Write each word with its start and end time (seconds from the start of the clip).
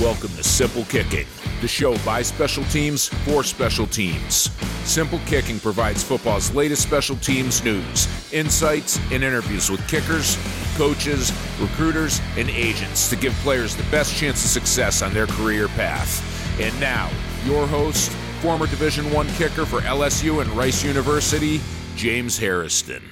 Welcome 0.00 0.28
to 0.36 0.44
Simple 0.44 0.84
Kicking, 0.84 1.26
the 1.60 1.66
show 1.66 1.98
by 2.04 2.22
special 2.22 2.62
teams 2.66 3.08
for 3.08 3.42
special 3.42 3.84
teams. 3.84 4.48
Simple 4.88 5.18
Kicking 5.26 5.58
provides 5.58 6.04
football's 6.04 6.54
latest 6.54 6.82
special 6.82 7.16
teams 7.16 7.64
news, 7.64 8.06
insights, 8.32 9.00
and 9.10 9.24
interviews 9.24 9.68
with 9.68 9.84
kickers, 9.88 10.38
coaches, 10.76 11.32
recruiters, 11.58 12.20
and 12.36 12.48
agents 12.48 13.10
to 13.10 13.16
give 13.16 13.32
players 13.42 13.74
the 13.74 13.82
best 13.90 14.14
chance 14.16 14.44
of 14.44 14.50
success 14.50 15.02
on 15.02 15.12
their 15.12 15.26
career 15.26 15.66
path. 15.66 16.60
And 16.60 16.78
now, 16.78 17.10
your 17.44 17.66
host, 17.66 18.12
former 18.40 18.68
Division 18.68 19.12
One 19.12 19.26
kicker 19.30 19.66
for 19.66 19.80
LSU 19.80 20.40
and 20.40 20.50
Rice 20.52 20.84
University, 20.84 21.60
James 21.96 22.38
Hairston. 22.38 23.02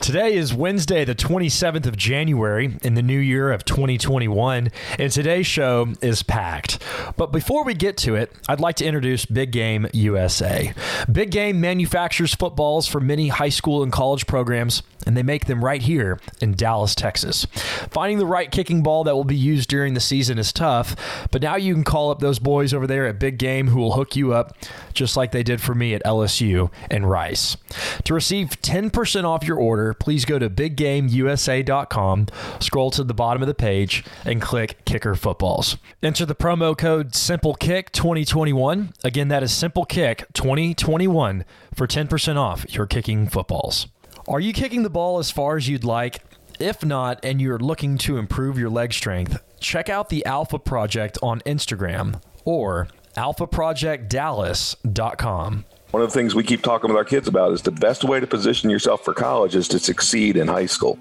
Today 0.00 0.34
is 0.34 0.54
Wednesday, 0.54 1.04
the 1.04 1.14
27th 1.14 1.86
of 1.86 1.96
January 1.96 2.76
in 2.82 2.94
the 2.94 3.02
new 3.02 3.18
year 3.18 3.50
of 3.50 3.64
2021, 3.64 4.70
and 4.98 5.12
today's 5.12 5.46
show 5.46 5.94
is 6.00 6.22
packed. 6.22 6.80
But 7.16 7.32
before 7.32 7.64
we 7.64 7.74
get 7.74 7.96
to 7.98 8.14
it, 8.14 8.32
I'd 8.48 8.60
like 8.60 8.76
to 8.76 8.84
introduce 8.84 9.24
Big 9.24 9.50
Game 9.50 9.88
USA. 9.92 10.72
Big 11.10 11.30
Game 11.30 11.60
manufactures 11.60 12.34
footballs 12.34 12.86
for 12.86 13.00
many 13.00 13.28
high 13.28 13.48
school 13.48 13.82
and 13.82 13.90
college 13.90 14.26
programs, 14.26 14.82
and 15.06 15.16
they 15.16 15.22
make 15.22 15.46
them 15.46 15.64
right 15.64 15.82
here 15.82 16.18
in 16.40 16.54
Dallas, 16.54 16.94
Texas. 16.94 17.46
Finding 17.90 18.18
the 18.18 18.26
right 18.26 18.50
kicking 18.50 18.82
ball 18.82 19.04
that 19.04 19.14
will 19.14 19.24
be 19.24 19.36
used 19.36 19.70
during 19.70 19.94
the 19.94 20.00
season 20.00 20.38
is 20.38 20.52
tough, 20.52 20.96
but 21.30 21.40
now 21.40 21.56
you 21.56 21.72
can 21.72 21.84
call 21.84 22.10
up 22.10 22.18
those 22.18 22.38
boys 22.38 22.74
over 22.74 22.86
there 22.86 23.06
at 23.06 23.18
Big 23.18 23.38
Game 23.38 23.68
who 23.68 23.80
will 23.80 23.92
hook 23.92 24.16
you 24.16 24.34
up 24.34 24.56
just 24.92 25.16
like 25.16 25.32
they 25.32 25.42
did 25.42 25.60
for 25.60 25.74
me 25.74 25.94
at 25.94 26.04
LSU 26.04 26.70
and 26.90 27.08
Rice. 27.08 27.56
To 28.04 28.14
receive 28.14 28.60
10% 28.62 29.24
off 29.24 29.44
your 29.44 29.58
order, 29.58 29.94
please 29.94 30.24
go 30.24 30.38
to 30.38 30.50
biggameusa.com, 30.50 32.26
scroll 32.60 32.90
to 32.90 33.04
the 33.04 33.14
bottom 33.14 33.42
of 33.42 33.48
the 33.48 33.54
page, 33.54 34.04
and 34.24 34.42
click 34.42 34.84
Kicker 34.84 35.14
Footballs. 35.14 35.76
Enter 36.02 36.26
the 36.26 36.34
promo 36.34 36.76
code 36.76 37.12
SimpleKick2021. 37.12 38.92
Again, 39.04 39.28
that 39.28 39.42
is 39.42 39.52
SimpleKick2021 39.52 41.44
for 41.74 41.86
10% 41.86 42.36
off 42.36 42.74
your 42.74 42.86
kicking 42.86 43.28
footballs. 43.28 43.86
Are 44.28 44.40
you 44.40 44.52
kicking 44.52 44.82
the 44.82 44.90
ball 44.90 45.20
as 45.20 45.30
far 45.30 45.56
as 45.56 45.68
you'd 45.68 45.84
like? 45.84 46.20
If 46.58 46.84
not, 46.84 47.20
and 47.22 47.40
you're 47.40 47.60
looking 47.60 47.96
to 47.98 48.16
improve 48.16 48.58
your 48.58 48.70
leg 48.70 48.92
strength, 48.92 49.40
check 49.60 49.88
out 49.88 50.08
the 50.08 50.26
Alpha 50.26 50.58
Project 50.58 51.16
on 51.22 51.42
Instagram 51.42 52.20
or 52.44 52.88
alphaprojectdallas.com. 53.16 55.64
One 55.92 56.02
of 56.02 56.08
the 56.08 56.14
things 56.14 56.34
we 56.34 56.42
keep 56.42 56.62
talking 56.62 56.90
with 56.90 56.96
our 56.96 57.04
kids 57.04 57.28
about 57.28 57.52
is 57.52 57.62
the 57.62 57.70
best 57.70 58.02
way 58.02 58.18
to 58.18 58.26
position 58.26 58.68
yourself 58.68 59.04
for 59.04 59.14
college 59.14 59.54
is 59.54 59.68
to 59.68 59.78
succeed 59.78 60.36
in 60.36 60.48
high 60.48 60.66
school. 60.66 60.98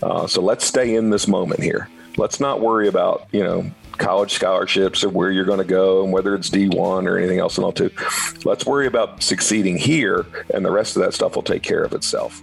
Uh, 0.00 0.28
so 0.28 0.40
let's 0.40 0.64
stay 0.64 0.94
in 0.94 1.10
this 1.10 1.26
moment 1.26 1.60
here. 1.60 1.88
Let's 2.16 2.38
not 2.38 2.60
worry 2.60 2.86
about, 2.86 3.26
you 3.32 3.42
know, 3.42 3.68
college 3.98 4.32
scholarships 4.32 5.04
or 5.04 5.08
where 5.08 5.30
you're 5.30 5.44
going 5.44 5.58
to 5.58 5.64
go 5.64 6.02
and 6.04 6.12
whether 6.12 6.34
it's 6.34 6.50
D1 6.50 7.06
or 7.06 7.18
anything 7.18 7.38
else 7.38 7.56
and 7.56 7.64
all 7.64 7.72
too. 7.72 7.90
Let's 8.44 8.66
worry 8.66 8.86
about 8.86 9.22
succeeding 9.22 9.76
here 9.76 10.26
and 10.52 10.64
the 10.64 10.70
rest 10.70 10.96
of 10.96 11.02
that 11.02 11.14
stuff 11.14 11.34
will 11.34 11.42
take 11.42 11.62
care 11.62 11.82
of 11.82 11.92
itself. 11.92 12.42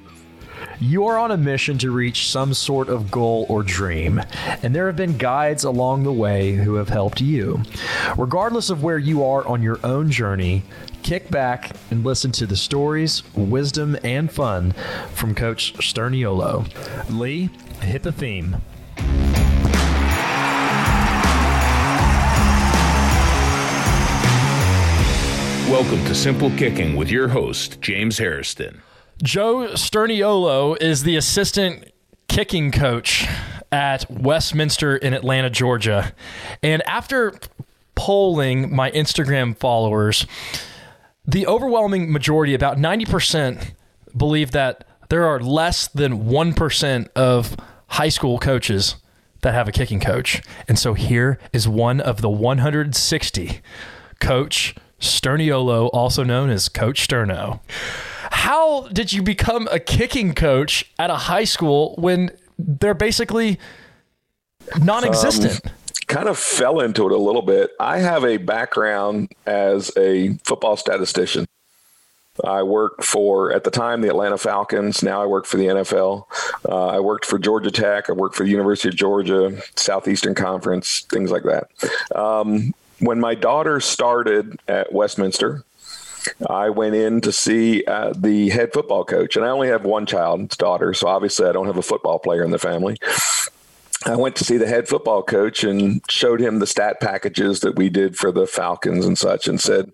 You 0.79 1.05
are 1.05 1.19
on 1.19 1.29
a 1.29 1.37
mission 1.37 1.77
to 1.77 1.91
reach 1.91 2.27
some 2.27 2.55
sort 2.55 2.89
of 2.89 3.11
goal 3.11 3.45
or 3.49 3.61
dream, 3.61 4.19
and 4.63 4.75
there 4.75 4.87
have 4.87 4.95
been 4.95 5.15
guides 5.15 5.63
along 5.63 6.03
the 6.03 6.11
way 6.11 6.53
who 6.53 6.73
have 6.73 6.89
helped 6.89 7.21
you. 7.21 7.61
Regardless 8.17 8.71
of 8.71 8.81
where 8.81 8.97
you 8.97 9.23
are 9.23 9.47
on 9.47 9.61
your 9.61 9.79
own 9.83 10.09
journey, 10.09 10.63
kick 11.03 11.29
back 11.29 11.75
and 11.91 12.03
listen 12.03 12.31
to 12.31 12.47
the 12.47 12.55
stories, 12.55 13.21
wisdom, 13.35 13.95
and 14.03 14.31
fun 14.31 14.71
from 15.13 15.35
Coach 15.35 15.73
Sterniolo. 15.75 16.67
Lee, 17.11 17.51
hit 17.81 18.01
the 18.01 18.11
theme. 18.11 18.57
Welcome 25.71 26.03
to 26.03 26.13
Simple 26.13 26.49
Kicking 26.57 26.97
with 26.97 27.09
your 27.09 27.29
host, 27.29 27.79
James 27.79 28.17
Hairston. 28.17 28.81
Joe 29.23 29.69
Sterniolo 29.69 30.75
is 30.81 31.03
the 31.03 31.15
assistant 31.15 31.93
kicking 32.27 32.73
coach 32.73 33.25
at 33.71 34.05
Westminster 34.11 34.97
in 34.97 35.13
Atlanta, 35.13 35.49
Georgia. 35.49 36.13
And 36.61 36.81
after 36.85 37.33
polling 37.95 38.75
my 38.75 38.91
Instagram 38.91 39.55
followers, 39.55 40.25
the 41.25 41.47
overwhelming 41.47 42.11
majority, 42.11 42.53
about 42.53 42.75
90%, 42.75 43.71
believe 44.15 44.51
that 44.51 44.83
there 45.07 45.25
are 45.25 45.39
less 45.39 45.87
than 45.87 46.25
1% 46.25 47.07
of 47.15 47.55
high 47.87 48.09
school 48.09 48.39
coaches 48.39 48.97
that 49.39 49.53
have 49.53 49.69
a 49.69 49.71
kicking 49.71 50.01
coach. 50.01 50.41
And 50.67 50.77
so 50.77 50.95
here 50.95 51.39
is 51.53 51.65
one 51.65 52.01
of 52.01 52.19
the 52.19 52.29
160 52.29 53.61
Coach 54.19 54.75
Sterniolo, 55.01 55.89
also 55.91 56.23
known 56.23 56.49
as 56.49 56.69
Coach 56.69 57.07
Sterno. 57.07 57.59
How 58.31 58.87
did 58.89 59.11
you 59.11 59.21
become 59.21 59.67
a 59.71 59.79
kicking 59.79 60.33
coach 60.33 60.89
at 60.97 61.09
a 61.09 61.15
high 61.15 61.43
school 61.43 61.95
when 61.97 62.31
they're 62.57 62.93
basically 62.93 63.59
non 64.79 65.03
existent? 65.03 65.65
Um, 65.65 65.71
kind 66.07 66.27
of 66.27 66.37
fell 66.37 66.79
into 66.79 67.05
it 67.05 67.11
a 67.11 67.17
little 67.17 67.41
bit. 67.41 67.71
I 67.79 67.99
have 67.99 68.23
a 68.23 68.37
background 68.37 69.31
as 69.45 69.91
a 69.97 70.33
football 70.43 70.77
statistician. 70.77 71.45
I 72.43 72.63
worked 72.63 73.03
for, 73.03 73.51
at 73.51 73.63
the 73.63 73.71
time, 73.71 74.01
the 74.01 74.07
Atlanta 74.07 74.37
Falcons. 74.37 75.03
Now 75.03 75.21
I 75.21 75.25
work 75.25 75.45
for 75.45 75.57
the 75.57 75.65
NFL. 75.65 76.25
Uh, 76.67 76.87
I 76.87 76.99
worked 76.99 77.25
for 77.25 77.37
Georgia 77.37 77.71
Tech. 77.71 78.09
I 78.09 78.13
worked 78.13 78.35
for 78.35 78.43
the 78.43 78.49
University 78.49 78.89
of 78.89 78.95
Georgia, 78.95 79.61
Southeastern 79.75 80.33
Conference, 80.33 81.05
things 81.09 81.29
like 81.29 81.43
that. 81.43 81.69
Um, 82.17 82.73
when 83.01 83.19
my 83.19 83.35
daughter 83.35 83.79
started 83.79 84.59
at 84.67 84.93
Westminster, 84.93 85.65
I 86.47 86.69
went 86.69 86.95
in 86.95 87.21
to 87.21 87.31
see 87.31 87.83
uh, 87.85 88.13
the 88.15 88.49
head 88.49 88.73
football 88.73 89.03
coach, 89.03 89.35
and 89.35 89.43
I 89.43 89.49
only 89.49 89.67
have 89.69 89.83
one 89.83 90.05
child, 90.05 90.49
daughter, 90.57 90.93
so 90.93 91.07
obviously 91.07 91.47
I 91.47 91.51
don't 91.51 91.65
have 91.65 91.77
a 91.77 91.83
football 91.83 92.19
player 92.19 92.43
in 92.43 92.51
the 92.51 92.59
family. 92.59 92.97
I 94.05 94.15
went 94.15 94.35
to 94.37 94.43
see 94.43 94.57
the 94.57 94.67
head 94.67 94.87
football 94.87 95.23
coach 95.23 95.63
and 95.63 96.01
showed 96.09 96.39
him 96.39 96.59
the 96.59 96.67
stat 96.67 96.99
packages 96.99 97.59
that 97.61 97.75
we 97.75 97.89
did 97.89 98.17
for 98.17 98.31
the 98.31 98.47
Falcons 98.47 99.05
and 99.05 99.17
such, 99.17 99.47
and 99.47 99.59
said, 99.59 99.91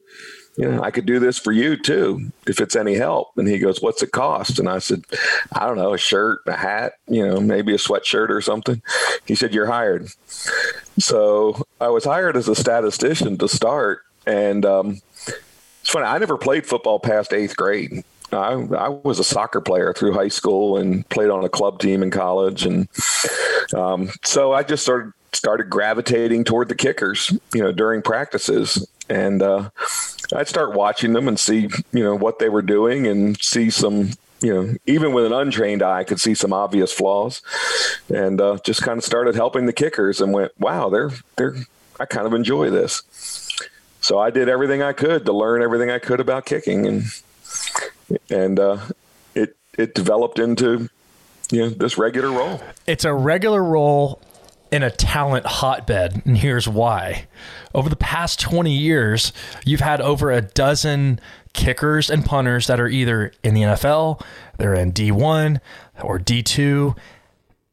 you 0.57 0.69
know, 0.69 0.81
I 0.81 0.90
could 0.90 1.06
do 1.06 1.19
this 1.19 1.38
for 1.38 1.51
you 1.51 1.78
too, 1.78 2.31
if 2.47 2.59
it's 2.59 2.75
any 2.75 2.96
help. 2.96 3.29
And 3.38 3.47
he 3.47 3.59
goes, 3.59 3.79
What's 3.79 4.01
it 4.01 4.12
cost? 4.12 4.57
And 4.57 4.67
I 4.67 4.79
said, 4.79 5.03
I 5.51 5.67
don't 5.67 5.78
know, 5.78 5.94
a 5.94 6.00
shirt, 6.00 6.40
a 6.47 6.53
hat, 6.53 6.94
you 7.07 7.25
know, 7.25 7.40
maybe 7.40 7.75
a 7.75 7.78
sweatshirt 7.78 8.29
or 8.29 8.41
something. 8.41 8.81
He 9.25 9.35
said, 9.35 9.53
You're 9.53 9.67
hired. 9.67 10.07
So 10.97 11.66
I 11.80 11.90
was 11.90 12.06
hired 12.06 12.38
as 12.38 12.48
a 12.48 12.56
statistician 12.56 13.38
to 13.38 13.48
start. 13.48 14.04
And 14.26 14.66
um, 14.66 15.02
it's 15.26 15.90
funny, 15.90 16.06
I 16.06 16.18
never 16.18 16.38
played 16.38 16.66
football 16.66 17.00
past 17.00 17.34
eighth 17.34 17.56
grade. 17.56 18.04
I, 18.32 18.54
I, 18.54 18.90
was 18.90 19.20
a 19.20 19.24
soccer 19.24 19.62
player 19.62 19.94
through 19.94 20.12
high 20.12 20.28
school 20.28 20.78
and 20.78 21.08
played 21.08 21.30
on 21.30 21.46
a 21.46 21.50
club 21.50 21.80
team 21.80 22.04
in 22.04 22.12
college. 22.12 22.66
And 22.66 22.90
um, 23.74 24.10
so 24.26 24.52
I 24.52 24.64
just 24.64 24.84
started 24.84 25.14
started 25.34 25.70
gravitating 25.70 26.44
toward 26.44 26.68
the 26.68 26.76
kickers, 26.76 27.32
you 27.54 27.62
know, 27.62 27.72
during 27.72 28.02
practices. 28.02 28.88
And 29.09 29.42
uh, 29.42 29.70
I'd 30.34 30.48
start 30.48 30.74
watching 30.74 31.14
them 31.14 31.28
and 31.28 31.40
see, 31.40 31.70
you 31.94 32.04
know, 32.04 32.16
what 32.16 32.40
they 32.40 32.50
were 32.50 32.62
doing 32.62 33.08
and 33.08 33.42
see 33.42 33.70
some, 33.70 34.12
you 34.42 34.53
know, 34.53 34.75
even 34.86 35.14
with 35.14 35.25
an 35.25 35.34
untrained 35.34 35.81
eye, 35.81 36.00
I 36.00 36.03
could 36.03 36.20
see 36.20 36.36
some 36.36 36.53
obvious 36.53 36.94
flaws, 36.94 37.42
and 38.14 38.40
uh, 38.40 38.58
just 38.64 38.84
kind 38.84 38.98
of 38.98 39.03
started 39.03 39.36
helping 39.36 39.66
the 39.66 39.74
kickers 39.74 40.22
and 40.22 40.34
went, 40.34 40.52
wow, 40.59 40.90
they're 40.90 41.12
they're 41.36 41.56
I 42.00 42.06
kind 42.06 42.28
of 42.28 42.34
enjoy 42.34 42.70
this. 42.70 43.03
So 44.02 44.20
I 44.20 44.30
did 44.30 44.47
everything 44.47 44.81
I 44.81 44.94
could 44.94 45.26
to 45.26 45.34
learn 45.34 45.62
everything 45.62 45.90
I 45.90 46.00
could 46.00 46.20
about 46.20 46.46
kicking, 46.46 46.86
and 46.86 47.03
and 48.30 48.59
uh, 48.59 48.78
it 49.34 49.56
it 49.78 49.96
developed 49.96 50.40
into 50.40 50.90
you 51.52 51.62
know 51.62 51.70
this 51.70 51.97
regular 51.97 52.31
role. 52.31 52.62
It's 52.86 53.06
a 53.06 53.14
regular 53.14 53.64
role 53.64 54.22
in 54.72 54.84
a 54.84 54.92
talent 54.92 55.46
hotbed, 55.46 56.22
and 56.26 56.38
here's 56.38 56.67
why. 56.67 57.28
Over 57.73 57.90
the 57.90 57.96
past 57.96 58.40
20 58.40 58.72
years, 58.72 59.32
you've 59.66 59.79
had 59.79 60.02
over 60.02 60.32
a 60.32 60.41
dozen 60.41 61.20
kickers 61.58 62.09
and 62.09 62.24
punters 62.24 62.68
that 62.68 62.80
are 62.80 62.88
either 62.88 63.34
in 63.44 63.54
the 63.54 63.64
NFL, 63.64 64.24
they're 64.58 64.76
in 64.76 64.94
D1 64.94 65.59
or 66.02 66.20
D2. 66.20 66.96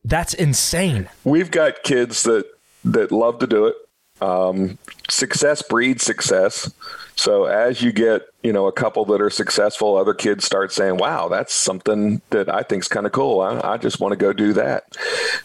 That's 0.04 0.34
insane. 0.34 1.08
We've 1.22 1.50
got 1.50 1.84
kids 1.84 2.24
that 2.24 2.46
that 2.84 3.12
love 3.12 3.38
to 3.38 3.46
do 3.46 3.66
it. 3.66 3.76
Um, 4.20 4.78
success 5.08 5.62
breeds 5.62 6.02
success. 6.02 6.72
So 7.16 7.44
as 7.44 7.80
you 7.80 7.92
get, 7.92 8.22
you 8.42 8.52
know, 8.52 8.66
a 8.66 8.72
couple 8.72 9.04
that 9.06 9.20
are 9.20 9.30
successful, 9.30 9.96
other 9.96 10.14
kids 10.14 10.44
start 10.44 10.72
saying, 10.72 10.96
"Wow, 10.96 11.28
that's 11.28 11.54
something 11.54 12.20
that 12.30 12.52
I 12.52 12.62
think 12.62 12.82
is 12.82 12.88
kind 12.88 13.06
of 13.06 13.12
cool. 13.12 13.40
I, 13.40 13.60
I 13.74 13.76
just 13.76 14.00
want 14.00 14.12
to 14.12 14.16
go 14.16 14.32
do 14.32 14.52
that." 14.54 14.84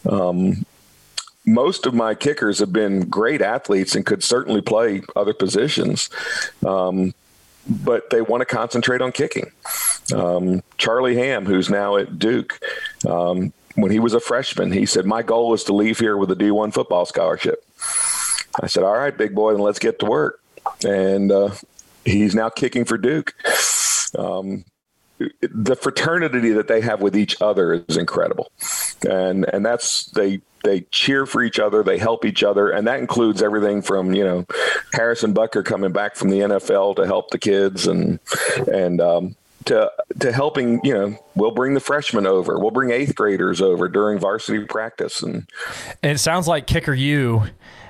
Um, 0.09 0.65
most 1.45 1.85
of 1.85 1.93
my 1.93 2.15
kickers 2.15 2.59
have 2.59 2.71
been 2.71 3.09
great 3.09 3.41
athletes 3.41 3.95
and 3.95 4.05
could 4.05 4.23
certainly 4.23 4.61
play 4.61 5.01
other 5.15 5.33
positions. 5.33 6.09
Um, 6.65 7.13
but 7.67 8.09
they 8.09 8.21
want 8.21 8.41
to 8.41 8.45
concentrate 8.45 9.01
on 9.01 9.11
kicking. 9.11 9.51
Um, 10.13 10.63
Charlie 10.77 11.15
Ham, 11.15 11.45
who's 11.45 11.69
now 11.69 11.97
at 11.97 12.19
Duke, 12.19 12.59
um, 13.07 13.53
when 13.75 13.91
he 13.91 13.99
was 13.99 14.13
a 14.13 14.19
freshman, 14.19 14.71
he 14.71 14.85
said, 14.85 15.05
My 15.05 15.21
goal 15.21 15.53
is 15.53 15.63
to 15.65 15.73
leave 15.73 15.99
here 15.99 16.17
with 16.17 16.31
a 16.31 16.35
D1 16.35 16.73
football 16.73 17.05
scholarship. 17.05 17.63
I 18.61 18.67
said, 18.67 18.83
"All 18.83 18.97
right, 18.97 19.15
big 19.15 19.35
boy, 19.35 19.53
then 19.53 19.61
let's 19.61 19.79
get 19.79 19.99
to 19.99 20.05
work." 20.05 20.41
And 20.85 21.31
uh, 21.31 21.51
he's 22.05 22.35
now 22.35 22.49
kicking 22.49 22.85
for 22.85 22.97
Duke. 22.97 23.33
Um, 24.17 24.65
the 25.41 25.75
fraternity 25.75 26.51
that 26.51 26.67
they 26.67 26.81
have 26.81 27.01
with 27.01 27.15
each 27.15 27.41
other 27.41 27.85
is 27.87 27.97
incredible, 27.97 28.51
and 29.07 29.45
and 29.53 29.65
that's 29.65 30.05
they 30.11 30.41
they 30.63 30.81
cheer 30.91 31.25
for 31.25 31.41
each 31.41 31.59
other, 31.59 31.83
they 31.83 31.97
help 31.97 32.25
each 32.25 32.43
other, 32.43 32.69
and 32.69 32.87
that 32.87 32.99
includes 32.99 33.41
everything 33.41 33.81
from 33.81 34.13
you 34.13 34.23
know 34.23 34.45
Harrison 34.93 35.33
Butker 35.33 35.63
coming 35.63 35.91
back 35.91 36.15
from 36.15 36.29
the 36.29 36.39
NFL 36.39 36.95
to 36.97 37.05
help 37.05 37.31
the 37.31 37.37
kids, 37.39 37.87
and 37.87 38.19
and 38.71 39.01
um, 39.01 39.35
to 39.65 39.91
to 40.19 40.31
helping 40.31 40.83
you 40.83 40.93
know 40.93 41.17
we'll 41.35 41.51
bring 41.51 41.73
the 41.73 41.79
freshmen 41.79 42.25
over, 42.25 42.57
we'll 42.59 42.71
bring 42.71 42.91
eighth 42.91 43.15
graders 43.15 43.61
over 43.61 43.87
during 43.87 44.19
varsity 44.19 44.63
practice, 44.65 45.21
and 45.21 45.47
and 46.03 46.13
it 46.13 46.19
sounds 46.19 46.47
like 46.47 46.67
Kicker 46.67 46.93
U 46.93 47.43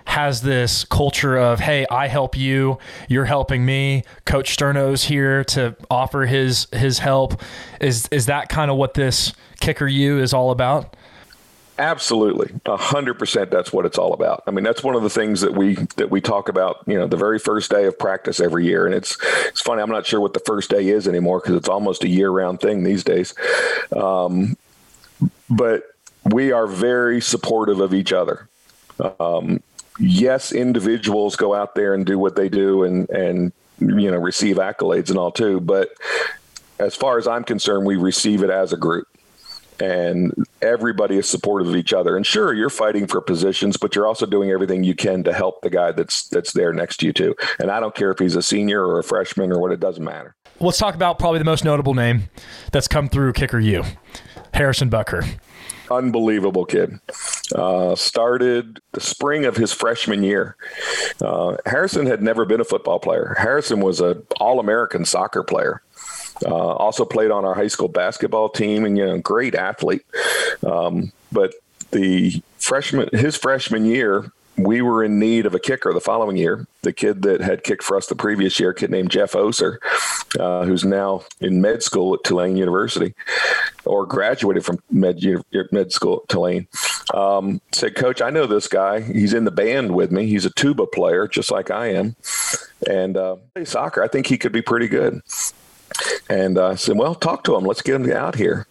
has 0.09 0.41
this 0.41 0.83
culture 0.85 1.37
of 1.37 1.59
hey 1.59 1.85
i 1.91 2.07
help 2.07 2.35
you 2.35 2.77
you're 3.07 3.25
helping 3.25 3.65
me 3.65 4.03
coach 4.25 4.57
sterno's 4.57 5.03
here 5.03 5.43
to 5.43 5.75
offer 5.89 6.25
his 6.25 6.67
his 6.73 6.99
help 6.99 7.41
is 7.79 8.07
is 8.11 8.25
that 8.25 8.49
kind 8.49 8.71
of 8.71 8.77
what 8.77 8.95
this 8.95 9.33
Kicker 9.59 9.87
U 9.87 10.19
is 10.19 10.33
all 10.33 10.51
about 10.51 10.95
Absolutely, 11.79 12.53
a 12.65 12.75
hundred 12.75 13.13
percent. 13.13 13.51
That's 13.51 13.71
what 13.71 13.85
it's 13.85 13.97
all 13.97 14.11
about. 14.11 14.43
I 14.45 14.51
mean, 14.51 14.65
that's 14.65 14.83
one 14.83 14.95
of 14.95 15.01
the 15.01 15.09
things 15.09 15.39
that 15.39 15.53
we 15.53 15.75
that 15.95 16.09
we 16.09 16.19
talk 16.19 16.49
about. 16.49 16.83
You 16.87 16.95
know, 16.95 17.07
the 17.07 17.15
very 17.15 17.39
first 17.39 17.71
day 17.71 17.85
of 17.85 17.97
practice 17.97 18.41
every 18.41 18.65
year, 18.65 18.85
and 18.85 18.93
it's 18.93 19.17
it's 19.45 19.61
funny. 19.61 19.81
I'm 19.81 19.89
not 19.89 20.05
sure 20.05 20.19
what 20.19 20.33
the 20.33 20.41
first 20.41 20.69
day 20.69 20.89
is 20.89 21.07
anymore 21.07 21.39
because 21.39 21.55
it's 21.55 21.69
almost 21.69 22.03
a 22.03 22.09
year 22.09 22.31
round 22.31 22.59
thing 22.59 22.83
these 22.83 23.05
days. 23.05 23.33
Um, 23.95 24.57
but 25.49 25.83
we 26.25 26.51
are 26.51 26.67
very 26.67 27.21
supportive 27.21 27.79
of 27.79 27.93
each 27.93 28.11
other. 28.11 28.49
Um, 29.17 29.63
yes, 29.99 30.51
individuals 30.51 31.35
go 31.35 31.53
out 31.53 31.75
there 31.75 31.93
and 31.93 32.05
do 32.05 32.17
what 32.17 32.35
they 32.35 32.49
do 32.49 32.83
and 32.83 33.09
and 33.09 33.51
you 33.79 34.09
know 34.09 34.17
receive 34.17 34.57
accolades 34.57 35.09
and 35.09 35.17
all 35.17 35.31
too. 35.31 35.59
But 35.59 35.89
as 36.79 36.95
far 36.95 37.17
as 37.17 37.27
I'm 37.27 37.43
concerned, 37.43 37.85
we 37.85 37.97
receive 37.97 38.43
it 38.43 38.49
as 38.49 38.73
a 38.73 38.77
group. 38.77 39.07
And 39.81 40.33
everybody 40.61 41.17
is 41.17 41.29
supportive 41.29 41.69
of 41.69 41.75
each 41.77 41.93
other. 41.93 42.17
And 42.17 42.25
sure, 42.25 42.53
you're 42.53 42.69
fighting 42.69 43.07
for 43.07 43.21
positions, 43.21 43.77
but 43.77 43.95
you're 43.95 44.05
also 44.05 44.25
doing 44.25 44.51
everything 44.51 44.83
you 44.83 44.93
can 44.93 45.23
to 45.23 45.31
help 45.31 45.61
the 45.61 45.69
guy 45.69 45.93
that's 45.93 46.27
that's 46.27 46.51
there 46.51 46.73
next 46.73 46.97
to 46.97 47.05
you 47.05 47.13
too. 47.13 47.33
And 47.59 47.71
I 47.71 47.79
don't 47.79 47.95
care 47.95 48.11
if 48.11 48.19
he's 48.19 48.35
a 48.35 48.41
senior 48.41 48.85
or 48.85 48.99
a 48.99 49.03
freshman 49.03 49.53
or 49.53 49.59
what. 49.59 49.71
It 49.71 49.79
doesn't 49.79 50.03
matter. 50.03 50.35
Let's 50.59 50.77
talk 50.77 50.95
about 50.95 51.17
probably 51.17 51.39
the 51.39 51.45
most 51.45 51.63
notable 51.63 51.93
name 51.93 52.23
that's 52.73 52.89
come 52.89 53.07
through 53.07 53.31
Kicker 53.31 53.59
U, 53.59 53.83
Harrison 54.53 54.89
Butker 54.89 55.39
unbelievable 55.91 56.65
kid. 56.65 56.99
Uh, 57.53 57.95
started 57.95 58.79
the 58.91 59.01
spring 59.01 59.45
of 59.45 59.57
his 59.57 59.71
freshman 59.71 60.23
year. 60.23 60.55
Uh, 61.21 61.57
Harrison 61.65 62.05
had 62.05 62.21
never 62.21 62.45
been 62.45 62.61
a 62.61 62.65
football 62.65 62.99
player. 62.99 63.35
Harrison 63.37 63.81
was 63.81 63.99
an 64.01 64.23
All 64.39 64.59
American 64.59 65.05
soccer 65.05 65.43
player. 65.43 65.81
Uh, 66.45 66.53
also 66.53 67.03
played 67.03 67.31
on 67.31 67.43
our 67.43 67.53
high 67.53 67.67
school 67.67 67.89
basketball 67.89 68.49
team, 68.49 68.85
and 68.85 68.97
you 68.97 69.05
know, 69.05 69.17
great 69.17 69.55
athlete. 69.55 70.05
Um, 70.65 71.11
but 71.31 71.53
the 71.91 72.41
freshman, 72.57 73.09
his 73.11 73.35
freshman 73.35 73.85
year, 73.85 74.31
we 74.63 74.81
were 74.81 75.03
in 75.03 75.19
need 75.19 75.45
of 75.45 75.53
a 75.53 75.59
kicker 75.59 75.93
the 75.93 76.01
following 76.01 76.37
year. 76.37 76.67
The 76.81 76.93
kid 76.93 77.21
that 77.23 77.41
had 77.41 77.63
kicked 77.63 77.83
for 77.83 77.97
us 77.97 78.07
the 78.07 78.15
previous 78.15 78.59
year, 78.59 78.73
kid 78.73 78.89
named 78.89 79.11
Jeff 79.11 79.35
Oser, 79.35 79.79
uh, 80.39 80.65
who's 80.65 80.85
now 80.85 81.23
in 81.41 81.61
med 81.61 81.83
school 81.83 82.13
at 82.13 82.23
Tulane 82.23 82.55
University 82.55 83.13
or 83.85 84.05
graduated 84.05 84.65
from 84.65 84.79
med, 84.89 85.21
med 85.71 85.91
school 85.91 86.21
at 86.23 86.29
Tulane, 86.29 86.67
um, 87.13 87.61
said, 87.71 87.95
Coach, 87.95 88.21
I 88.21 88.29
know 88.29 88.45
this 88.45 88.67
guy. 88.67 89.01
He's 89.01 89.33
in 89.33 89.45
the 89.45 89.51
band 89.51 89.95
with 89.95 90.11
me. 90.11 90.27
He's 90.27 90.45
a 90.45 90.51
tuba 90.51 90.85
player, 90.85 91.27
just 91.27 91.51
like 91.51 91.71
I 91.71 91.87
am. 91.87 92.15
And 92.89 93.17
uh, 93.17 93.37
play 93.53 93.65
soccer. 93.65 94.03
I 94.03 94.07
think 94.07 94.27
he 94.27 94.37
could 94.37 94.51
be 94.51 94.61
pretty 94.61 94.87
good. 94.87 95.21
And 96.29 96.57
uh, 96.57 96.69
I 96.69 96.75
said, 96.75 96.97
Well, 96.97 97.15
talk 97.15 97.43
to 97.45 97.55
him. 97.55 97.65
Let's 97.65 97.81
get 97.81 97.95
him 97.95 98.11
out 98.11 98.35
here 98.35 98.67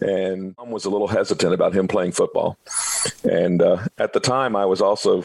and 0.00 0.56
mom 0.56 0.70
was 0.70 0.84
a 0.84 0.90
little 0.90 1.08
hesitant 1.08 1.52
about 1.52 1.74
him 1.74 1.88
playing 1.88 2.12
football. 2.12 2.58
And 3.24 3.62
uh, 3.62 3.86
at 3.98 4.12
the 4.12 4.20
time, 4.20 4.56
I 4.56 4.64
was 4.66 4.80
also 4.80 5.24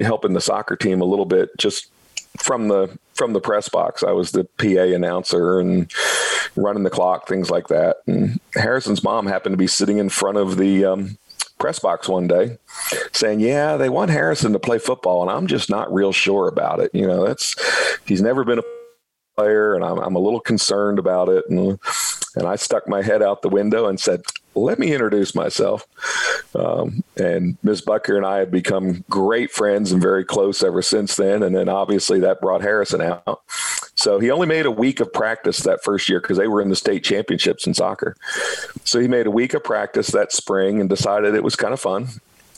helping 0.00 0.34
the 0.34 0.40
soccer 0.40 0.76
team 0.76 1.00
a 1.00 1.04
little 1.06 1.24
bit, 1.24 1.50
just 1.58 1.88
from 2.38 2.68
the 2.68 2.98
from 3.14 3.32
the 3.32 3.40
press 3.40 3.68
box. 3.68 4.02
I 4.02 4.12
was 4.12 4.32
the 4.32 4.44
PA 4.44 4.94
announcer 4.94 5.58
and 5.58 5.90
running 6.54 6.82
the 6.82 6.90
clock, 6.90 7.26
things 7.26 7.50
like 7.50 7.68
that. 7.68 7.98
And 8.06 8.40
Harrison's 8.54 9.02
mom 9.02 9.26
happened 9.26 9.54
to 9.54 9.58
be 9.58 9.66
sitting 9.66 9.98
in 9.98 10.08
front 10.08 10.38
of 10.38 10.56
the 10.56 10.84
um, 10.84 11.18
press 11.58 11.78
box 11.78 12.08
one 12.08 12.26
day 12.26 12.58
saying, 13.12 13.40
"Yeah, 13.40 13.76
they 13.76 13.88
want 13.88 14.10
Harrison 14.10 14.52
to 14.52 14.58
play 14.58 14.78
football, 14.78 15.22
and 15.22 15.30
I'm 15.30 15.46
just 15.46 15.70
not 15.70 15.92
real 15.92 16.12
sure 16.12 16.48
about 16.48 16.80
it. 16.80 16.90
You 16.94 17.06
know, 17.06 17.26
that's 17.26 17.54
he's 18.06 18.22
never 18.22 18.44
been 18.44 18.58
a 18.58 18.64
player, 19.36 19.74
and 19.74 19.84
I'm, 19.84 19.98
I'm 19.98 20.16
a 20.16 20.20
little 20.20 20.40
concerned 20.40 20.98
about 20.98 21.28
it." 21.28 21.44
And 21.48 21.78
and 22.36 22.46
I 22.46 22.56
stuck 22.56 22.86
my 22.88 23.02
head 23.02 23.22
out 23.22 23.42
the 23.42 23.48
window 23.48 23.86
and 23.86 23.98
said, 23.98 24.22
let 24.56 24.78
me 24.78 24.92
introduce 24.92 25.34
myself. 25.34 25.86
Um, 26.54 27.04
and 27.16 27.56
Ms. 27.62 27.82
Butker 27.82 28.16
and 28.16 28.24
I 28.24 28.38
have 28.38 28.50
become 28.50 29.04
great 29.10 29.50
friends 29.50 29.92
and 29.92 30.00
very 30.00 30.24
close 30.24 30.62
ever 30.62 30.82
since 30.82 31.16
then. 31.16 31.42
And 31.42 31.54
then 31.54 31.68
obviously 31.68 32.20
that 32.20 32.40
brought 32.40 32.62
Harrison 32.62 33.00
out. 33.00 33.42
So 33.94 34.18
he 34.18 34.30
only 34.30 34.46
made 34.46 34.66
a 34.66 34.70
week 34.70 35.00
of 35.00 35.12
practice 35.12 35.58
that 35.60 35.82
first 35.82 36.08
year 36.08 36.20
because 36.20 36.38
they 36.38 36.48
were 36.48 36.60
in 36.60 36.68
the 36.68 36.76
state 36.76 37.04
championships 37.04 37.66
in 37.66 37.74
soccer. 37.74 38.16
So 38.84 39.00
he 39.00 39.08
made 39.08 39.26
a 39.26 39.30
week 39.30 39.54
of 39.54 39.64
practice 39.64 40.08
that 40.08 40.32
spring 40.32 40.80
and 40.80 40.88
decided 40.88 41.34
it 41.34 41.44
was 41.44 41.56
kind 41.56 41.72
of 41.72 41.80
fun 41.80 42.08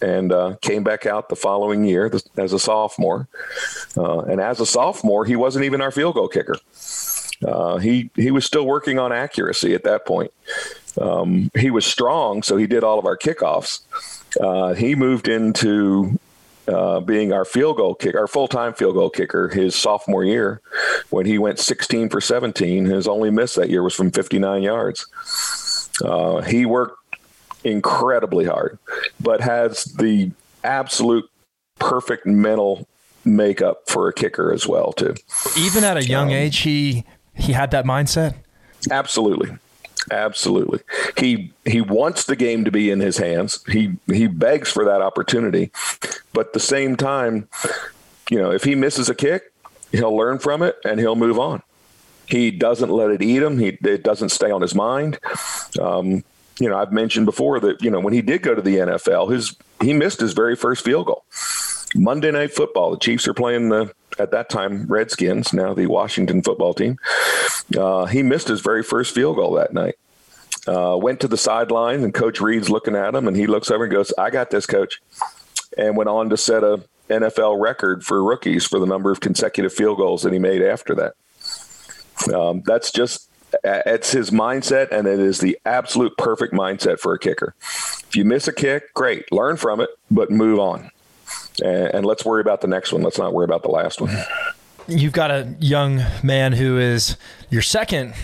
and 0.01 0.33
uh, 0.33 0.57
came 0.61 0.85
back 0.85 1.07
out 1.07 1.29
the 1.29 1.37
following 1.37 1.85
year 1.85 2.13
as 2.37 2.53
a 2.53 2.59
sophomore. 2.59 3.29
Uh, 3.97 4.21
and 4.21 4.41
as 4.41 4.61
a 4.61 4.67
sophomore, 4.67 5.25
he 5.25 5.37
wasn't 5.37 5.65
even 5.65 5.81
our 5.81 5.91
field 5.91 6.15
goal 6.15 6.29
kicker. 6.29 6.57
Uh, 7.47 7.79
he 7.79 8.11
he 8.17 8.31
was 8.31 8.45
still 8.45 8.67
working 8.67 8.99
on 8.99 9.13
accuracy 9.13 9.75
at 9.75 9.85
that 9.85 10.07
point. 10.07 10.33
Um, 11.01 11.51
he 11.57 11.71
was 11.71 11.87
strong, 11.87 12.43
so 12.43 12.57
he 12.57 12.67
did 12.67 12.83
all 12.83 12.99
of 12.99 13.07
our 13.07 13.17
kickoffs. 13.17 13.81
Uh, 14.41 14.75
he 14.75 14.95
moved 14.95 15.29
into 15.29 16.19
uh, 16.67 17.01
being 17.01 17.33
our 17.33 17.45
field 17.45 17.77
goal 17.77 17.95
kicker, 17.95 18.19
our 18.19 18.27
full 18.27 18.49
time 18.49 18.75
field 18.75 18.95
goal 18.95 19.11
kicker, 19.11 19.49
his 19.49 19.75
sophomore 19.75 20.25
year, 20.25 20.61
when 21.11 21.27
he 21.27 21.39
went 21.39 21.59
16 21.59 22.09
for 22.11 22.21
17. 22.21 22.87
His 22.87 23.07
only 23.09 23.31
miss 23.31 23.55
that 23.55 23.71
year 23.71 23.83
was 23.83 23.95
from 23.95 24.11
59 24.11 24.63
yards. 24.63 25.07
Uh, 26.05 26.43
he 26.43 26.67
worked 26.67 26.99
incredibly 27.65 28.45
hard, 28.45 28.79
but 29.21 29.41
has 29.41 29.85
the 29.85 30.31
absolute 30.65 31.29
perfect 31.79 32.27
mental 32.27 32.87
makeup 33.25 33.83
for 33.89 34.09
a 34.09 34.13
kicker 34.13 34.53
as 34.53 34.67
well 34.67 34.93
too. 34.93 35.15
Even 35.57 35.85
at 35.85 35.97
a 35.97 36.05
young 36.05 36.29
um, 36.29 36.35
age, 36.35 36.59
he 36.59 37.05
he 37.39 37.53
had 37.53 37.71
that 37.71 37.85
mindset? 37.85 38.35
Absolutely. 38.91 39.57
Absolutely. 40.11 40.81
He 41.17 41.53
he 41.65 41.81
wants 41.81 42.25
the 42.25 42.37
game 42.37 42.65
to 42.65 42.71
be 42.71 42.91
in 42.91 43.01
his 43.01 43.19
hands. 43.19 43.63
He 43.69 43.97
he 44.07 44.27
begs 44.27 44.71
for 44.71 44.85
that 44.85 45.03
opportunity. 45.03 45.71
But 46.33 46.49
at 46.49 46.53
the 46.53 46.61
same 46.61 46.97
time, 46.97 47.49
you 48.31 48.39
know, 48.39 48.51
if 48.51 48.65
he 48.65 48.75
misses 48.75 49.09
a 49.09 49.15
kick, 49.15 49.53
he'll 49.93 50.17
learn 50.17 50.39
from 50.39 50.63
it 50.63 50.77
and 50.85 50.99
he'll 50.99 51.17
move 51.17 51.39
on. 51.39 51.63
He 52.27 52.51
doesn't 52.51 52.91
let 52.91 53.11
it 53.11 53.23
eat 53.23 53.43
him. 53.43 53.59
He 53.59 53.69
it 53.69 54.03
doesn't 54.03 54.31
stay 54.31 54.51
on 54.51 54.63
his 54.63 54.75
mind. 54.75 55.19
Um, 55.81 56.25
you 56.59 56.69
know, 56.69 56.79
I've 56.79 56.93
mentioned 56.93 57.27
before 57.27 57.61
that 57.61 57.83
you 57.83 57.91
know 57.91 58.01
when 58.01 58.15
he 58.15 58.23
did 58.23 58.43
go 58.43 58.55
to 58.55 58.63
the 58.63 58.77
NFL, 58.77 59.33
his 59.33 59.57
he 59.81 59.93
missed 59.93 60.21
his 60.21 60.33
very 60.33 60.57
first 60.57 60.85
field 60.85 61.07
goal. 61.07 61.25
Monday 61.95 62.31
Night 62.31 62.53
Football. 62.53 62.93
The 62.93 62.99
Chiefs 62.99 63.27
are 63.29 63.35
playing 63.35 63.69
the 63.71 63.95
at 64.19 64.31
that 64.31 64.49
time 64.49 64.87
Redskins, 64.87 65.53
now 65.53 65.75
the 65.75 65.87
Washington 65.87 66.43
football 66.43 66.75
team. 66.75 66.99
Uh, 67.77 68.07
he 68.07 68.23
missed 68.23 68.49
his 68.49 68.61
very 68.61 68.83
first 68.83 69.15
field 69.15 69.37
goal 69.37 69.55
that 69.55 69.73
night. 69.73 69.97
Uh, 70.67 70.97
went 71.01 71.21
to 71.21 71.29
the 71.29 71.37
sideline, 71.37 72.03
and 72.05 72.13
Coach 72.13 72.41
Reid's 72.41 72.69
looking 72.69 72.95
at 72.95 73.15
him, 73.15 73.27
and 73.27 73.37
he 73.37 73.47
looks 73.47 73.71
over 73.71 73.85
and 73.85 73.93
goes, 73.93 74.13
"I 74.19 74.31
got 74.31 74.51
this, 74.51 74.67
Coach," 74.67 75.01
and 75.77 75.97
went 75.97 76.11
on 76.11 76.29
to 76.31 76.37
set 76.37 76.63
a 76.63 76.83
NFL 77.09 77.61
record 77.61 78.05
for 78.05 78.23
rookies 78.23 78.67
for 78.67 78.79
the 78.79 78.87
number 78.87 79.11
of 79.11 79.21
consecutive 79.21 79.73
field 79.73 79.99
goals 79.99 80.23
that 80.23 80.33
he 80.33 80.39
made 80.39 80.63
after 80.63 80.95
that. 80.95 82.35
Um, 82.35 82.63
that's 82.67 82.91
just 82.91 83.31
it's 83.65 84.11
his 84.11 84.31
mindset, 84.31 84.91
and 84.91 85.07
it 85.07 85.21
is 85.21 85.39
the 85.39 85.59
absolute 85.65 86.17
perfect 86.19 86.53
mindset 86.53 86.99
for 86.99 87.15
a 87.15 87.19
kicker. 87.19 87.55
If 87.61 88.17
you 88.17 88.25
miss 88.25 88.47
a 88.47 88.53
kick, 88.53 88.93
great, 88.93 89.31
learn 89.33 89.57
from 89.57 89.81
it, 89.81 89.89
but 90.11 90.31
move 90.31 90.59
on 90.59 90.91
and, 91.61 91.95
and 91.95 92.07
let's 92.07 92.25
worry 92.25 92.41
about 92.41 92.61
the 92.61 92.69
next 92.69 92.93
one. 92.93 93.03
Let's 93.03 93.19
not 93.19 93.33
worry 93.33 93.45
about 93.45 93.63
the 93.63 93.71
last 93.71 94.01
one. 94.01 94.17
You've 94.87 95.13
got 95.13 95.31
a 95.31 95.55
young 95.61 96.03
man 96.23 96.53
who 96.53 96.79
is 96.79 97.17
your 97.51 97.63
second 97.63 98.15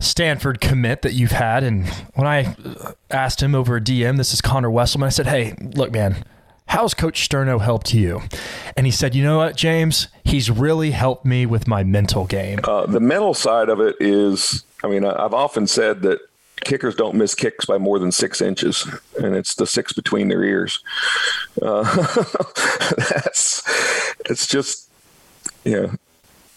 Stanford 0.00 0.60
commit 0.60 1.02
that 1.02 1.14
you've 1.14 1.32
had. 1.32 1.64
And 1.64 1.88
when 2.14 2.26
I 2.26 2.54
asked 3.10 3.42
him 3.42 3.54
over 3.54 3.76
a 3.76 3.80
DM, 3.80 4.16
this 4.16 4.32
is 4.32 4.40
Connor 4.40 4.68
Wesselman, 4.68 5.06
I 5.06 5.08
said, 5.08 5.26
Hey, 5.26 5.54
look, 5.74 5.90
man, 5.90 6.24
how's 6.66 6.94
Coach 6.94 7.28
Sterno 7.28 7.60
helped 7.60 7.94
you? 7.94 8.22
And 8.76 8.86
he 8.86 8.92
said, 8.92 9.14
You 9.14 9.24
know 9.24 9.38
what, 9.38 9.56
James? 9.56 10.08
He's 10.24 10.50
really 10.50 10.90
helped 10.92 11.24
me 11.24 11.46
with 11.46 11.66
my 11.66 11.82
mental 11.82 12.26
game. 12.26 12.60
Uh, 12.64 12.86
the 12.86 13.00
mental 13.00 13.34
side 13.34 13.68
of 13.68 13.80
it 13.80 13.96
is, 13.98 14.64
I 14.84 14.88
mean, 14.88 15.04
I've 15.04 15.34
often 15.34 15.66
said 15.66 16.02
that 16.02 16.20
kickers 16.60 16.94
don't 16.94 17.14
miss 17.14 17.34
kicks 17.34 17.64
by 17.64 17.78
more 17.78 17.98
than 17.98 18.12
six 18.12 18.40
inches, 18.40 18.86
and 19.22 19.34
it's 19.34 19.54
the 19.54 19.66
six 19.66 19.92
between 19.92 20.28
their 20.28 20.42
ears. 20.42 20.82
Uh, 21.60 21.82
that's 22.96 23.62
it's 24.28 24.46
just 24.46 24.90
yeah, 25.64 25.94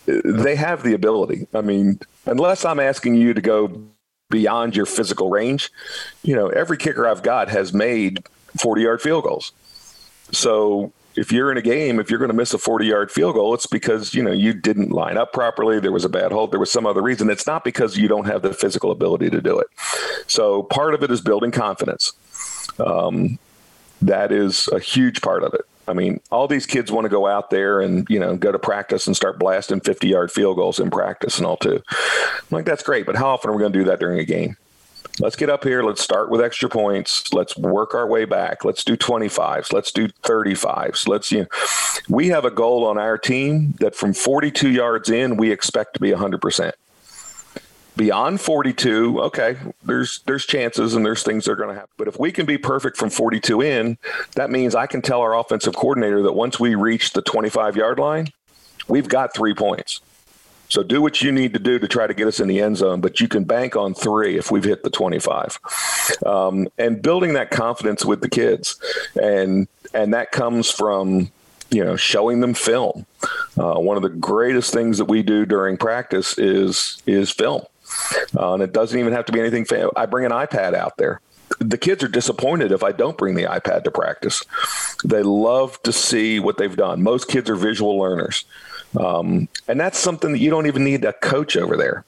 they 0.05 0.55
have 0.55 0.83
the 0.83 0.93
ability. 0.93 1.47
I 1.53 1.61
mean, 1.61 1.99
unless 2.25 2.65
I'm 2.65 2.79
asking 2.79 3.15
you 3.15 3.33
to 3.33 3.41
go 3.41 3.81
beyond 4.29 4.75
your 4.75 4.85
physical 4.85 5.29
range, 5.29 5.69
you 6.23 6.35
know, 6.35 6.47
every 6.49 6.77
kicker 6.77 7.07
I've 7.07 7.23
got 7.23 7.49
has 7.49 7.73
made 7.73 8.23
40 8.59 8.81
yard 8.81 9.01
field 9.01 9.23
goals. 9.23 9.51
So 10.31 10.93
if 11.15 11.31
you're 11.31 11.51
in 11.51 11.57
a 11.57 11.61
game, 11.61 11.99
if 11.99 12.09
you're 12.09 12.19
going 12.19 12.31
to 12.31 12.35
miss 12.35 12.53
a 12.53 12.57
40 12.57 12.85
yard 12.85 13.11
field 13.11 13.35
goal, 13.35 13.53
it's 13.53 13.67
because, 13.67 14.13
you 14.13 14.23
know, 14.23 14.31
you 14.31 14.53
didn't 14.53 14.91
line 14.91 15.17
up 15.17 15.33
properly. 15.33 15.79
There 15.79 15.91
was 15.91 16.05
a 16.05 16.09
bad 16.09 16.31
hold. 16.31 16.51
There 16.51 16.59
was 16.59 16.71
some 16.71 16.85
other 16.85 17.01
reason. 17.01 17.29
It's 17.29 17.47
not 17.47 17.63
because 17.63 17.97
you 17.97 18.07
don't 18.07 18.25
have 18.25 18.41
the 18.41 18.53
physical 18.53 18.91
ability 18.91 19.29
to 19.29 19.41
do 19.41 19.59
it. 19.59 19.67
So 20.27 20.63
part 20.63 20.93
of 20.93 21.03
it 21.03 21.11
is 21.11 21.21
building 21.21 21.51
confidence. 21.51 22.13
Um, 22.79 23.39
that 24.01 24.31
is 24.31 24.67
a 24.69 24.79
huge 24.79 25.21
part 25.21 25.43
of 25.43 25.53
it. 25.53 25.61
I 25.87 25.93
mean, 25.93 26.21
all 26.31 26.47
these 26.47 26.65
kids 26.65 26.91
want 26.91 27.05
to 27.05 27.09
go 27.09 27.27
out 27.27 27.49
there 27.49 27.81
and, 27.81 28.07
you 28.09 28.19
know, 28.19 28.37
go 28.37 28.51
to 28.51 28.59
practice 28.59 29.07
and 29.07 29.15
start 29.15 29.39
blasting 29.39 29.81
50 29.81 30.07
yard 30.07 30.31
field 30.31 30.55
goals 30.55 30.79
in 30.79 30.89
practice 30.89 31.37
and 31.37 31.45
all 31.45 31.57
too. 31.57 31.81
I'm 31.89 32.45
like, 32.51 32.65
that's 32.65 32.83
great. 32.83 33.05
But 33.05 33.15
how 33.15 33.29
often 33.29 33.49
are 33.49 33.53
we 33.53 33.59
going 33.59 33.73
to 33.73 33.79
do 33.79 33.85
that 33.85 33.99
during 33.99 34.19
a 34.19 34.25
game? 34.25 34.55
Let's 35.19 35.35
get 35.35 35.49
up 35.49 35.63
here. 35.63 35.83
Let's 35.83 36.01
start 36.01 36.29
with 36.29 36.41
extra 36.41 36.69
points. 36.69 37.31
Let's 37.33 37.57
work 37.57 37.93
our 37.93 38.07
way 38.07 38.25
back. 38.25 38.65
Let's 38.65 38.83
do 38.83 38.97
25s. 38.97 39.71
Let's 39.71 39.91
do 39.91 40.07
35s. 40.07 41.07
Let's, 41.07 41.31
you 41.31 41.41
know, 41.41 41.47
we 42.09 42.29
have 42.29 42.45
a 42.45 42.51
goal 42.51 42.85
on 42.85 42.97
our 42.97 43.17
team 43.17 43.75
that 43.79 43.95
from 43.95 44.13
42 44.13 44.69
yards 44.69 45.09
in, 45.09 45.37
we 45.37 45.51
expect 45.51 45.93
to 45.95 45.99
be 45.99 46.11
100%. 46.11 46.71
Beyond 47.97 48.39
42, 48.39 49.21
okay, 49.21 49.57
there's 49.83 50.21
there's 50.25 50.45
chances 50.45 50.95
and 50.95 51.05
there's 51.05 51.23
things 51.23 51.43
that 51.45 51.51
are 51.51 51.55
going 51.57 51.69
to 51.69 51.75
happen. 51.75 51.89
But 51.97 52.07
if 52.07 52.17
we 52.17 52.31
can 52.31 52.45
be 52.45 52.57
perfect 52.57 52.95
from 52.95 53.09
42 53.09 53.61
in, 53.61 53.97
that 54.35 54.49
means 54.49 54.75
I 54.75 54.87
can 54.87 55.01
tell 55.01 55.19
our 55.19 55.37
offensive 55.37 55.75
coordinator 55.75 56.23
that 56.23 56.31
once 56.31 56.57
we 56.57 56.75
reach 56.75 57.11
the 57.11 57.21
25 57.21 57.75
yard 57.75 57.99
line, 57.99 58.29
we've 58.87 59.09
got 59.09 59.35
three 59.35 59.53
points. 59.53 59.99
So 60.71 60.83
do 60.83 61.01
what 61.01 61.21
you 61.21 61.33
need 61.33 61.51
to 61.53 61.59
do 61.59 61.79
to 61.79 61.87
try 61.87 62.07
to 62.07 62.13
get 62.13 62.27
us 62.27 62.39
in 62.39 62.47
the 62.47 62.61
end 62.61 62.77
zone, 62.77 63.01
but 63.01 63.19
you 63.19 63.27
can 63.27 63.43
bank 63.43 63.75
on 63.75 63.93
three 63.93 64.37
if 64.37 64.51
we've 64.51 64.63
hit 64.63 64.83
the 64.83 64.89
25. 64.89 65.59
Um, 66.25 66.69
and 66.77 67.01
building 67.01 67.33
that 67.33 67.51
confidence 67.51 68.05
with 68.05 68.21
the 68.21 68.29
kids. 68.29 68.79
And, 69.21 69.67
and 69.93 70.13
that 70.13 70.31
comes 70.31 70.71
from, 70.71 71.29
you 71.71 71.83
know, 71.83 71.97
showing 71.97 72.39
them 72.39 72.53
film. 72.53 73.05
Uh, 73.57 73.79
one 73.79 73.97
of 73.97 74.03
the 74.03 74.09
greatest 74.09 74.71
things 74.71 74.97
that 74.97 75.05
we 75.05 75.23
do 75.23 75.45
during 75.45 75.75
practice 75.75 76.37
is, 76.37 77.03
is 77.05 77.29
film. 77.31 77.63
Uh, 78.37 78.53
and 78.53 78.63
it 78.63 78.71
doesn't 78.71 78.97
even 78.97 79.11
have 79.11 79.25
to 79.25 79.33
be 79.33 79.41
anything. 79.41 79.65
I 79.97 80.05
bring 80.05 80.25
an 80.25 80.31
iPad 80.31 80.73
out 80.73 80.95
there 80.95 81.19
the 81.59 81.77
kids 81.77 82.01
are 82.01 82.07
disappointed 82.07 82.71
if 82.71 82.81
I 82.81 82.93
don't 82.93 83.17
bring 83.17 83.35
the 83.35 83.43
iPad 83.43 83.83
to 83.83 83.91
practice. 83.91 84.41
They 85.03 85.21
love 85.21 85.81
to 85.83 85.91
see 85.91 86.39
what 86.39 86.57
they've 86.57 86.75
done. 86.75 87.03
Most 87.03 87.27
kids 87.27 87.49
are 87.49 87.55
visual 87.55 87.99
learners. 87.99 88.45
Um, 88.99 89.47
and 89.67 89.79
that's 89.79 89.97
something 89.97 90.31
that 90.33 90.39
you 90.39 90.49
don't 90.49 90.67
even 90.67 90.83
need 90.83 91.05
a 91.05 91.13
coach 91.13 91.55
over 91.55 91.77
there. 91.77 92.05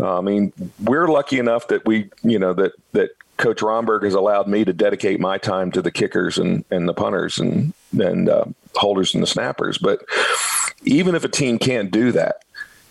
Uh, 0.00 0.18
I 0.18 0.20
mean, 0.20 0.52
we're 0.82 1.08
lucky 1.08 1.38
enough 1.38 1.68
that 1.68 1.86
we, 1.86 2.10
you 2.22 2.38
know, 2.38 2.52
that 2.54 2.72
that 2.92 3.10
Coach 3.36 3.62
Romberg 3.62 4.02
has 4.02 4.14
allowed 4.14 4.48
me 4.48 4.64
to 4.64 4.72
dedicate 4.72 5.20
my 5.20 5.38
time 5.38 5.70
to 5.72 5.80
the 5.80 5.92
kickers 5.92 6.38
and, 6.38 6.64
and 6.70 6.88
the 6.88 6.94
punters 6.94 7.38
and 7.38 7.72
and 7.98 8.28
uh, 8.28 8.44
holders 8.74 9.14
and 9.14 9.22
the 9.22 9.28
snappers. 9.28 9.78
But 9.78 10.04
even 10.84 11.14
if 11.14 11.24
a 11.24 11.28
team 11.28 11.58
can't 11.58 11.90
do 11.90 12.12
that, 12.12 12.42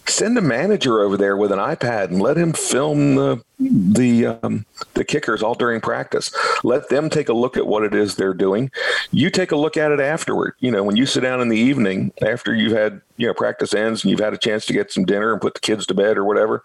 send 0.09 0.37
a 0.37 0.41
manager 0.41 1.01
over 1.01 1.17
there 1.17 1.37
with 1.37 1.51
an 1.51 1.59
iPad 1.59 2.05
and 2.05 2.21
let 2.21 2.37
him 2.37 2.53
film 2.53 3.15
the 3.15 3.43
the 3.59 4.27
um, 4.27 4.65
the 4.93 5.03
kickers 5.03 5.41
all 5.41 5.55
during 5.55 5.81
practice. 5.81 6.33
Let 6.63 6.89
them 6.89 7.09
take 7.09 7.29
a 7.29 7.33
look 7.33 7.57
at 7.57 7.67
what 7.67 7.83
it 7.83 7.95
is 7.95 8.15
they're 8.15 8.33
doing. 8.33 8.71
You 9.11 9.29
take 9.29 9.51
a 9.51 9.55
look 9.55 9.77
at 9.77 9.91
it 9.91 9.99
afterward. 9.99 10.53
You 10.59 10.71
know, 10.71 10.83
when 10.83 10.95
you 10.95 11.05
sit 11.05 11.21
down 11.21 11.41
in 11.41 11.49
the 11.49 11.57
evening 11.57 12.13
after 12.21 12.53
you've 12.53 12.77
had 12.77 13.01
you 13.17 13.27
know 13.27 13.33
practice 13.33 13.73
ends 13.73 14.03
and 14.03 14.11
you've 14.11 14.19
had 14.19 14.33
a 14.33 14.37
chance 14.37 14.65
to 14.67 14.73
get 14.73 14.91
some 14.91 15.05
dinner 15.05 15.31
and 15.31 15.41
put 15.41 15.55
the 15.55 15.59
kids 15.59 15.85
to 15.87 15.93
bed 15.93 16.17
or 16.17 16.25
whatever, 16.25 16.63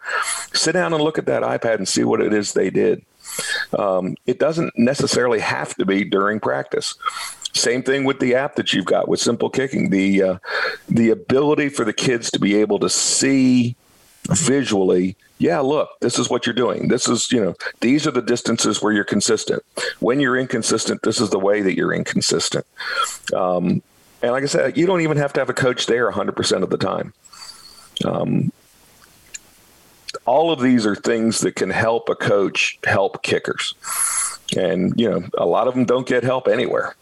sit 0.52 0.72
down 0.72 0.92
and 0.92 1.02
look 1.02 1.18
at 1.18 1.26
that 1.26 1.42
iPad 1.42 1.76
and 1.76 1.88
see 1.88 2.04
what 2.04 2.20
it 2.20 2.32
is 2.32 2.52
they 2.52 2.70
did. 2.70 3.04
Um, 3.78 4.16
it 4.26 4.38
doesn't 4.38 4.76
necessarily 4.76 5.40
have 5.40 5.74
to 5.76 5.86
be 5.86 6.04
during 6.04 6.40
practice. 6.40 6.94
Same 7.54 7.82
thing 7.82 8.04
with 8.04 8.18
the 8.18 8.34
app 8.34 8.56
that 8.56 8.72
you've 8.72 8.86
got 8.86 9.08
with 9.08 9.20
Simple 9.20 9.50
Kicking. 9.50 9.90
The 9.90 10.22
uh, 10.22 10.38
the 10.88 11.10
ability 11.10 11.68
for 11.68 11.84
the 11.84 11.92
kids 11.92 12.30
to 12.30 12.38
be 12.38 12.56
able 12.56 12.78
to 12.78 12.88
see 12.88 13.76
visually 14.28 15.16
yeah 15.38 15.58
look 15.58 15.88
this 16.00 16.18
is 16.18 16.30
what 16.30 16.46
you're 16.46 16.54
doing. 16.54 16.88
This 16.88 17.08
is 17.08 17.30
you 17.32 17.44
know 17.44 17.54
these 17.80 18.06
are 18.06 18.12
the 18.12 18.22
distances 18.22 18.80
where 18.80 18.92
you're 18.92 19.04
consistent. 19.04 19.62
When 20.00 20.20
you're 20.20 20.38
inconsistent 20.38 21.02
this 21.02 21.20
is 21.20 21.30
the 21.30 21.38
way 21.38 21.60
that 21.62 21.76
you're 21.76 21.92
inconsistent. 21.92 22.66
Um, 23.34 23.82
and 24.22 24.30
like 24.30 24.44
i 24.44 24.46
said 24.46 24.76
you 24.76 24.86
don't 24.86 25.00
even 25.00 25.16
have 25.16 25.32
to 25.32 25.40
have 25.40 25.50
a 25.50 25.54
coach 25.54 25.86
there 25.86 26.10
100% 26.10 26.62
of 26.62 26.70
the 26.70 26.78
time. 26.78 27.12
Um, 28.04 28.52
all 30.24 30.52
of 30.52 30.60
these 30.60 30.86
are 30.86 30.94
things 30.94 31.40
that 31.40 31.56
can 31.56 31.70
help 31.70 32.08
a 32.08 32.14
coach 32.14 32.78
help 32.84 33.22
kickers. 33.22 33.74
And 34.56 34.94
you 34.96 35.10
know 35.10 35.24
a 35.36 35.46
lot 35.46 35.66
of 35.66 35.74
them 35.74 35.84
don't 35.84 36.06
get 36.06 36.22
help 36.22 36.46
anywhere 36.46 36.94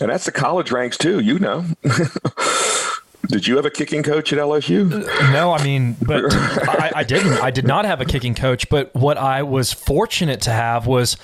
and 0.00 0.10
that's 0.10 0.24
the 0.24 0.32
college 0.32 0.70
ranks 0.70 0.96
too, 0.96 1.20
you 1.20 1.38
know. 1.38 1.64
Did 3.26 3.46
you 3.46 3.56
have 3.56 3.66
a 3.66 3.70
kicking 3.70 4.02
coach 4.02 4.32
at 4.32 4.38
LSU? 4.38 4.90
Uh, 4.90 5.32
no, 5.32 5.52
I 5.52 5.62
mean, 5.62 5.96
but 6.00 6.24
I, 6.32 6.92
I, 6.96 7.04
didn't. 7.04 7.34
I 7.34 7.50
did 7.50 7.66
not 7.66 7.84
have 7.84 8.00
a 8.00 8.06
kicking 8.06 8.34
coach. 8.34 8.68
But 8.70 8.94
what 8.94 9.18
I 9.18 9.42
was 9.42 9.72
fortunate 9.72 10.40
to 10.42 10.50
have 10.50 10.86
was 10.86 11.16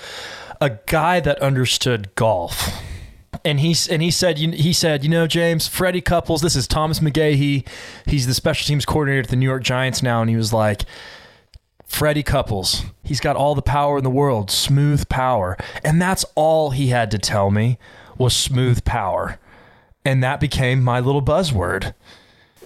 a 0.61 0.77
guy 0.85 1.19
that 1.21 1.41
understood 1.41 2.13
golf. 2.15 2.69
And 3.43 3.59
he 3.59 3.75
and 3.91 4.01
he 4.01 4.11
said 4.11 4.37
he 4.37 4.73
said 4.73 5.03
you 5.03 5.09
know 5.09 5.27
James 5.27 5.67
Freddie 5.67 6.01
Couples 6.01 6.41
this 6.41 6.55
is 6.55 6.67
Thomas 6.67 6.99
McGaughey 6.99 7.67
he's 8.07 8.25
the 8.25 8.33
special 8.33 8.65
teams 8.65 8.85
coordinator 8.85 9.21
at 9.21 9.27
the 9.27 9.35
New 9.35 9.45
York 9.45 9.61
Giants 9.61 10.01
now 10.01 10.21
and 10.21 10.29
he 10.29 10.35
was 10.35 10.51
like 10.51 10.83
Freddie 11.85 12.23
Couples 12.23 12.83
he's 13.03 13.19
got 13.19 13.35
all 13.35 13.53
the 13.53 13.61
power 13.61 13.99
in 13.99 14.03
the 14.03 14.09
world 14.09 14.49
smooth 14.49 15.07
power 15.09 15.57
and 15.83 16.01
that's 16.01 16.25
all 16.33 16.71
he 16.71 16.87
had 16.87 17.11
to 17.11 17.19
tell 17.19 17.51
me 17.51 17.77
was 18.17 18.35
smooth 18.35 18.83
power. 18.83 19.39
And 20.03 20.23
that 20.23 20.39
became 20.39 20.83
my 20.83 20.99
little 20.99 21.21
buzzword. 21.21 21.93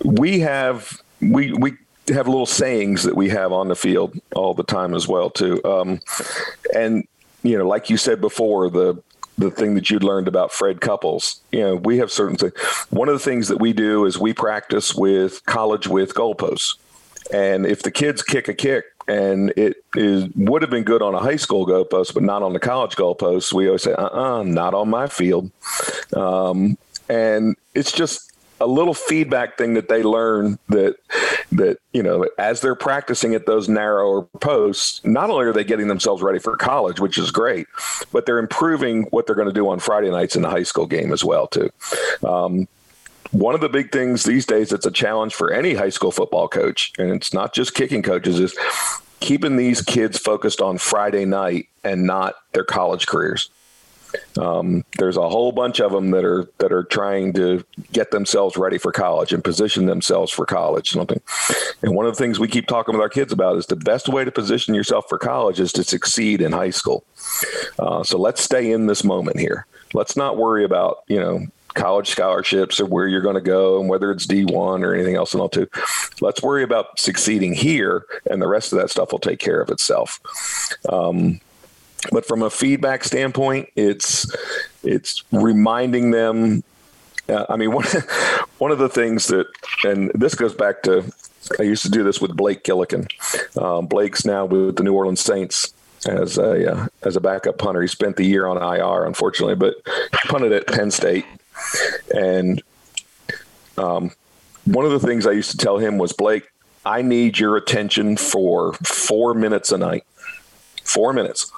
We 0.04 0.40
have 0.42 1.02
we 1.22 1.54
we 1.54 1.74
have 2.10 2.28
little 2.28 2.46
sayings 2.46 3.04
that 3.04 3.16
we 3.16 3.30
have 3.30 3.52
on 3.52 3.68
the 3.68 3.76
field 3.76 4.20
all 4.36 4.54
the 4.54 4.64
time 4.64 4.94
as 4.94 5.08
well 5.08 5.30
too. 5.30 5.64
Um, 5.64 6.00
and 6.74 7.08
you 7.44 7.58
know, 7.58 7.68
like 7.68 7.90
you 7.90 7.98
said 7.98 8.20
before, 8.20 8.70
the 8.70 9.02
the 9.38 9.50
thing 9.50 9.74
that 9.76 9.90
you'd 9.90 10.04
learned 10.04 10.28
about 10.28 10.52
Fred 10.52 10.82
Couples. 10.82 11.40
You 11.52 11.62
know, 11.62 11.76
we 11.78 11.98
have 12.00 12.12
certain 12.12 12.36
things. 12.36 12.54
One 12.90 13.08
of 13.08 13.14
the 13.14 13.24
things 13.24 13.48
that 13.48 13.58
we 13.58 13.72
do 13.72 14.06
is 14.06 14.20
we 14.20 14.34
practice 14.34 14.94
with 14.94 15.46
college 15.46 15.88
with 15.88 16.14
goalposts. 16.14 16.76
And 17.32 17.66
if 17.66 17.84
the 17.84 17.92
kids 17.92 18.22
kick 18.22 18.48
a 18.48 18.54
kick 18.54 18.86
and 19.10 19.52
it 19.58 19.78
is 19.96 20.30
would 20.36 20.62
have 20.62 20.72
been 20.72 20.84
good 20.84 21.02
on 21.02 21.16
a 21.16 21.20
high 21.20 21.36
school 21.36 21.66
goalpost, 21.66 22.14
but 22.14 22.24
not 22.24 22.44
on 22.44 22.54
the 22.54 22.60
college 22.60 22.96
goalpost. 22.96 23.52
We 23.52 23.68
always 23.68 23.84
say, 23.84 23.94
"Uh, 23.94 24.06
uh-uh, 24.06 24.44
not 24.44 24.74
on 24.74 24.90
my 24.90 25.08
field," 25.08 25.52
um, 26.16 26.78
and 27.10 27.56
it's 27.74 27.92
just 27.92 28.32
a 28.62 28.68
little 28.68 28.94
feedback 28.94 29.58
thing 29.58 29.74
that 29.74 29.90
they 29.90 30.04
learn 30.04 30.60
that 30.68 30.96
that 31.52 31.78
you 31.94 32.04
know 32.04 32.28
as 32.38 32.62
they're 32.62 32.76
practicing 32.76 33.34
at 33.34 33.46
those 33.46 33.68
narrower 33.68 34.24
posts 34.42 35.02
not 35.04 35.30
only 35.30 35.46
are 35.46 35.54
they 35.54 35.64
getting 35.64 35.88
themselves 35.88 36.22
ready 36.22 36.40
for 36.40 36.56
college 36.58 37.00
which 37.00 37.18
is 37.18 37.32
great 37.32 37.68
but 38.12 38.26
they're 38.26 38.38
improving 38.38 39.04
what 39.12 39.26
they're 39.26 39.36
going 39.36 39.48
to 39.48 39.54
do 39.54 39.68
on 39.70 39.80
friday 39.80 40.10
nights 40.10 40.36
in 40.36 40.42
the 40.42 40.50
high 40.50 40.64
school 40.64 40.86
game 40.86 41.14
as 41.14 41.24
well 41.24 41.48
too 41.48 41.70
um, 42.28 42.68
one 43.32 43.56
of 43.56 43.62
the 43.62 43.70
big 43.70 43.92
things 43.92 44.24
these 44.24 44.46
days 44.46 44.70
that's 44.70 44.86
a 44.86 44.92
challenge 44.92 45.34
for 45.36 45.52
any 45.52 45.74
high 45.74 45.90
school 45.90 46.12
football 46.12 46.48
coach, 46.48 46.92
and 46.98 47.12
it's 47.12 47.34
not 47.34 47.54
just 47.54 47.74
kicking 47.74 48.02
coaches, 48.02 48.40
is 48.40 48.58
keeping 49.20 49.58
these 49.58 49.82
kids 49.82 50.18
focused 50.18 50.62
on 50.62 50.78
Friday 50.78 51.26
night 51.26 51.68
and 51.84 52.06
not 52.06 52.36
their 52.54 52.64
college 52.64 53.06
careers. 53.06 53.50
Um, 54.40 54.84
there's 54.98 55.18
a 55.18 55.30
whole 55.30 55.52
bunch 55.52 55.80
of 55.80 55.92
them 55.92 56.10
that 56.12 56.26
are 56.26 56.50
that 56.58 56.72
are 56.72 56.84
trying 56.84 57.34
to 57.34 57.64
get 57.92 58.10
themselves 58.10 58.58
ready 58.58 58.80
for 58.80 58.92
college 58.92 59.34
and 59.34 59.44
position 59.44 59.86
themselves 59.86 60.32
for 60.32 60.48
college. 60.48 60.90
Something, 60.90 61.22
and 61.84 61.94
one 61.94 62.08
of 62.08 62.14
the 62.14 62.18
things 62.18 62.40
we 62.40 62.48
keep 62.48 62.66
talking 62.66 62.96
with 62.96 63.02
our 63.02 63.10
kids 63.10 63.32
about 63.32 63.58
is 63.58 63.68
the 63.68 63.76
best 63.76 64.10
way 64.10 64.26
to 64.26 64.32
position 64.32 64.74
yourself 64.74 65.06
for 65.08 65.20
college 65.20 65.60
is 65.60 65.72
to 65.74 65.84
succeed 65.84 66.42
in 66.42 66.52
high 66.54 66.72
school. 66.72 67.04
Uh, 67.78 68.04
so 68.04 68.18
let's 68.18 68.42
stay 68.42 68.72
in 68.72 68.88
this 68.88 69.04
moment 69.04 69.40
here. 69.40 69.68
Let's 69.94 70.18
not 70.18 70.38
worry 70.38 70.64
about 70.64 71.04
you 71.08 71.20
know 71.20 71.46
college 71.74 72.10
scholarships 72.10 72.80
or 72.80 72.86
where 72.86 73.08
you're 73.08 73.22
going 73.22 73.36
to 73.36 73.42
go 73.42 73.80
and 73.80 73.90
whether 73.90 74.12
it's 74.12 74.26
D1 74.26 74.84
or 74.84 74.94
anything 74.94 75.16
else 75.16 75.34
and 75.34 75.42
all 75.42 75.50
too. 75.50 75.68
Let's 76.22 76.42
worry 76.42 76.64
about 76.64 77.00
succeeding 77.00 77.54
here 77.54 78.06
and 78.30 78.42
the 78.42 78.48
rest 78.48 78.74
of 78.74 78.80
that 78.80 78.90
stuff 78.90 79.12
will 79.12 79.20
take 79.20 79.40
care 79.40 79.62
of 79.62 79.70
itself. 79.70 80.20
Um, 80.90 81.40
but 82.12 82.26
from 82.26 82.42
a 82.42 82.50
feedback 82.50 83.04
standpoint, 83.04 83.70
it's 83.76 84.26
it's 84.84 85.24
reminding 85.32 86.12
them. 86.12 86.64
Uh, 87.28 87.46
I 87.50 87.58
mean, 87.58 87.72
one 87.74 87.86
one 88.58 88.72
of 88.72 88.80
the 88.80 88.90
things 88.90 89.28
that, 89.28 89.48
and 89.84 90.12
this 90.16 90.36
goes 90.36 90.54
back 90.54 90.84
to, 90.84 91.12
I 91.60 91.64
used 91.64 91.84
to 91.84 91.90
do 91.90 92.04
this 92.04 92.22
with 92.22 92.36
Blake 92.36 92.64
Gillikin. 92.64 93.08
Um, 93.62 93.88
Blake's 93.88 94.26
now 94.26 94.46
with 94.46 94.78
the 94.78 94.84
New 94.84 94.94
Orleans 94.94 95.22
Saints, 95.22 95.74
as 96.08 96.38
a 96.38 96.74
uh, 96.74 96.88
as 97.04 97.16
a 97.16 97.22
backup 97.22 97.58
punter. 97.58 97.82
He 97.82 97.88
spent 97.88 98.16
the 98.16 98.26
year 98.26 98.48
on 98.48 98.58
IR, 98.58 99.06
unfortunately, 99.06 99.56
but 99.56 99.76
he 99.86 100.30
punted 100.30 100.52
at 100.52 100.68
Penn 100.68 100.92
State. 100.92 101.26
And 102.16 102.62
um, 103.78 104.12
one 104.66 104.86
of 104.86 104.92
the 104.92 105.00
things 105.00 105.26
I 105.26 105.32
used 105.32 105.52
to 105.52 105.58
tell 105.58 105.78
him 105.78 105.98
was, 105.98 106.14
Blake, 106.14 106.48
I 106.86 107.02
need 107.02 107.40
your 107.40 107.56
attention 107.58 108.18
for 108.18 108.74
four 108.74 109.34
minutes 109.34 109.72
a 109.72 109.78
night. 109.78 110.04
Four 110.84 111.14
minutes. 111.14 111.52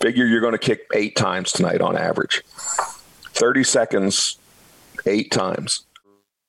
Figure 0.00 0.26
you're 0.26 0.40
going 0.40 0.52
to 0.52 0.58
kick 0.58 0.86
eight 0.94 1.16
times 1.16 1.52
tonight 1.52 1.80
on 1.80 1.96
average. 1.96 2.42
30 2.46 3.64
seconds, 3.64 4.38
eight 5.06 5.30
times. 5.30 5.86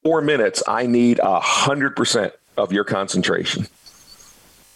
Four 0.03 0.22
minutes, 0.22 0.62
I 0.68 0.86
need 0.86 1.20
a 1.20 1.39
100% 1.39 2.32
of 2.58 2.72
your 2.72 2.84
concentration. 2.84 3.68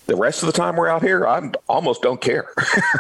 The 0.08 0.16
rest 0.16 0.42
of 0.42 0.48
the 0.48 0.54
time 0.54 0.78
we're 0.78 0.88
out 0.88 1.04
here, 1.04 1.28
I 1.28 1.52
almost 1.68 2.02
don't 2.02 2.22
care. 2.22 2.48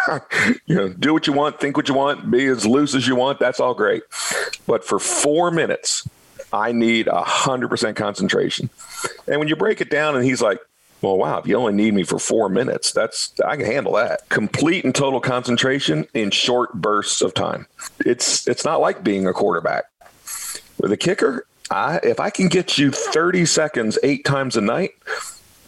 you 0.66 0.76
know, 0.76 0.90
do 0.90 1.14
what 1.14 1.26
you 1.26 1.32
want, 1.32 1.60
think 1.60 1.78
what 1.78 1.88
you 1.88 1.96
want, 1.96 2.30
be 2.30 2.46
as 2.48 2.66
loose 2.66 2.94
as 2.96 3.08
you 3.08 3.16
want. 3.16 3.40
That's 3.40 3.62
all 3.62 3.74
great. 3.74 4.04
But 4.68 4.84
for 4.84 5.00
four 5.00 5.50
minutes, 5.50 6.08
I 6.52 6.74
need 6.74 7.08
a 7.08 7.24
hundred 7.24 7.70
percent 7.70 7.96
concentration. 7.96 8.70
And 9.28 9.40
when 9.40 9.48
you 9.48 9.56
break 9.56 9.82
it 9.82 9.90
down, 9.90 10.16
and 10.16 10.26
he's 10.26 10.42
like, 10.42 10.60
"Well, 11.02 11.18
wow, 11.18 11.40
if 11.40 11.48
you 11.48 11.56
only 11.56 11.74
need 11.74 11.94
me 11.94 12.04
for 12.04 12.20
four 12.20 12.50
minutes, 12.50 12.92
that's 12.92 13.34
I 13.46 13.56
can 13.56 13.66
handle 13.66 13.94
that. 13.94 14.28
Complete 14.30 14.84
and 14.86 14.94
total 14.94 15.20
concentration 15.20 16.08
in 16.14 16.32
short 16.32 16.74
bursts 16.74 17.22
of 17.22 17.34
time. 17.34 17.68
It's 18.00 18.48
it's 18.48 18.66
not 18.66 18.82
like 18.82 19.04
being 19.04 19.28
a 19.28 19.34
quarterback. 19.34 19.86
With 20.80 20.92
a 20.92 20.98
kicker, 20.98 21.48
I 21.72 22.00
if 22.04 22.20
I 22.20 22.30
can 22.30 22.48
get 22.48 22.78
you 22.78 22.92
thirty 22.92 23.46
seconds 23.46 23.98
eight 24.04 24.26
times 24.26 24.56
a 24.56 24.62
night, 24.62 24.92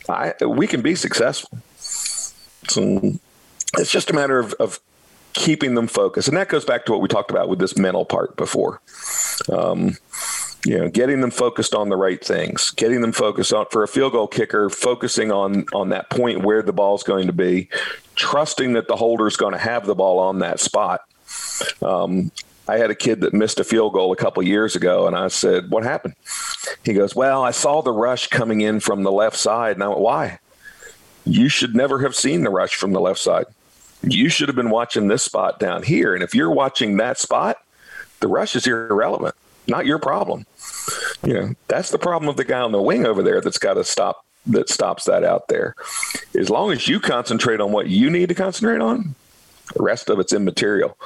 I, 0.10 0.34
we 0.46 0.68
can 0.68 0.82
be 0.82 0.96
successful. 0.96 1.60
So 1.78 3.14
it's 3.78 3.92
just 3.92 4.10
a 4.10 4.14
matter 4.14 4.40
of, 4.40 4.54
of 4.54 4.80
keeping 5.34 5.76
them 5.76 5.88
focused. 5.88 6.28
And 6.28 6.38
that 6.38 6.50
goes 6.50 6.66
back 6.66 6.86
to 6.86 6.92
what 6.92 7.02
we 7.02 7.08
talked 7.08 7.32
about 7.32 7.50
with 7.50 7.60
this 7.60 7.78
mental 7.78 8.06
part 8.06 8.36
before. 8.36 8.82
Um, 9.52 9.98
you 10.66 10.78
know, 10.78 10.90
getting 10.90 11.22
them 11.22 11.32
focused 11.32 11.74
on 11.74 11.90
the 11.90 11.96
right 11.96 12.24
things, 12.24 12.72
getting 12.72 13.02
them 13.02 13.14
focused 13.14 13.54
on 13.54 13.66
for 13.72 13.84
a 13.84 13.88
field 13.88 14.12
goal 14.12 14.28
kicker, 14.28 14.70
focusing 14.70 15.32
on 15.32 15.66
on 15.74 15.90
that 15.90 16.10
point 16.10 16.44
where 16.44 16.62
the 16.62 16.74
ball's 16.74 17.04
going 17.04 17.28
to 17.28 17.34
be, 17.34 17.70
trusting 18.16 18.74
that 18.74 18.88
the 18.88 18.98
holder 18.98 19.28
is 19.28 19.38
going 19.38 19.54
to 19.54 19.60
have 19.60 19.86
the 19.86 19.96
ball 19.96 20.20
on 20.20 20.40
that 20.40 20.60
spot. 20.60 21.02
Um, 21.82 22.32
I 22.70 22.78
had 22.78 22.92
a 22.92 22.96
kid 22.96 23.22
that 23.22 23.34
missed 23.34 23.60
a 23.60 23.64
field 23.64 23.94
goal 23.94 24.12
a 24.12 24.16
couple 24.16 24.44
years 24.44 24.76
ago, 24.76 25.08
and 25.08 25.16
I 25.16 25.28
said, 25.28 25.70
"What 25.72 25.84
happened?" 25.84 26.16
He 26.84 26.94
goes, 26.94 27.16
Well, 27.16 27.44
I 27.44 27.52
saw 27.52 27.82
the 27.82 27.92
rush 27.92 28.28
coming 28.28 28.62
in 28.62 28.80
from 28.80 29.04
the 29.04 29.12
left 29.12 29.38
side. 29.38 29.76
And 29.76 29.84
I 29.84 29.88
went, 29.88 30.00
Why? 30.00 30.40
You 31.26 31.50
should 31.50 31.76
never 31.76 32.00
have 32.00 32.16
seen 32.16 32.44
the 32.44 32.50
rush 32.50 32.76
from 32.76 32.94
the 32.94 33.02
left 33.02 33.20
side. 33.20 33.46
You 34.02 34.30
should 34.30 34.48
have 34.48 34.56
been 34.56 34.70
watching 34.70 35.08
this 35.08 35.24
spot 35.24 35.60
down 35.60 35.84
here. 35.84 36.14
And 36.14 36.24
if 36.24 36.34
you're 36.34 36.52
watching 36.52 36.98
that 36.98 37.20
spot, 37.20 37.58
the 38.22 38.28
rush 38.28 38.56
is 38.56 38.66
irrelevant, 38.66 39.36
not 39.68 39.86
your 39.86 40.00
problem. 40.00 40.46
You 41.24 41.34
know, 41.34 41.54
that's 41.68 41.92
the 41.92 42.00
problem 42.00 42.30
of 42.30 42.38
the 42.38 42.46
guy 42.46 42.62
on 42.62 42.72
the 42.72 42.82
wing 42.82 43.06
over 43.06 43.22
there 43.22 43.42
that's 43.42 43.58
got 43.58 43.74
to 43.74 43.84
stop 43.84 44.26
that 44.48 44.70
stops 44.70 45.04
that 45.04 45.24
out 45.24 45.50
there. 45.50 45.76
As 46.38 46.50
long 46.50 46.72
as 46.72 46.88
you 46.88 47.00
concentrate 47.00 47.60
on 47.60 47.72
what 47.72 47.88
you 47.88 48.10
need 48.10 48.30
to 48.30 48.36
concentrate 48.36 48.80
on, 48.80 49.14
the 49.76 49.84
rest 49.84 50.10
of 50.10 50.18
it's 50.20 50.34
immaterial. 50.34 50.98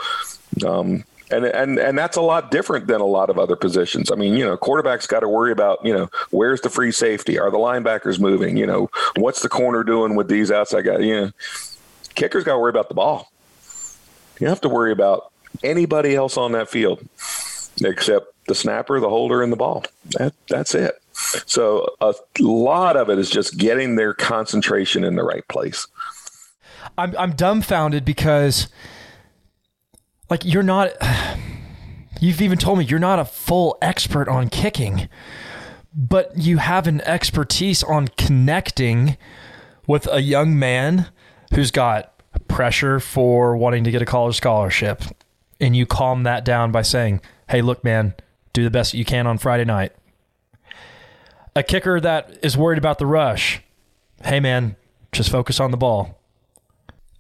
Um, 0.65 1.03
and 1.31 1.45
and 1.45 1.79
and 1.79 1.97
that's 1.97 2.17
a 2.17 2.21
lot 2.21 2.51
different 2.51 2.87
than 2.87 3.01
a 3.01 3.05
lot 3.05 3.29
of 3.29 3.37
other 3.37 3.55
positions. 3.55 4.11
I 4.11 4.15
mean, 4.15 4.35
you 4.35 4.45
know, 4.45 4.57
quarterbacks 4.57 5.07
got 5.07 5.21
to 5.21 5.29
worry 5.29 5.51
about 5.51 5.83
you 5.85 5.93
know 5.93 6.09
where's 6.31 6.61
the 6.61 6.69
free 6.69 6.91
safety, 6.91 7.39
are 7.39 7.51
the 7.51 7.57
linebackers 7.57 8.19
moving, 8.19 8.57
you 8.57 8.67
know, 8.67 8.89
what's 9.15 9.41
the 9.41 9.49
corner 9.49 9.83
doing 9.83 10.15
with 10.15 10.27
these 10.27 10.51
outside 10.51 10.83
guys, 10.85 11.01
you 11.01 11.19
know, 11.19 11.31
kickers 12.15 12.43
got 12.43 12.53
to 12.53 12.59
worry 12.59 12.69
about 12.69 12.89
the 12.89 12.95
ball. 12.95 13.31
You 14.39 14.47
have 14.47 14.61
to 14.61 14.69
worry 14.69 14.91
about 14.91 15.31
anybody 15.63 16.15
else 16.15 16.37
on 16.37 16.51
that 16.53 16.69
field 16.69 17.07
except 17.83 18.27
the 18.47 18.55
snapper, 18.55 18.99
the 18.99 19.09
holder, 19.09 19.41
and 19.41 19.51
the 19.51 19.57
ball. 19.57 19.85
That 20.11 20.33
that's 20.49 20.75
it. 20.75 20.95
So 21.45 21.95
a 22.01 22.13
lot 22.39 22.97
of 22.97 23.09
it 23.09 23.19
is 23.19 23.29
just 23.29 23.57
getting 23.57 23.95
their 23.95 24.13
concentration 24.13 25.03
in 25.03 25.15
the 25.15 25.23
right 25.23 25.47
place. 25.47 25.87
I'm 26.97 27.15
I'm 27.17 27.33
dumbfounded 27.33 28.05
because 28.05 28.67
like 30.33 30.43
you're 30.45 30.63
not 30.63 30.91
you've 32.19 32.41
even 32.41 32.57
told 32.57 32.79
me 32.79 32.85
you're 32.85 32.97
not 32.97 33.19
a 33.19 33.25
full 33.25 33.77
expert 33.83 34.27
on 34.27 34.49
kicking 34.49 35.07
but 35.95 36.35
you 36.35 36.57
have 36.57 36.87
an 36.87 37.01
expertise 37.01 37.83
on 37.83 38.07
connecting 38.17 39.15
with 39.85 40.07
a 40.11 40.23
young 40.23 40.57
man 40.57 41.07
who's 41.53 41.69
got 41.69 42.19
pressure 42.47 42.99
for 42.99 43.55
wanting 43.55 43.83
to 43.83 43.91
get 43.91 44.01
a 44.01 44.07
college 44.07 44.35
scholarship. 44.35 45.03
And 45.61 45.75
you 45.75 45.85
calm 45.85 46.23
that 46.23 46.43
down 46.43 46.71
by 46.71 46.81
saying 46.81 47.21
hey 47.49 47.61
look 47.61 47.83
man 47.83 48.15
do 48.53 48.63
the 48.63 48.71
best 48.71 48.95
you 48.95 49.05
can 49.05 49.27
on 49.27 49.37
friday 49.37 49.65
night. 49.65 49.91
A 51.55 51.61
kicker 51.61 51.99
that 51.99 52.39
is 52.41 52.57
worried 52.57 52.79
about 52.79 52.97
the 52.97 53.05
rush 53.05 53.61
hey 54.23 54.39
man 54.39 54.77
just 55.11 55.29
focus 55.29 55.59
on 55.59 55.69
the 55.69 55.77
ball 55.77 56.22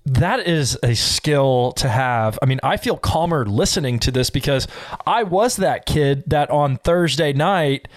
that 0.05 0.47
is 0.47 0.77
a 0.83 0.95
skill 0.95 1.71
to 1.73 1.87
have. 1.87 2.37
I 2.41 2.45
mean, 2.45 2.59
I 2.61 2.77
feel 2.77 2.97
calmer 2.97 3.45
listening 3.45 3.99
to 3.99 4.11
this 4.11 4.29
because 4.29 4.67
I 5.07 5.23
was 5.23 5.55
that 5.57 5.85
kid 5.85 6.23
that 6.27 6.49
on 6.49 6.77
Thursday 6.77 7.31
night, 7.31 7.87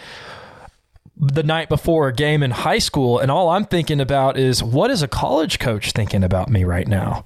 the 1.17 1.43
night 1.43 1.69
before 1.69 2.09
a 2.09 2.13
game 2.13 2.43
in 2.43 2.53
high 2.53 2.79
school, 2.79 3.19
and 3.19 3.31
all 3.31 3.49
I'm 3.49 3.65
thinking 3.65 4.01
about 4.01 4.39
is 4.39 4.63
what 4.63 4.91
is 4.91 5.03
a 5.03 5.09
college 5.09 5.59
coach 5.59 5.93
thinking 5.93 6.23
about 6.23 6.49
me 6.49 6.63
right 6.63 6.87
now? 6.87 7.25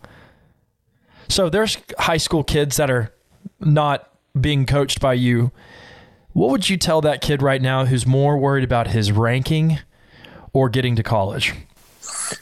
So 1.29 1.51
there's 1.51 1.77
high 1.99 2.17
school 2.17 2.43
kids 2.43 2.77
that 2.77 2.91
are 2.91 3.13
not 3.61 4.11
being 4.39 4.65
coached 4.65 5.01
by 5.01 5.15
you. 5.15 5.53
What 6.33 6.51
would 6.51 6.71
you 6.71 6.77
tell 6.77 7.01
that 7.03 7.21
kid 7.21 7.43
right 7.43 7.61
now 7.61 7.85
who's 7.85 8.07
more 8.07 8.39
worried 8.39 8.65
about 8.65 8.89
his 8.89 9.13
ranking 9.13 9.79
or 10.53 10.69
getting 10.69 10.97
to 10.97 11.03
college? 11.03 11.53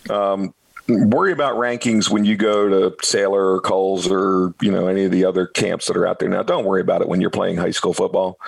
Um, 0.08 0.54
worry 0.88 1.32
about 1.32 1.56
rankings 1.56 2.08
when 2.08 2.24
you 2.24 2.36
go 2.36 2.68
to 2.68 2.96
Sailer 3.04 3.54
or 3.54 3.60
Kohl's 3.60 4.10
or 4.10 4.54
you 4.60 4.70
know 4.70 4.86
any 4.86 5.04
of 5.04 5.12
the 5.12 5.24
other 5.24 5.46
camps 5.46 5.86
that 5.86 5.96
are 5.96 6.06
out 6.06 6.18
there 6.18 6.28
now. 6.28 6.42
Don't 6.42 6.64
worry 6.64 6.80
about 6.80 7.02
it 7.02 7.08
when 7.08 7.20
you're 7.20 7.30
playing 7.30 7.56
high 7.56 7.70
school 7.70 7.92
football. 7.92 8.38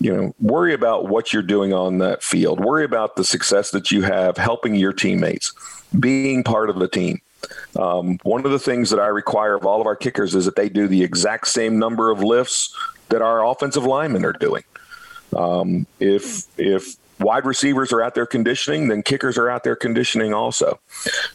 You 0.00 0.14
know, 0.14 0.34
worry 0.40 0.74
about 0.74 1.08
what 1.08 1.32
you're 1.32 1.42
doing 1.42 1.72
on 1.72 1.98
that 1.98 2.22
field. 2.22 2.60
Worry 2.60 2.84
about 2.84 3.16
the 3.16 3.24
success 3.24 3.70
that 3.70 3.90
you 3.90 4.02
have 4.02 4.36
helping 4.36 4.74
your 4.74 4.92
teammates, 4.92 5.52
being 5.98 6.42
part 6.42 6.70
of 6.70 6.78
the 6.78 6.88
team. 6.88 7.20
Um, 7.78 8.18
one 8.22 8.44
of 8.44 8.50
the 8.50 8.58
things 8.58 8.90
that 8.90 8.98
I 8.98 9.06
require 9.06 9.54
of 9.54 9.66
all 9.66 9.80
of 9.80 9.86
our 9.86 9.96
kickers 9.96 10.34
is 10.34 10.46
that 10.46 10.56
they 10.56 10.68
do 10.68 10.88
the 10.88 11.02
exact 11.02 11.48
same 11.48 11.78
number 11.78 12.10
of 12.10 12.22
lifts 12.22 12.74
that 13.10 13.22
our 13.22 13.44
offensive 13.44 13.84
linemen 13.84 14.24
are 14.24 14.32
doing. 14.32 14.64
Um, 15.34 15.86
if 16.00 16.46
if 16.58 16.96
wide 17.18 17.44
receivers 17.44 17.92
are 17.92 18.02
out 18.02 18.14
there 18.14 18.26
conditioning, 18.26 18.88
then 18.88 19.02
kickers 19.02 19.38
are 19.38 19.48
out 19.48 19.64
there 19.64 19.76
conditioning 19.76 20.34
also. 20.34 20.78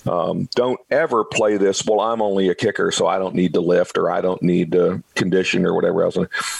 Um, 0.07 0.49
don't 0.55 0.79
ever 0.89 1.23
play 1.23 1.57
this, 1.57 1.85
well, 1.85 1.99
I'm 1.99 2.21
only 2.21 2.49
a 2.49 2.55
kicker, 2.55 2.91
so 2.91 3.07
I 3.07 3.17
don't 3.17 3.35
need 3.35 3.53
to 3.53 3.61
lift 3.61 3.97
or 3.97 4.11
I 4.11 4.21
don't 4.21 4.41
need 4.41 4.71
to 4.73 5.03
condition 5.15 5.65
or 5.65 5.73
whatever 5.73 6.03
else. 6.03 6.17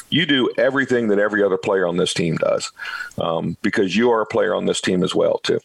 You 0.09 0.25
do 0.25 0.51
everything 0.57 1.07
that 1.09 1.19
every 1.19 1.43
other 1.43 1.57
player 1.57 1.87
on 1.87 1.97
this 1.97 2.13
team 2.13 2.37
does 2.37 2.71
um, 3.19 3.57
because 3.61 3.95
you 3.95 4.11
are 4.11 4.21
a 4.21 4.25
player 4.25 4.55
on 4.55 4.65
this 4.65 4.81
team 4.81 5.03
as 5.03 5.13
well, 5.13 5.39
too. 5.39 5.59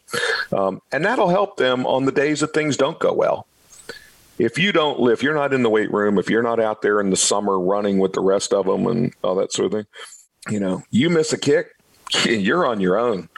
Um, 0.53 0.83
and 0.93 1.05
that'll 1.05 1.29
help 1.29 1.57
them 1.57 1.87
on 1.87 2.05
the 2.05 2.13
days 2.13 2.41
that 2.41 2.55
things 2.55 2.77
don't 2.77 2.99
go 2.99 3.13
well. 3.13 3.47
If 4.39 4.59
you 4.59 4.71
don't 4.71 5.01
lift, 5.01 5.23
you're 5.23 5.35
not 5.35 5.55
in 5.55 5.63
the 5.63 5.71
weight 5.71 5.91
room, 5.91 6.19
if 6.19 6.29
you're 6.29 6.43
not 6.43 6.61
out 6.61 6.83
there 6.83 7.01
in 7.01 7.09
the 7.09 7.17
summer 7.17 7.59
running 7.59 7.99
with 7.99 8.13
the 8.13 8.21
rest 8.21 8.53
of 8.53 8.67
them 8.67 8.87
and 8.87 9.15
all 9.25 9.35
that 9.37 9.53
sort 9.53 9.67
of 9.67 9.73
thing, 9.73 9.87
you 10.51 10.61
know, 10.61 10.83
you 10.91 11.09
miss 11.09 11.33
a 11.33 11.39
kick, 11.39 11.76
you're 12.25 12.67
on 12.67 12.81
your 12.81 12.99
own. 12.99 13.29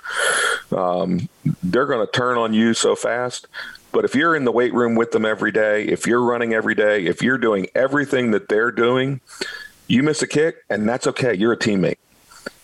Um, 0.77 1.29
they're 1.63 1.87
going 1.87 2.05
to 2.07 2.13
turn 2.13 2.37
on 2.39 2.53
you 2.53 2.75
so 2.75 2.95
fast. 2.95 3.47
But 3.93 4.05
if 4.05 4.15
you're 4.15 4.37
in 4.37 4.45
the 4.45 4.53
weight 4.53 4.75
room 4.75 4.95
with 4.95 5.13
them 5.13 5.25
every 5.25 5.51
day, 5.51 5.85
if 5.85 6.07
you're 6.07 6.23
running 6.23 6.53
every 6.53 6.75
day, 6.75 7.07
if 7.07 7.23
you're 7.23 7.39
doing 7.39 7.69
everything 7.75 8.33
that 8.33 8.49
they're 8.49 8.71
doing, 8.71 9.21
you 9.87 10.03
miss 10.03 10.21
a 10.21 10.27
kick, 10.27 10.65
and 10.69 10.87
that's 10.89 11.07
okay. 11.07 11.35
You're 11.35 11.53
a 11.53 11.57
teammate. 11.57 11.97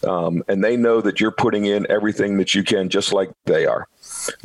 Um, 0.07 0.43
and 0.49 0.63
they 0.63 0.77
know 0.77 1.01
that 1.01 1.21
you're 1.21 1.31
putting 1.31 1.65
in 1.65 1.87
everything 1.91 2.37
that 2.39 2.55
you 2.55 2.63
can, 2.63 2.91
just 2.91 3.13
like 3.13 3.31
they 3.47 3.65
are. 3.65 3.89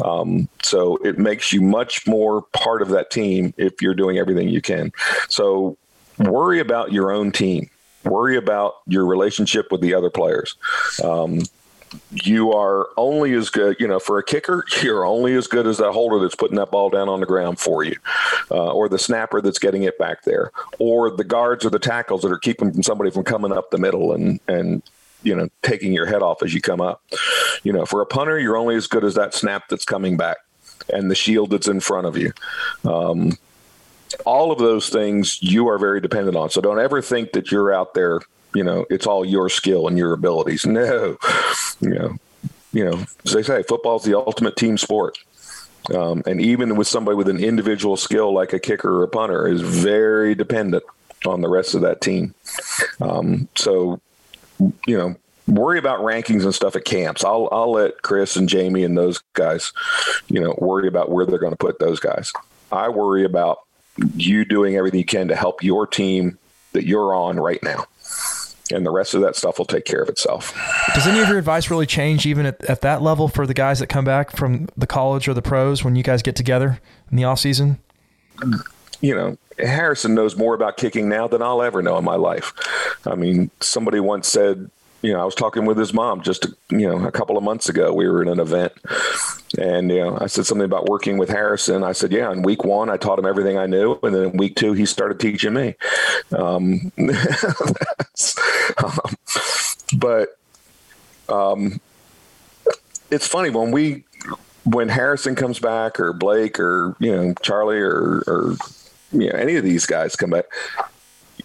Um, 0.04 0.48
so 0.64 0.98
it 0.98 1.18
makes 1.18 1.52
you 1.52 1.62
much 1.62 2.08
more 2.08 2.44
part 2.54 2.82
of 2.82 2.90
that 2.90 3.12
team 3.12 3.54
if 3.58 3.82
you're 3.82 3.94
doing 3.94 4.18
everything 4.18 4.48
you 4.48 4.62
can. 4.62 4.94
So 5.28 5.78
worry 6.18 6.60
about 6.60 6.94
your 6.94 7.12
own 7.12 7.32
team 7.32 7.70
worry 8.04 8.38
about 8.38 8.76
your 8.88 9.06
relationship 9.06 9.72
with 9.72 9.82
the 9.82 9.94
other 9.94 10.10
players. 10.10 10.56
Um, 11.04 11.42
you 12.12 12.52
are 12.54 12.90
only 12.98 13.34
as 13.34 13.50
good, 13.50 13.76
you 13.80 13.88
know, 13.88 14.00
for 14.00 14.18
a 14.20 14.24
kicker, 14.24 14.64
you're 14.84 15.06
only 15.06 15.36
as 15.36 15.48
good 15.48 15.68
as 15.68 15.78
that 15.78 15.92
holder 15.92 16.20
that's 16.20 16.36
putting 16.36 16.58
that 16.58 16.72
ball 16.72 16.90
down 16.90 17.10
on 17.10 17.20
the 17.20 17.26
ground 17.26 17.60
for 17.60 17.84
you, 17.84 17.96
uh, 18.52 18.72
or 18.72 18.90
the 18.90 19.00
snapper 19.00 19.42
that's 19.42 19.60
getting 19.60 19.84
it 19.84 19.98
back 19.98 20.24
there, 20.24 20.52
or 20.78 21.12
the 21.12 21.24
guards 21.24 21.66
or 21.66 21.70
the 21.70 21.80
tackles 21.80 22.22
that 22.22 22.32
are 22.32 22.38
keeping 22.38 22.82
somebody 22.84 23.12
from 23.12 23.24
coming 23.24 23.52
up 23.52 23.72
the 23.72 23.78
middle 23.78 24.14
and, 24.14 24.40
and, 24.48 24.84
you 25.24 25.36
know, 25.36 25.50
taking 25.64 25.92
your 25.92 26.06
head 26.06 26.22
off 26.22 26.44
as 26.44 26.54
you 26.54 26.62
come 26.62 26.80
up. 26.80 27.04
You 27.64 27.74
know, 27.74 27.86
for 27.86 28.02
a 28.02 28.06
punter, 28.06 28.40
you're 28.40 28.58
only 28.58 28.76
as 28.76 28.88
good 28.88 29.04
as 29.04 29.16
that 29.16 29.34
snap 29.34 29.68
that's 29.70 29.86
coming 29.86 30.16
back 30.16 30.38
and 30.94 31.12
the 31.12 31.16
shield 31.16 31.50
that's 31.50 31.68
in 31.68 31.80
front 31.80 32.08
of 32.08 32.18
you. 32.18 32.32
Um, 32.86 33.38
all 34.26 34.52
of 34.52 34.60
those 34.60 34.90
things 34.90 35.42
you 35.42 35.68
are 35.68 35.78
very 35.78 36.02
dependent 36.02 36.36
on. 36.36 36.50
So 36.50 36.62
don't 36.62 36.80
ever 36.80 37.02
think 37.02 37.34
that 37.34 37.52
you're 37.52 37.74
out 37.74 37.94
there, 37.94 38.20
you 38.54 38.64
know, 38.64 38.86
it's 38.90 39.06
all 39.06 39.24
your 39.24 39.50
skill 39.50 39.88
and 39.88 39.98
your 39.98 40.14
abilities. 40.14 40.66
No, 40.66 41.18
you 41.80 41.90
know, 41.90 42.18
you 42.74 42.86
know, 42.86 43.04
as 43.26 43.34
they 43.34 43.44
say, 43.44 43.64
football 43.64 43.98
is 43.98 44.04
the 44.04 44.18
ultimate 44.18 44.56
team 44.56 44.78
sport. 44.78 45.18
Um, 45.94 46.22
and 46.28 46.40
even 46.42 46.76
with 46.76 46.88
somebody 46.88 47.16
with 47.16 47.30
an 47.30 47.44
individual 47.44 47.98
skill 47.98 48.34
like 48.34 48.54
a 48.54 48.60
kicker 48.60 49.00
or 49.00 49.04
a 49.04 49.08
punter 49.08 49.48
is 49.48 49.62
very 49.62 50.36
dependent 50.36 50.84
on 51.26 51.42
the 51.42 51.50
rest 51.50 51.74
of 51.74 51.82
that 51.82 52.02
team. 52.02 52.36
Um, 53.02 53.48
so, 53.56 54.00
you 54.86 54.98
know, 54.98 55.16
worry 55.48 55.80
about 55.80 56.02
rankings 56.02 56.44
and 56.44 56.54
stuff 56.54 56.76
at 56.76 56.86
camps. 56.86 57.24
I'll 57.24 57.50
I'll 57.52 57.72
let 57.72 58.02
Chris 58.02 58.36
and 58.36 58.48
Jamie 58.48 58.84
and 58.84 58.98
those 58.98 59.22
guys, 59.34 59.74
you 60.28 60.40
know, 60.40 60.54
worry 60.60 60.88
about 60.88 61.10
where 61.10 61.26
they're 61.26 61.40
going 61.40 61.54
to 61.54 61.58
put 61.58 61.80
those 61.80 62.00
guys. 62.00 62.32
I 62.72 62.90
worry 62.90 63.24
about 63.24 63.60
you 64.16 64.46
doing 64.46 64.76
everything 64.76 65.00
you 65.00 65.06
can 65.06 65.28
to 65.28 65.36
help 65.36 65.64
your 65.64 65.88
team 65.88 66.38
that 66.74 66.86
you're 66.86 67.14
on 67.14 67.40
right 67.40 67.62
now. 67.64 67.86
And 68.72 68.86
the 68.86 68.92
rest 68.92 69.16
of 69.16 69.22
that 69.22 69.36
stuff 69.36 69.58
will 69.58 69.66
take 69.66 69.86
care 69.86 70.02
of 70.02 70.10
itself. 70.10 70.54
Does 70.94 71.08
any 71.08 71.20
of 71.20 71.28
your 71.28 71.40
advice 71.40 71.72
really 71.72 71.88
change 71.88 72.28
even 72.28 72.46
at, 72.46 72.64
at 72.66 72.82
that 72.82 73.02
level 73.02 73.28
for 73.28 73.48
the 73.48 73.54
guys 73.54 73.80
that 73.80 73.88
come 73.88 74.06
back 74.06 74.32
from 74.32 74.70
the 74.78 74.86
college 74.86 75.28
or 75.28 75.34
the 75.34 75.42
pros 75.42 75.84
when 75.84 75.96
you 75.96 76.04
guys 76.04 76.22
get 76.22 76.36
together 76.36 76.80
in 77.10 77.18
the 77.18 77.24
off 77.24 77.40
season? 77.40 77.80
You 79.02 79.16
know, 79.16 79.38
Harrison 79.58 80.14
knows 80.14 80.38
more 80.38 80.54
about 80.54 80.78
kicking 80.78 81.10
now 81.10 81.28
than 81.28 81.42
I'll 81.42 81.64
ever 81.64 81.82
know 81.82 81.98
in 81.98 82.04
my 82.04 82.16
life. 82.16 82.54
I 83.06 83.16
mean, 83.16 83.50
somebody 83.60 84.00
once 84.00 84.28
said, 84.28 84.70
you 85.02 85.14
know, 85.14 85.22
I 85.22 85.26
was 85.26 85.36
talking 85.36 85.66
with 85.66 85.78
his 85.78 85.94
mom 85.94 86.22
just, 86.22 86.48
you 86.70 86.88
know, 86.88 87.06
a 87.06 87.12
couple 87.12 87.38
of 87.38 87.44
months 87.44 87.70
ago. 87.70 87.94
We 87.94 88.08
were 88.08 88.22
in 88.22 88.28
an 88.28 88.40
event 88.40 88.74
and, 89.58 89.90
you 89.90 90.00
know, 90.00 90.18
I 90.20 90.28
said 90.28 90.46
something 90.46 90.66
about 90.66 90.90
working 90.90 91.18
with 91.18 91.30
Harrison. 91.30 91.84
I 91.84 91.94
said, 91.94 92.12
yeah, 92.12 92.32
in 92.32 92.42
week 92.42 92.66
one, 92.66 92.90
I 92.90 92.98
taught 92.98 93.18
him 93.18 93.26
everything 93.26 93.58
I 93.58 93.66
knew. 93.66 93.98
And 94.04 94.14
then 94.14 94.24
in 94.24 94.38
week 94.38 94.56
two, 94.56 94.74
he 94.74 94.86
started 94.86 95.20
teaching 95.20 95.54
me. 95.54 95.76
Um, 96.38 96.92
um, 98.84 99.00
but 99.98 100.38
um, 101.30 101.80
it's 103.10 103.28
funny 103.28 103.50
when 103.50 103.72
we, 103.72 104.04
when 104.66 104.90
Harrison 104.90 105.36
comes 105.36 105.60
back 105.60 106.00
or 106.00 106.12
Blake 106.12 106.60
or, 106.60 106.96
you 107.00 107.16
know, 107.16 107.34
Charlie 107.42 107.80
or, 107.80 108.24
or, 108.28 108.58
you 109.14 109.30
know, 109.30 109.38
any 109.38 109.56
of 109.56 109.64
these 109.64 109.86
guys 109.86 110.18
come 110.18 110.32
back, 110.32 110.46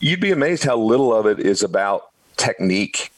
you'd 0.00 0.20
be 0.20 0.32
amazed 0.32 0.64
how 0.64 0.76
little 0.76 1.14
of 1.14 1.26
it 1.26 1.38
is 1.38 1.62
about 1.62 2.10
technique 2.36 3.12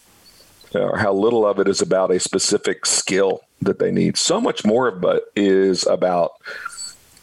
or 0.74 0.98
how 0.98 1.12
little 1.12 1.46
of 1.46 1.59
it 1.59 1.68
is 1.68 1.81
about 1.81 2.11
a 2.11 2.20
specific 2.20 2.87
skill 2.87 3.42
that 3.62 3.79
they 3.79 3.90
need. 3.90 4.16
So 4.16 4.40
much 4.40 4.64
more 4.64 4.88
of 4.88 5.02
it 5.05 5.24
is 5.35 5.87
about 5.87 6.33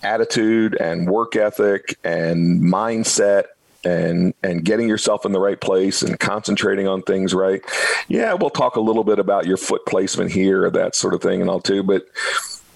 attitude 0.01 0.75
and 0.79 1.09
work 1.09 1.35
ethic 1.35 1.97
and 2.03 2.61
mindset 2.61 3.45
and 3.85 4.33
and 4.43 4.63
getting 4.63 4.87
yourself 4.87 5.25
in 5.25 5.31
the 5.33 5.39
right 5.39 5.59
place 5.59 6.01
and 6.01 6.19
concentrating 6.19 6.87
on 6.87 7.01
things 7.01 7.33
right. 7.33 7.61
Yeah, 8.07 8.33
we'll 8.33 8.49
talk 8.49 8.75
a 8.75 8.81
little 8.81 9.03
bit 9.03 9.19
about 9.19 9.45
your 9.45 9.57
foot 9.57 9.85
placement 9.85 10.31
here 10.31 10.65
or 10.65 10.71
that 10.71 10.95
sort 10.95 11.13
of 11.13 11.21
thing 11.21 11.41
and 11.41 11.49
all 11.49 11.59
too, 11.59 11.83
but 11.83 12.03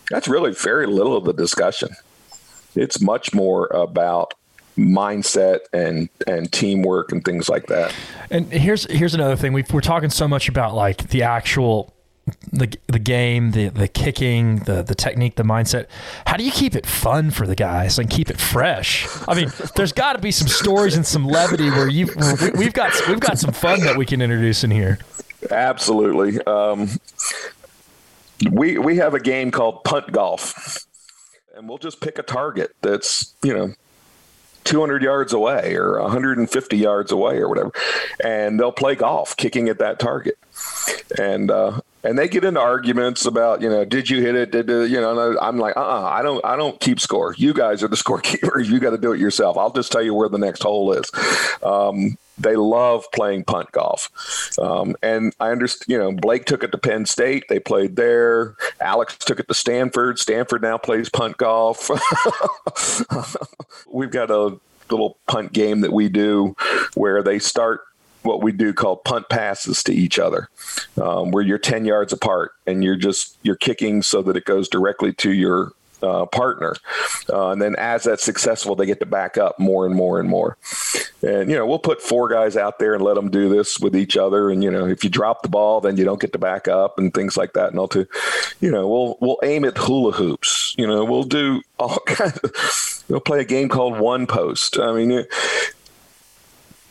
that's 0.09 0.27
really 0.27 0.51
very 0.51 0.87
little 0.87 1.15
of 1.15 1.25
the 1.25 1.33
discussion. 1.33 1.89
It's 2.75 3.01
much 3.01 3.33
more 3.33 3.67
about 3.67 4.33
mindset 4.77 5.59
and 5.73 6.09
and 6.27 6.51
teamwork 6.51 7.11
and 7.11 7.23
things 7.25 7.49
like 7.49 7.67
that. 7.67 7.93
And 8.29 8.51
here's 8.51 8.89
here's 8.91 9.13
another 9.13 9.35
thing 9.35 9.53
we 9.53 9.63
are 9.63 9.81
talking 9.81 10.09
so 10.09 10.27
much 10.27 10.47
about 10.47 10.75
like 10.75 11.09
the 11.09 11.23
actual 11.23 11.93
the 12.51 12.77
the 12.87 12.99
game, 12.99 13.51
the 13.51 13.69
the 13.69 13.87
kicking, 13.87 14.57
the 14.59 14.83
the 14.83 14.95
technique, 14.95 15.35
the 15.35 15.43
mindset. 15.43 15.87
How 16.25 16.37
do 16.37 16.43
you 16.43 16.51
keep 16.51 16.75
it 16.75 16.85
fun 16.85 17.31
for 17.31 17.47
the 17.47 17.55
guys 17.55 17.97
and 17.97 18.09
keep 18.09 18.29
it 18.29 18.39
fresh? 18.39 19.07
I 19.27 19.33
mean, 19.33 19.51
there's 19.75 19.93
got 19.93 20.13
to 20.13 20.19
be 20.19 20.31
some 20.31 20.47
stories 20.47 20.95
and 20.95 21.05
some 21.05 21.25
levity 21.25 21.69
where 21.69 21.87
you 21.87 22.07
we, 22.57 22.65
have 22.65 22.73
got 22.73 22.93
we've 23.07 23.19
got 23.19 23.39
some 23.39 23.53
fun 23.53 23.81
that 23.81 23.97
we 23.97 24.05
can 24.05 24.21
introduce 24.21 24.63
in 24.63 24.71
here. 24.71 24.99
Absolutely. 25.51 26.41
Um, 26.43 26.89
we 28.51 28.77
we 28.77 28.97
have 28.97 29.13
a 29.13 29.19
game 29.19 29.51
called 29.51 29.83
punt 29.83 30.11
golf, 30.11 30.85
and 31.55 31.67
we'll 31.69 31.77
just 31.77 32.01
pick 32.01 32.19
a 32.19 32.23
target 32.23 32.75
that's 32.81 33.35
you 33.43 33.53
know 33.53 33.73
200 34.67 35.01
yards 35.01 35.33
away 35.33 35.75
or 35.75 36.01
150 36.01 36.77
yards 36.77 37.11
away 37.11 37.37
or 37.37 37.47
whatever, 37.47 37.71
and 38.23 38.59
they'll 38.59 38.71
play 38.71 38.95
golf, 38.95 39.35
kicking 39.37 39.69
at 39.69 39.79
that 39.79 39.99
target, 39.99 40.37
and 41.17 41.49
uh, 41.49 41.79
and 42.03 42.17
they 42.17 42.27
get 42.27 42.43
into 42.43 42.59
arguments 42.59 43.25
about 43.25 43.61
you 43.61 43.69
know 43.69 43.85
did 43.85 44.09
you 44.09 44.21
hit 44.21 44.35
it 44.35 44.51
did 44.51 44.67
you 44.89 44.99
know 44.99 45.37
I'm 45.39 45.57
like 45.57 45.75
uh 45.75 45.81
uh-uh, 45.81 46.03
I 46.03 46.21
don't 46.21 46.43
I 46.45 46.55
don't 46.55 46.79
keep 46.79 46.99
score. 46.99 47.33
You 47.37 47.53
guys 47.53 47.83
are 47.83 47.87
the 47.87 47.95
scorekeepers. 48.05 48.67
You 48.67 48.79
got 48.79 48.91
to 48.91 48.97
do 48.97 49.13
it 49.13 49.19
yourself. 49.19 49.57
I'll 49.57 49.71
just 49.71 49.91
tell 49.91 50.03
you 50.03 50.13
where 50.13 50.29
the 50.29 50.37
next 50.37 50.63
hole 50.63 50.91
is. 50.93 51.09
Um, 51.63 52.17
they 52.37 52.55
love 52.55 53.05
playing 53.13 53.43
punt 53.43 53.71
golf. 53.71 54.09
Um, 54.59 54.95
and 55.01 55.33
I 55.39 55.49
understand, 55.49 55.89
you 55.89 55.97
know, 55.97 56.11
Blake 56.11 56.45
took 56.45 56.63
it 56.63 56.71
to 56.71 56.77
Penn 56.77 57.05
State. 57.05 57.45
They 57.49 57.59
played 57.59 57.95
there. 57.95 58.55
Alex 58.79 59.17
took 59.17 59.39
it 59.39 59.47
to 59.47 59.53
Stanford. 59.53 60.19
Stanford 60.19 60.61
now 60.61 60.77
plays 60.77 61.09
punt 61.09 61.37
golf. 61.37 61.89
We've 63.91 64.11
got 64.11 64.29
a 64.29 64.59
little 64.89 65.17
punt 65.27 65.53
game 65.53 65.81
that 65.81 65.91
we 65.91 66.09
do 66.09 66.55
where 66.93 67.23
they 67.23 67.39
start 67.39 67.81
what 68.23 68.41
we 68.41 68.51
do 68.51 68.73
called 68.73 69.03
punt 69.03 69.29
passes 69.29 69.83
to 69.83 69.93
each 69.93 70.19
other, 70.19 70.49
um, 71.01 71.31
where 71.31 71.43
you're 71.43 71.57
10 71.57 71.85
yards 71.85 72.11
apart 72.11 72.51
and 72.65 72.83
you're 72.83 72.95
just, 72.95 73.37
you're 73.41 73.55
kicking 73.55 74.01
so 74.01 74.21
that 74.21 74.35
it 74.35 74.45
goes 74.45 74.67
directly 74.67 75.13
to 75.13 75.31
your 75.31 75.71
uh, 76.01 76.25
partner. 76.27 76.75
Uh, 77.31 77.49
and 77.49 77.61
then 77.61 77.75
as 77.77 78.03
that's 78.03 78.23
successful, 78.23 78.75
they 78.75 78.85
get 78.85 78.99
to 78.99 79.05
back 79.05 79.37
up 79.37 79.59
more 79.59 79.85
and 79.85 79.95
more 79.95 80.19
and 80.19 80.29
more. 80.29 80.57
And, 81.21 81.49
you 81.49 81.55
know, 81.55 81.65
we'll 81.65 81.79
put 81.79 82.01
four 82.01 82.29
guys 82.29 82.55
out 82.55 82.79
there 82.79 82.93
and 82.93 83.03
let 83.03 83.15
them 83.15 83.29
do 83.29 83.49
this 83.49 83.79
with 83.79 83.95
each 83.95 84.15
other. 84.15 84.49
And, 84.49 84.63
you 84.63 84.69
know, 84.69 84.85
if 84.85 85.03
you 85.03 85.09
drop 85.09 85.41
the 85.41 85.49
ball, 85.49 85.81
then 85.81 85.97
you 85.97 86.05
don't 86.05 86.21
get 86.21 86.33
to 86.33 86.39
back 86.39 86.67
up 86.67 86.99
and 86.99 87.13
things 87.13 87.35
like 87.35 87.53
that. 87.53 87.69
And 87.69 87.79
all 87.79 87.87
too, 87.87 88.07
you 88.59 88.71
know, 88.71 88.87
we'll, 88.87 89.17
we'll 89.19 89.39
aim 89.43 89.65
at 89.65 89.77
hula 89.77 90.11
hoops, 90.11 90.75
you 90.77 90.85
know, 90.85 91.03
we'll 91.03 91.23
do 91.23 91.61
all 91.79 91.97
kinds 92.05 92.37
of, 92.37 93.03
we'll 93.09 93.19
play 93.19 93.39
a 93.39 93.45
game 93.45 93.69
called 93.69 93.99
one 93.99 94.27
post. 94.27 94.79
I 94.79 94.93
mean, 94.93 95.25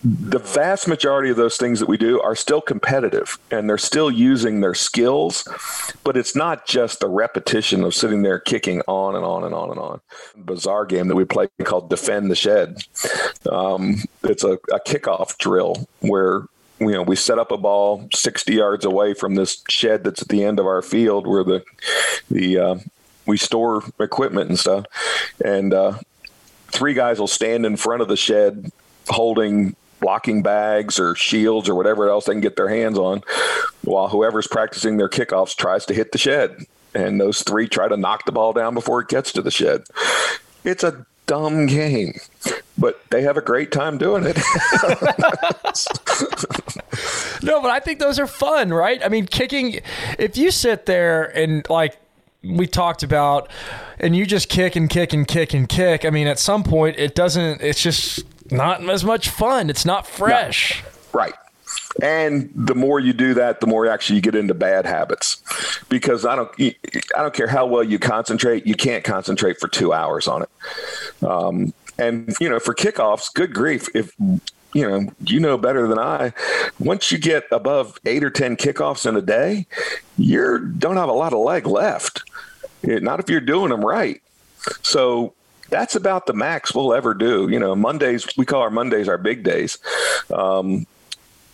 the 0.07 0.39
vast 0.39 0.87
majority 0.87 1.31
of 1.31 1.37
those 1.37 1.57
things 1.57 1.81
that 1.81 1.89
we 1.89 1.97
do 1.97 2.21
are 2.21 2.37
still 2.37 2.61
competitive 2.61 3.39
and 3.51 3.69
they're 3.69 3.77
still 3.77 4.09
using 4.09 4.61
their 4.61 4.75
skills, 4.75 5.49
but 6.05 6.17
it's 6.17 6.37
not 6.37 6.65
just 6.65 7.01
the 7.01 7.09
repetition 7.09 7.83
of 7.83 7.93
sitting 7.93 8.23
there 8.23 8.39
kicking 8.39 8.83
on 8.87 9.17
and 9.17 9.25
on 9.25 9.43
and 9.43 9.53
on 9.53 9.71
and 9.71 9.81
on. 9.81 10.01
Bizarre 10.37 10.87
game 10.87 11.09
that 11.09 11.17
we 11.17 11.25
play 11.25 11.49
called 11.65 11.91
Defend 11.91 12.31
the 12.31 12.37
Shed. 12.37 12.85
Um, 13.51 13.97
it's 14.23 14.45
a, 14.45 14.53
a 14.73 14.79
kickoff 14.87 15.39
drill 15.39 15.89
where 16.01 16.43
you 16.79 16.93
know 16.93 17.03
we 17.03 17.17
set 17.17 17.41
up 17.41 17.51
a 17.51 17.57
ball 17.57 18.09
60 18.15 18.55
yards 18.55 18.85
away 18.85 19.15
from 19.15 19.35
this 19.35 19.65
shed 19.69 20.05
that's 20.05 20.23
at 20.23 20.29
the 20.29 20.45
end 20.45 20.61
of 20.61 20.67
our 20.67 20.83
field 20.83 21.27
where 21.27 21.43
the 21.43 21.65
the 22.31 22.59
uh, 22.59 22.77
we 23.25 23.39
store 23.39 23.83
equipment 23.99 24.51
and 24.51 24.59
stuff 24.59 24.85
and 25.43 25.73
uh, 25.73 25.99
three 26.69 26.93
guys 26.93 27.19
will 27.19 27.27
stand 27.27 27.65
in 27.65 27.77
front 27.77 28.03
of 28.03 28.09
the 28.09 28.17
shed 28.17 28.71
holding 29.09 29.75
blocking 30.01 30.43
bags 30.43 30.99
or 30.99 31.15
shields 31.15 31.69
or 31.69 31.75
whatever 31.75 32.09
else 32.09 32.27
they 32.27 32.33
can 32.33 32.41
get 32.41 32.57
their 32.57 32.69
hands 32.69 32.99
on 32.99 33.23
while 33.83 34.09
whoever's 34.09 34.47
practicing 34.47 34.97
their 34.97 35.09
kickoffs 35.09 35.57
tries 35.57 35.87
to 35.87 35.95
hit 35.95 36.13
the 36.13 36.19
shed. 36.19 36.67
And 36.95 37.21
those 37.21 37.43
three 37.43 37.69
try 37.69 37.89
to 37.89 37.97
knock 37.97 38.25
the 38.25 38.33
ball 38.33 38.53
down 38.53 38.75
before 38.75 39.01
it 39.01 39.09
gets 39.09 39.33
to 39.33 39.43
the 39.43 39.51
shed. 39.51 39.85
It's 40.65 40.83
a 40.83 41.07
dumb 41.27 41.67
game, 41.67 42.19
but 42.79 43.01
they 43.11 43.23
have 43.23 43.37
a 43.37 43.43
great 43.43 43.73
time 43.73 43.99
doing 43.99 44.25
it. 44.27 44.37
no, 47.43 47.61
but 47.61 47.71
I 47.71 47.81
think 47.81 47.99
those 47.99 48.19
are 48.19 48.27
fun, 48.27 48.73
right? 48.73 49.05
I 49.05 49.09
mean, 49.09 49.27
kicking, 49.27 49.81
if 50.19 50.37
you 50.37 50.51
sit 50.51 50.87
there 50.87 51.25
and 51.37 51.69
like, 51.69 51.97
we 52.43 52.67
talked 52.67 53.03
about 53.03 53.51
and 53.99 54.15
you 54.15 54.25
just 54.25 54.49
kick 54.49 54.77
and 54.77 54.89
kick 54.89 55.13
and 55.13 55.27
kick 55.27 55.53
and 55.53 55.69
kick 55.69 56.05
i 56.05 56.11
mean 56.11 56.29
at 56.29 56.39
some 56.39 56.63
point 56.63 56.97
it 56.97 57.13
doesn't 57.13 57.61
it's 57.61 57.83
just 57.83 58.25
not 58.51 58.89
as 58.89 59.05
much 59.05 59.29
fun. 59.29 59.71
It's 59.71 59.85
not 59.85 60.07
fresh. 60.07 60.83
No. 60.83 60.89
Right. 61.13 61.35
And 62.03 62.51
the 62.55 62.75
more 62.75 63.01
you 63.01 63.13
do 63.13 63.35
that, 63.35 63.61
the 63.61 63.67
more 63.67 63.87
actually 63.87 64.17
you 64.17 64.23
get 64.23 64.35
into 64.35 64.55
bad 64.55 64.85
habits. 64.85 65.43
Because 65.89 66.27
I 66.27 66.37
don't, 66.37 66.51
I 66.61 66.75
don't 67.17 67.35
care 67.35 67.47
how 67.47 67.67
well 67.67 67.83
you 67.83 67.99
concentrate, 67.99 68.67
you 68.67 68.75
can't 68.75 69.03
concentrate 69.03 69.59
for 69.59 69.69
two 69.69 69.93
hours 69.93 70.29
on 70.29 70.43
it. 70.43 70.51
Um, 71.25 71.73
and 71.99 72.37
you 72.41 72.49
know, 72.49 72.61
for 72.61 72.75
kickoffs, 72.75 73.33
good 73.33 73.55
grief, 73.55 73.89
if 73.95 74.15
you 74.75 74.89
know, 74.89 75.11
you 75.25 75.41
know 75.41 75.57
better 75.57 75.89
than 75.89 75.99
I. 75.99 76.35
Once 76.79 77.11
you 77.11 77.17
get 77.17 77.45
above 77.51 77.99
eight 78.05 78.23
or 78.23 78.31
ten 78.31 78.57
kickoffs 78.57 79.07
in 79.07 79.17
a 79.17 79.23
day, 79.23 79.67
you 80.19 80.59
don't 80.79 80.97
have 80.97 81.09
a 81.09 81.13
lot 81.13 81.33
of 81.33 81.39
leg 81.39 81.67
left. 81.67 82.23
Not 82.83 83.19
if 83.21 83.31
you're 83.31 83.41
doing 83.41 83.71
them 83.71 83.83
right. 83.83 84.21
So 84.83 85.33
that's 85.69 85.95
about 85.95 86.27
the 86.27 86.33
max 86.33 86.75
we'll 86.75 86.95
ever 86.95 87.15
do. 87.15 87.49
You 87.49 87.59
know, 87.59 87.75
Mondays, 87.75 88.27
we 88.37 88.45
call 88.45 88.63
our 88.63 88.71
Mondays 88.71 89.09
our 89.09 89.19
big 89.19 89.43
days. 89.43 89.79
Um, 90.33 90.87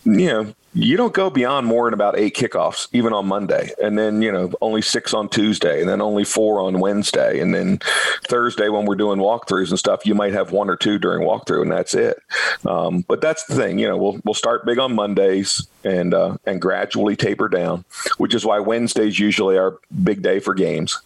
you 0.05 0.27
know, 0.27 0.55
you 0.75 0.97
don't 0.97 1.13
go 1.13 1.29
beyond 1.29 1.67
more 1.67 1.87
than 1.87 1.95
about 1.95 2.19
eight 2.19 2.35
kickoffs, 2.35 2.89
even 2.93 3.13
on 3.13 3.27
Monday. 3.27 3.73
And 3.83 3.99
then, 3.99 4.23
you 4.23 4.33
know, 4.33 4.51
only 4.63 4.81
six 4.81 5.13
on 5.13 5.29
Tuesday 5.29 5.81
and 5.81 5.89
then 5.89 6.01
only 6.01 6.25
four 6.25 6.61
on 6.61 6.81
Wednesday. 6.81 7.41
And 7.41 7.55
then 7.55 7.79
Thursday, 8.25 8.71
when 8.71 8.87
we're 8.87 8.95
doing 8.95 9.19
walkthroughs 9.19 9.69
and 9.69 9.79
stuff, 9.79 10.07
you 10.07 10.15
might 10.15 10.33
have 10.33 10.51
one 10.51 10.71
or 10.71 10.77
two 10.77 10.99
during 10.99 11.27
walkthrough 11.27 11.63
and 11.63 11.71
that's 11.71 11.93
it. 11.93 12.23
Um, 12.65 13.05
but 13.07 13.21
that's 13.21 13.45
the 13.45 13.55
thing, 13.55 13.79
you 13.79 13.87
know, 13.87 13.99
we'll, 13.99 14.21
we'll 14.25 14.35
start 14.35 14.65
big 14.65 14.79
on 14.79 14.95
Mondays 14.95 15.67
and, 15.85 16.15
uh, 16.15 16.39
and 16.47 16.61
gradually 16.61 17.17
taper 17.17 17.49
down, 17.49 17.85
which 18.17 18.35
is 18.35 18.47
why 18.47 18.59
Wednesdays 18.59 19.19
usually 19.19 19.59
are 19.59 19.79
big 20.03 20.23
day 20.23 20.41
for 20.41 20.55
games. 20.55 20.99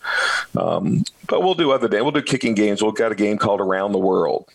Um, 0.57 1.05
but 1.29 1.43
we'll 1.43 1.55
do 1.55 1.73
other 1.73 1.89
day. 1.89 2.03
We'll 2.03 2.13
do 2.13 2.23
kicking 2.23 2.55
games. 2.55 2.85
We've 2.85 2.95
got 2.95 3.11
a 3.11 3.17
game 3.17 3.37
called 3.37 3.61
Around 3.61 3.93
the 3.93 3.99
World 3.99 4.49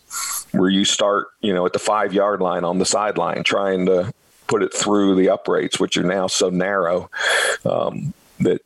where 0.52 0.70
you 0.70 0.86
start, 0.86 1.28
you 1.40 1.52
know, 1.52 1.66
at 1.66 1.74
the 1.74 1.78
five 1.78 2.14
yard 2.14 2.40
line 2.40 2.64
on 2.64 2.78
the 2.78 2.86
sideline 2.86 3.42
trying 3.42 3.86
to 3.86 4.14
put 4.52 4.62
it 4.62 4.74
through 4.74 5.14
the 5.14 5.30
uprights, 5.30 5.80
which 5.80 5.96
are 5.96 6.02
now 6.02 6.26
so 6.26 6.50
narrow 6.50 7.08
um, 7.64 8.12
that 8.40 8.60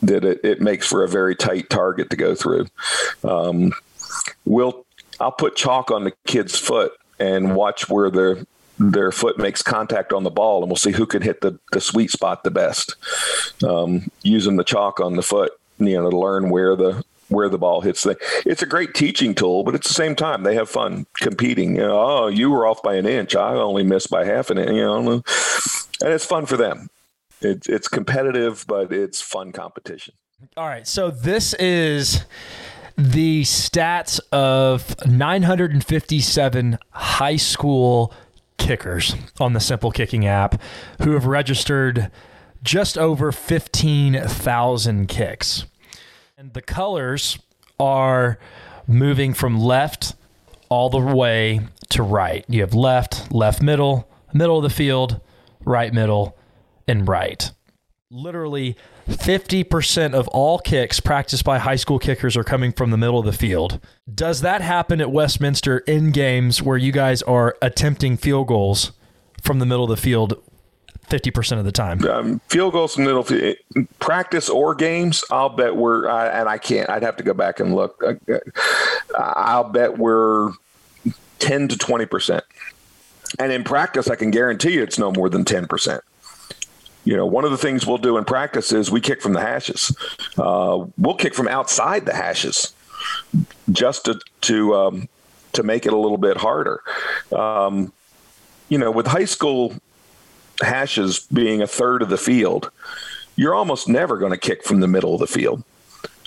that 0.00 0.24
it, 0.24 0.40
it, 0.42 0.60
makes 0.62 0.86
for 0.86 1.04
a 1.04 1.08
very 1.08 1.36
tight 1.36 1.68
target 1.68 2.08
to 2.08 2.16
go 2.16 2.34
through. 2.34 2.66
Um, 3.22 3.72
we'll 4.46 4.86
I'll 5.20 5.32
put 5.32 5.54
chalk 5.54 5.90
on 5.90 6.04
the 6.04 6.14
kid's 6.26 6.58
foot 6.58 6.92
and 7.20 7.54
watch 7.54 7.90
where 7.90 8.10
their 8.10 8.38
their 8.78 9.12
foot 9.12 9.36
makes 9.36 9.60
contact 9.60 10.14
on 10.14 10.24
the 10.24 10.30
ball, 10.30 10.62
and 10.62 10.70
we'll 10.70 10.76
see 10.76 10.92
who 10.92 11.04
can 11.04 11.20
hit 11.20 11.42
the, 11.42 11.58
the 11.72 11.80
sweet 11.80 12.10
spot 12.10 12.42
the 12.42 12.50
best. 12.50 12.96
Um, 13.62 14.10
using 14.22 14.56
the 14.56 14.64
chalk 14.64 14.98
on 14.98 15.16
the 15.16 15.22
foot, 15.22 15.52
you 15.78 16.00
know, 16.00 16.08
to 16.08 16.16
learn 16.16 16.48
where 16.48 16.74
the 16.74 17.04
where 17.28 17.48
the 17.48 17.58
ball 17.58 17.80
hits. 17.80 18.06
It's 18.44 18.62
a 18.62 18.66
great 18.66 18.94
teaching 18.94 19.34
tool, 19.34 19.64
but 19.64 19.74
at 19.74 19.82
the 19.82 19.92
same 19.92 20.14
time, 20.14 20.42
they 20.42 20.54
have 20.54 20.68
fun 20.68 21.06
competing. 21.20 21.76
You 21.76 21.82
know, 21.82 22.00
oh, 22.00 22.26
you 22.28 22.50
were 22.50 22.66
off 22.66 22.82
by 22.82 22.94
an 22.94 23.06
inch. 23.06 23.36
I 23.36 23.54
only 23.54 23.82
missed 23.82 24.10
by 24.10 24.24
half 24.24 24.50
an 24.50 24.58
inch. 24.58 24.70
You 24.70 24.84
know, 24.84 25.22
and 26.02 26.12
it's 26.12 26.24
fun 26.24 26.46
for 26.46 26.56
them. 26.56 26.88
It's 27.40 27.68
it's 27.68 27.88
competitive, 27.88 28.64
but 28.66 28.92
it's 28.92 29.20
fun 29.20 29.52
competition. 29.52 30.14
All 30.56 30.66
right, 30.66 30.86
so 30.86 31.10
this 31.10 31.54
is 31.54 32.24
the 32.96 33.42
stats 33.42 34.20
of 34.32 34.94
957 35.06 36.78
high 36.90 37.36
school 37.36 38.12
kickers 38.56 39.14
on 39.40 39.52
the 39.52 39.60
Simple 39.60 39.92
Kicking 39.92 40.26
app 40.26 40.60
who 41.02 41.12
have 41.12 41.26
registered 41.26 42.10
just 42.62 42.98
over 42.98 43.30
15,000 43.30 45.08
kicks. 45.08 45.66
And 46.40 46.52
the 46.52 46.62
colors 46.62 47.36
are 47.80 48.38
moving 48.86 49.34
from 49.34 49.58
left 49.58 50.14
all 50.68 50.88
the 50.88 51.00
way 51.00 51.62
to 51.88 52.04
right. 52.04 52.44
You 52.48 52.60
have 52.60 52.74
left, 52.74 53.32
left 53.32 53.60
middle, 53.60 54.08
middle 54.32 54.58
of 54.58 54.62
the 54.62 54.70
field, 54.70 55.20
right 55.64 55.92
middle, 55.92 56.38
and 56.86 57.08
right. 57.08 57.50
Literally 58.08 58.76
50% 59.08 60.14
of 60.14 60.28
all 60.28 60.60
kicks 60.60 61.00
practiced 61.00 61.44
by 61.44 61.58
high 61.58 61.74
school 61.74 61.98
kickers 61.98 62.36
are 62.36 62.44
coming 62.44 62.70
from 62.70 62.92
the 62.92 62.96
middle 62.96 63.18
of 63.18 63.26
the 63.26 63.32
field. 63.32 63.84
Does 64.08 64.40
that 64.42 64.60
happen 64.60 65.00
at 65.00 65.10
Westminster 65.10 65.78
in 65.78 66.12
games 66.12 66.62
where 66.62 66.78
you 66.78 66.92
guys 66.92 67.20
are 67.22 67.56
attempting 67.60 68.16
field 68.16 68.46
goals 68.46 68.92
from 69.42 69.58
the 69.58 69.66
middle 69.66 69.90
of 69.90 69.90
the 69.90 70.00
field 70.00 70.40
50% 71.08 71.58
of 71.58 71.64
the 71.64 71.72
time. 71.72 72.04
Um, 72.06 72.40
field 72.48 72.72
goals 72.72 72.94
from 72.94 73.04
middle 73.04 73.22
field, 73.22 73.56
practice 73.98 74.48
or 74.48 74.74
games, 74.74 75.24
I'll 75.30 75.48
bet 75.48 75.76
we're, 75.76 76.08
and 76.08 76.48
I 76.48 76.58
can't, 76.58 76.88
I'd 76.90 77.02
have 77.02 77.16
to 77.16 77.22
go 77.22 77.34
back 77.34 77.60
and 77.60 77.74
look. 77.74 78.02
I'll 79.16 79.64
bet 79.64 79.98
we're 79.98 80.52
10 81.38 81.68
to 81.68 81.76
20%. 81.76 82.42
And 83.38 83.52
in 83.52 83.64
practice, 83.64 84.08
I 84.08 84.16
can 84.16 84.30
guarantee 84.30 84.72
you 84.72 84.82
it's 84.82 84.98
no 84.98 85.12
more 85.12 85.28
than 85.28 85.44
10%. 85.44 86.00
You 87.04 87.16
know, 87.16 87.26
one 87.26 87.44
of 87.44 87.50
the 87.50 87.58
things 87.58 87.86
we'll 87.86 87.98
do 87.98 88.18
in 88.18 88.24
practice 88.24 88.72
is 88.72 88.90
we 88.90 89.00
kick 89.00 89.22
from 89.22 89.32
the 89.32 89.40
hashes. 89.40 89.96
Uh, 90.36 90.84
we'll 90.98 91.14
kick 91.14 91.34
from 91.34 91.48
outside 91.48 92.04
the 92.04 92.14
hashes 92.14 92.74
just 93.70 94.04
to, 94.06 94.20
to, 94.42 94.74
um, 94.74 95.08
to 95.54 95.62
make 95.62 95.86
it 95.86 95.92
a 95.92 95.96
little 95.96 96.18
bit 96.18 96.36
harder. 96.36 96.82
Um, 97.32 97.92
you 98.68 98.76
know, 98.76 98.90
with 98.90 99.06
high 99.06 99.24
school 99.24 99.74
hashes 100.62 101.20
being 101.32 101.62
a 101.62 101.66
third 101.66 102.02
of 102.02 102.08
the 102.08 102.18
field, 102.18 102.70
you're 103.36 103.54
almost 103.54 103.88
never 103.88 104.18
going 104.18 104.32
to 104.32 104.38
kick 104.38 104.64
from 104.64 104.80
the 104.80 104.88
middle 104.88 105.14
of 105.14 105.20
the 105.20 105.26
field. 105.26 105.62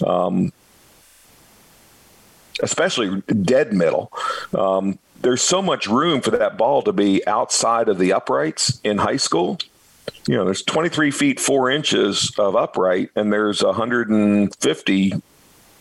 Um, 0.05 0.51
especially 2.61 3.21
dead 3.21 3.73
middle. 3.73 4.11
Um, 4.57 4.99
there's 5.21 5.41
so 5.41 5.61
much 5.61 5.87
room 5.87 6.21
for 6.21 6.31
that 6.31 6.57
ball 6.57 6.81
to 6.83 6.93
be 6.93 7.25
outside 7.27 7.89
of 7.89 7.97
the 7.97 8.13
uprights 8.13 8.79
in 8.83 8.97
high 8.97 9.17
school. 9.17 9.59
You 10.27 10.35
know, 10.35 10.45
there's 10.45 10.63
23 10.63 11.11
feet 11.11 11.39
four 11.39 11.69
inches 11.69 12.31
of 12.37 12.55
upright, 12.55 13.09
and 13.15 13.31
there's 13.31 13.63
150, 13.63 15.13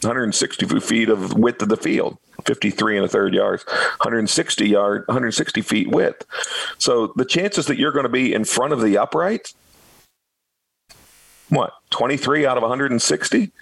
160 0.02 0.80
feet 0.80 1.08
of 1.08 1.34
width 1.34 1.62
of 1.62 1.68
the 1.68 1.76
field. 1.76 2.18
53 2.46 2.96
and 2.96 3.04
a 3.04 3.08
third 3.08 3.34
yards, 3.34 3.64
160 3.64 4.66
yard, 4.66 5.04
160 5.08 5.60
feet 5.60 5.90
width. 5.90 6.24
So 6.78 7.12
the 7.16 7.26
chances 7.26 7.66
that 7.66 7.76
you're 7.76 7.92
going 7.92 8.04
to 8.04 8.08
be 8.08 8.32
in 8.32 8.44
front 8.44 8.72
of 8.72 8.80
the 8.80 8.96
upright, 8.96 9.52
what, 11.50 11.72
23 11.90 12.46
out 12.46 12.56
of 12.56 12.62
160? 12.62 13.52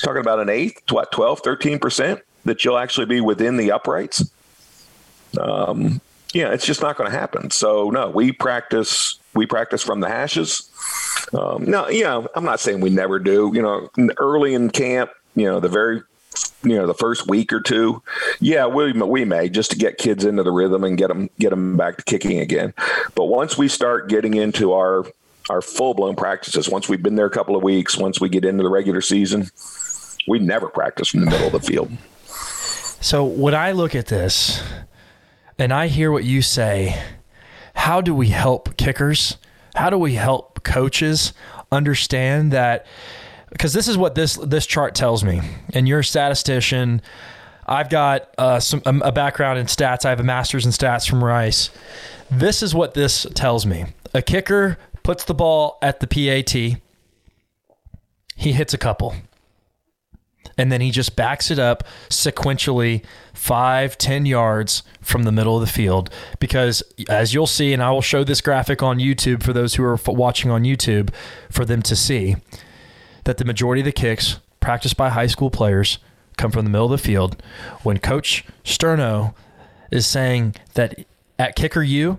talking 0.00 0.20
about 0.20 0.40
an 0.40 0.48
eighth, 0.48 0.90
what, 0.90 1.12
12, 1.12 1.42
13% 1.42 2.20
that 2.44 2.64
you'll 2.64 2.78
actually 2.78 3.06
be 3.06 3.20
within 3.20 3.56
the 3.56 3.70
uprights. 3.70 4.30
Um, 5.38 6.00
yeah, 6.32 6.52
it's 6.52 6.64
just 6.64 6.80
not 6.80 6.96
going 6.96 7.10
to 7.10 7.16
happen. 7.16 7.50
So 7.50 7.90
no, 7.90 8.08
we 8.10 8.32
practice, 8.32 9.18
we 9.34 9.46
practice 9.46 9.82
from 9.82 10.00
the 10.00 10.08
hashes. 10.08 10.70
Um, 11.32 11.64
now, 11.64 11.88
you 11.88 12.04
know, 12.04 12.28
I'm 12.34 12.44
not 12.44 12.60
saying 12.60 12.80
we 12.80 12.90
never 12.90 13.18
do, 13.18 13.50
you 13.54 13.62
know, 13.62 13.88
early 14.16 14.54
in 14.54 14.70
camp, 14.70 15.10
you 15.34 15.44
know, 15.44 15.60
the 15.60 15.68
very 15.68 16.02
you 16.62 16.76
know 16.76 16.86
the 16.86 16.94
first 16.94 17.28
week 17.28 17.52
or 17.52 17.60
two. 17.60 18.02
Yeah 18.40 18.66
we, 18.66 18.92
we 18.92 19.24
may 19.24 19.48
just 19.48 19.72
to 19.72 19.76
get 19.76 19.98
kids 19.98 20.24
into 20.24 20.42
the 20.42 20.52
rhythm 20.52 20.84
and 20.84 20.96
get 20.96 21.08
them 21.08 21.28
get 21.38 21.50
them 21.50 21.76
back 21.76 21.96
to 21.96 22.04
kicking 22.04 22.38
again. 22.38 22.74
But 23.14 23.26
once 23.26 23.58
we 23.58 23.68
start 23.68 24.08
getting 24.08 24.34
into 24.34 24.72
our 24.72 25.04
our 25.48 25.62
full-blown 25.62 26.14
practices 26.14 26.68
once 26.68 26.88
we've 26.88 27.02
been 27.02 27.16
there 27.16 27.26
a 27.26 27.30
couple 27.30 27.56
of 27.56 27.62
weeks 27.62 27.96
once 27.96 28.20
we 28.20 28.28
get 28.28 28.44
into 28.44 28.62
the 28.62 28.68
regular 28.68 29.00
season 29.00 29.50
we 30.28 30.38
never 30.38 30.68
practice 30.68 31.08
from 31.08 31.20
the 31.20 31.26
middle 31.26 31.46
of 31.46 31.52
the 31.52 31.60
field. 31.60 31.90
So 32.26 33.24
when 33.24 33.54
i 33.54 33.72
look 33.72 33.94
at 33.94 34.06
this 34.06 34.62
and 35.58 35.72
i 35.72 35.88
hear 35.88 36.12
what 36.12 36.22
you 36.22 36.40
say 36.42 37.02
how 37.80 38.02
do 38.02 38.14
we 38.14 38.28
help 38.28 38.76
kickers? 38.76 39.38
How 39.74 39.88
do 39.88 39.96
we 39.96 40.14
help 40.14 40.62
coaches 40.62 41.32
understand 41.72 42.52
that 42.52 42.86
because 43.50 43.72
this 43.72 43.88
is 43.88 43.98
what 43.98 44.14
this 44.14 44.36
this 44.36 44.66
chart 44.66 44.94
tells 44.94 45.24
me. 45.24 45.40
And 45.74 45.86
you're 45.86 46.00
a 46.00 46.04
statistician. 46.04 47.02
I've 47.66 47.90
got 47.90 48.34
uh, 48.38 48.60
some 48.60 48.82
a 48.84 49.12
background 49.12 49.58
in 49.58 49.66
stats. 49.66 50.04
I 50.04 50.10
have 50.10 50.20
a 50.20 50.24
master's 50.24 50.64
in 50.64 50.72
stats 50.72 51.08
from 51.08 51.22
Rice. 51.22 51.70
This 52.30 52.62
is 52.62 52.74
what 52.74 52.94
this 52.94 53.26
tells 53.34 53.66
me. 53.66 53.86
A 54.14 54.22
kicker 54.22 54.78
puts 55.02 55.24
the 55.24 55.34
ball 55.34 55.78
at 55.82 56.00
the 56.00 56.06
PAT. 56.06 56.80
He 58.36 58.52
hits 58.52 58.74
a 58.74 58.78
couple. 58.78 59.14
And 60.56 60.70
then 60.70 60.80
he 60.80 60.90
just 60.90 61.16
backs 61.16 61.50
it 61.50 61.58
up 61.58 61.84
sequentially 62.10 63.02
five, 63.32 63.96
ten 63.96 64.26
yards 64.26 64.82
from 65.00 65.22
the 65.22 65.32
middle 65.32 65.56
of 65.56 65.62
the 65.62 65.72
field. 65.72 66.10
Because 66.38 66.82
as 67.08 67.32
you'll 67.32 67.46
see, 67.46 67.72
and 67.72 67.82
I 67.82 67.90
will 67.90 68.02
show 68.02 68.24
this 68.24 68.40
graphic 68.40 68.82
on 68.82 68.98
YouTube 68.98 69.42
for 69.42 69.52
those 69.52 69.76
who 69.76 69.84
are 69.84 69.98
watching 70.06 70.50
on 70.50 70.64
YouTube 70.64 71.14
for 71.50 71.64
them 71.64 71.82
to 71.82 71.96
see 71.96 72.36
that 73.24 73.38
the 73.38 73.44
majority 73.44 73.80
of 73.80 73.86
the 73.86 73.92
kicks 73.92 74.40
practiced 74.60 74.96
by 74.96 75.10
high 75.10 75.26
school 75.26 75.50
players 75.50 75.98
come 76.36 76.50
from 76.50 76.64
the 76.64 76.70
middle 76.70 76.92
of 76.92 77.00
the 77.00 77.06
field. 77.06 77.42
When 77.82 77.98
Coach 77.98 78.44
Sterno 78.64 79.34
is 79.90 80.06
saying 80.06 80.54
that 80.74 81.04
at 81.38 81.56
Kicker 81.56 81.82
U, 81.82 82.18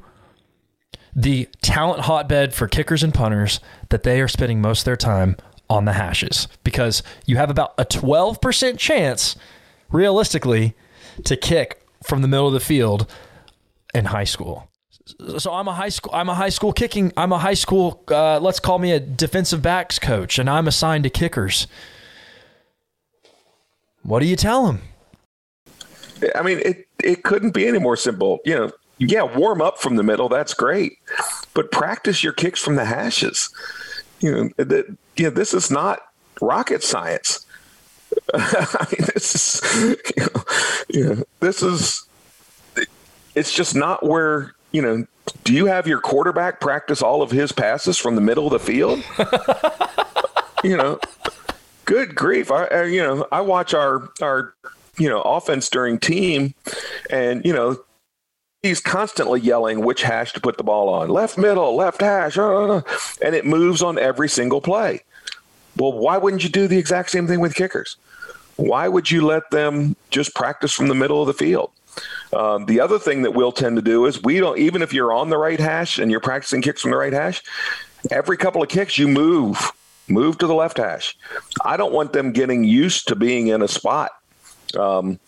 the 1.16 1.50
talent 1.62 2.02
hotbed 2.02 2.54
for 2.54 2.68
kickers 2.68 3.04
and 3.04 3.14
punters, 3.14 3.60
that 3.90 4.04
they 4.04 4.22
are 4.22 4.28
spending 4.28 4.62
most 4.62 4.82
of 4.82 4.86
their 4.86 4.96
time 4.96 5.36
on 5.70 5.86
the 5.86 5.94
hashes 5.94 6.48
because 6.64 7.02
you 7.26 7.38
have 7.38 7.50
about 7.50 7.74
a 7.78 7.86
12% 7.86 8.78
chance, 8.78 9.36
realistically, 9.90 10.76
to 11.26 11.36
kick 11.36 11.86
from 12.04 12.22
the 12.22 12.28
middle 12.28 12.48
of 12.48 12.54
the 12.54 12.60
field 12.60 13.10
in 13.94 14.06
high 14.06 14.24
school 14.24 14.71
so 15.38 15.54
I'm 15.54 15.68
a 15.68 15.74
high 15.74 15.90
school 15.90 16.12
I'm 16.14 16.30
a 16.30 16.36
high 16.36 16.50
school 16.50 16.74
kicking 16.74 17.12
I'm 17.18 17.32
a 17.32 17.38
high 17.38 17.54
school 17.54 18.04
uh, 18.10 18.40
let's 18.40 18.60
call 18.60 18.80
me 18.80 18.92
a 18.92 19.00
defensive 19.00 19.62
backs 19.62 20.00
coach 20.00 20.40
and 20.40 20.50
I'm 20.50 20.68
assigned 20.68 21.04
to 21.06 21.10
kickers. 21.10 21.68
What 24.04 24.20
do 24.20 24.26
you 24.26 24.36
tell 24.36 24.66
them? 24.66 24.82
I 26.36 26.42
mean, 26.42 26.60
it 26.60 26.88
it 27.04 27.24
couldn't 27.24 27.52
be 27.52 27.68
any 27.68 27.80
more 27.80 27.96
simple. 27.96 28.40
You 28.46 28.56
know, 28.56 28.72
yeah, 28.98 29.24
warm 29.24 29.62
up 29.62 29.80
from 29.80 29.96
the 29.96 30.04
middle, 30.04 30.30
that's 30.30 30.54
great, 30.54 30.98
but 31.54 31.72
practice 31.72 32.24
your 32.24 32.34
kicks 32.34 32.62
from 32.62 32.76
the 32.76 32.86
hashes. 32.86 33.50
You 34.20 34.32
know, 34.32 34.50
that 34.58 34.98
you 35.18 35.26
know, 35.26 35.30
this 35.30 35.54
is 35.54 35.72
not 35.72 36.00
rocket 36.40 36.84
science. 36.84 37.46
I 38.34 38.88
mean, 38.92 39.08
this 39.14 39.36
is 39.36 39.96
you 40.18 40.24
know, 40.24 40.44
you 40.90 41.16
know, 41.16 41.24
this 41.40 41.64
is 41.64 42.08
it's 43.36 43.54
just 43.54 43.76
not 43.76 44.06
where 44.06 44.54
you 44.72 44.82
know, 44.82 45.06
do 45.44 45.54
you 45.54 45.66
have 45.66 45.88
your 45.88 46.00
quarterback 46.00 46.60
practice 46.60 47.02
all 47.02 47.22
of 47.22 47.32
his 47.32 47.52
passes 47.52 47.98
from 47.98 48.16
the 48.16 48.22
middle 48.22 48.48
of 48.48 48.54
the 48.54 48.60
field? 48.60 49.04
you 50.64 50.78
know, 50.78 51.00
good 51.86 52.16
grief. 52.16 52.52
I, 52.52 52.66
I, 52.66 52.84
you 52.84 53.02
know, 53.02 53.28
I 53.32 53.42
watch 53.42 53.74
our, 53.74 54.10
our, 54.22 54.54
you 54.98 55.10
know, 55.10 55.22
offense 55.22 55.70
during 55.70 56.00
team 56.00 56.54
and, 57.10 57.44
you 57.46 57.54
know, 57.54 57.78
he's 58.62 58.80
constantly 58.80 59.40
yelling 59.40 59.84
which 59.84 60.04
hash 60.04 60.34
to 60.34 60.42
put 60.42 60.58
the 60.58 60.64
ball 60.64 60.90
on 60.90 61.10
left 61.10 61.38
middle, 61.38 61.76
left 61.76 62.02
hash, 62.02 62.38
uh, 62.38 62.44
uh, 62.44 62.78
uh, 62.78 62.82
and 63.22 63.36
it 63.36 63.46
moves 63.46 63.82
on 63.82 63.98
every 63.98 64.30
single 64.30 64.62
play. 64.62 65.04
Well, 65.78 65.94
why 65.94 66.18
wouldn't 66.18 66.44
you 66.44 66.50
do 66.50 66.68
the 66.68 66.78
exact 66.78 67.12
same 67.12 67.28
thing 67.28 67.40
with 67.40 67.56
kickers? 67.56 67.98
Why 68.58 68.88
would 68.88 69.10
you 69.10 69.26
let 69.26 69.50
them 69.52 69.96
just 70.12 70.36
practice 70.36 70.74
from 70.74 70.88
the 70.88 70.96
middle 70.96 71.22
of 71.22 71.28
the 71.28 71.34
field? 71.34 71.72
Um, 72.34 72.66
the 72.66 72.80
other 72.80 72.98
thing 72.98 73.24
that 73.24 73.32
we'll 73.32 73.52
tend 73.52 73.76
to 73.76 73.82
do 73.82 74.06
is 74.06 74.22
we 74.24 74.40
don't, 74.40 74.58
even 74.58 74.82
if 74.82 74.94
you're 74.94 75.14
on 75.14 75.30
the 75.30 75.38
right 75.38 75.60
hash 75.60 76.00
and 76.00 76.10
you're 76.10 76.20
practicing 76.20 76.62
kicks 76.62 76.82
from 76.82 76.92
the 76.92 76.98
right 76.98 77.14
hash, 77.14 77.44
every 78.10 78.38
couple 78.38 78.64
of 78.64 78.70
kicks 78.70 78.98
you 78.98 79.08
move, 79.08 79.72
move 80.08 80.38
to 80.40 80.48
the 80.48 80.54
left 80.54 80.78
hash. 80.78 81.18
I 81.66 81.78
don't 81.78 81.94
want 81.94 82.14
them 82.14 82.32
getting 82.32 82.64
used 82.64 83.08
to 83.10 83.16
being 83.16 83.48
in 83.48 83.62
a 83.62 83.68
spot. 83.68 84.12
Um, 84.78 85.20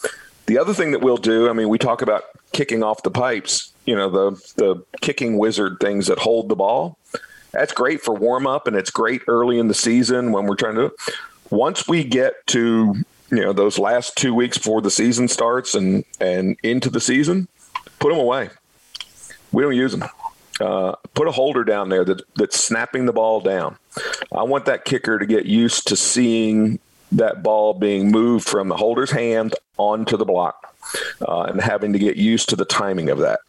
the 0.45 0.57
other 0.57 0.73
thing 0.73 0.91
that 0.91 1.01
we'll 1.01 1.17
do, 1.17 1.49
I 1.49 1.53
mean, 1.53 1.69
we 1.69 1.77
talk 1.77 2.01
about 2.01 2.23
kicking 2.51 2.83
off 2.83 3.03
the 3.03 3.11
pipes, 3.11 3.73
you 3.85 3.95
know, 3.95 4.09
the 4.09 4.53
the 4.55 4.83
kicking 5.01 5.37
wizard 5.37 5.77
things 5.79 6.07
that 6.07 6.19
hold 6.19 6.49
the 6.49 6.55
ball. 6.55 6.97
That's 7.51 7.73
great 7.73 8.01
for 8.01 8.13
warm 8.13 8.47
up 8.47 8.67
and 8.67 8.75
it's 8.75 8.89
great 8.89 9.21
early 9.27 9.59
in 9.59 9.67
the 9.67 9.73
season 9.73 10.31
when 10.31 10.45
we're 10.45 10.55
trying 10.55 10.75
to 10.75 10.91
once 11.49 11.87
we 11.87 12.03
get 12.03 12.45
to 12.47 12.95
you 13.35 13.43
know 13.43 13.53
those 13.53 13.79
last 13.79 14.15
two 14.15 14.33
weeks 14.33 14.57
before 14.57 14.81
the 14.81 14.91
season 14.91 15.27
starts 15.27 15.75
and 15.75 16.03
and 16.19 16.57
into 16.63 16.89
the 16.89 16.99
season, 16.99 17.47
put 17.99 18.09
them 18.09 18.19
away. 18.19 18.49
We 19.51 19.63
don't 19.63 19.75
use 19.75 19.91
them. 19.91 20.09
Uh, 20.61 20.95
put 21.13 21.27
a 21.27 21.31
holder 21.31 21.63
down 21.63 21.89
there 21.89 22.05
that 22.05 22.21
that's 22.35 22.59
snapping 22.59 23.05
the 23.05 23.13
ball 23.13 23.41
down. 23.41 23.77
I 24.31 24.43
want 24.43 24.65
that 24.65 24.85
kicker 24.85 25.19
to 25.19 25.25
get 25.25 25.45
used 25.45 25.87
to 25.87 25.95
seeing 25.95 26.79
that 27.11 27.43
ball 27.43 27.73
being 27.73 28.11
moved 28.11 28.47
from 28.47 28.69
the 28.69 28.75
holder's 28.75 29.11
hand 29.11 29.55
onto 29.77 30.17
the 30.17 30.25
block 30.25 30.75
uh, 31.27 31.43
and 31.43 31.61
having 31.61 31.93
to 31.93 31.99
get 31.99 32.17
used 32.17 32.49
to 32.49 32.55
the 32.55 32.65
timing 32.65 33.09
of 33.09 33.19
that 33.19 33.39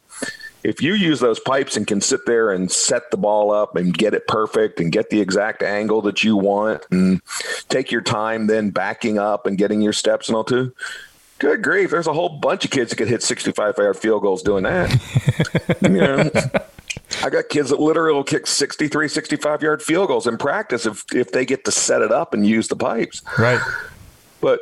if 0.65 0.81
you 0.81 0.93
use 0.93 1.19
those 1.19 1.39
pipes 1.39 1.77
and 1.77 1.85
can 1.85 2.01
sit 2.01 2.25
there 2.25 2.51
and 2.51 2.71
set 2.71 3.11
the 3.11 3.17
ball 3.17 3.51
up 3.51 3.75
and 3.75 3.95
get 3.95 4.13
it 4.15 4.27
perfect 4.27 4.79
and 4.79 4.91
get 4.91 5.11
the 5.11 5.21
exact 5.21 5.61
angle 5.61 6.01
that 6.01 6.23
you 6.23 6.35
want 6.35 6.83
and 6.91 7.21
take 7.69 7.91
your 7.91 8.01
time 8.01 8.47
then 8.47 8.71
backing 8.71 9.19
up 9.19 9.45
and 9.45 9.57
getting 9.57 9.81
your 9.81 9.93
steps 9.93 10.27
and 10.27 10.35
all 10.35 10.43
too 10.43 10.73
good 11.37 11.61
grief 11.61 11.91
there's 11.91 12.07
a 12.07 12.13
whole 12.13 12.29
bunch 12.29 12.65
of 12.65 12.71
kids 12.71 12.89
that 12.89 12.95
could 12.95 13.07
hit 13.07 13.21
65 13.21 13.77
yard 13.77 13.95
field 13.95 14.21
goals 14.23 14.41
doing 14.41 14.63
that 14.63 15.77
you 15.81 15.89
know 15.89 16.29
I 17.23 17.29
got 17.29 17.49
kids 17.49 17.69
that 17.69 17.79
literally 17.79 18.13
will 18.13 18.23
kick 18.23 18.47
63, 18.47 19.07
65 19.07 19.61
yard 19.61 19.81
field 19.81 20.07
goals 20.07 20.27
in 20.27 20.37
practice 20.37 20.85
if, 20.85 21.05
if 21.13 21.31
they 21.31 21.45
get 21.45 21.65
to 21.65 21.71
set 21.71 22.01
it 22.01 22.11
up 22.11 22.33
and 22.33 22.45
use 22.45 22.67
the 22.67 22.75
pipes. 22.75 23.21
Right. 23.37 23.59
But 24.41 24.59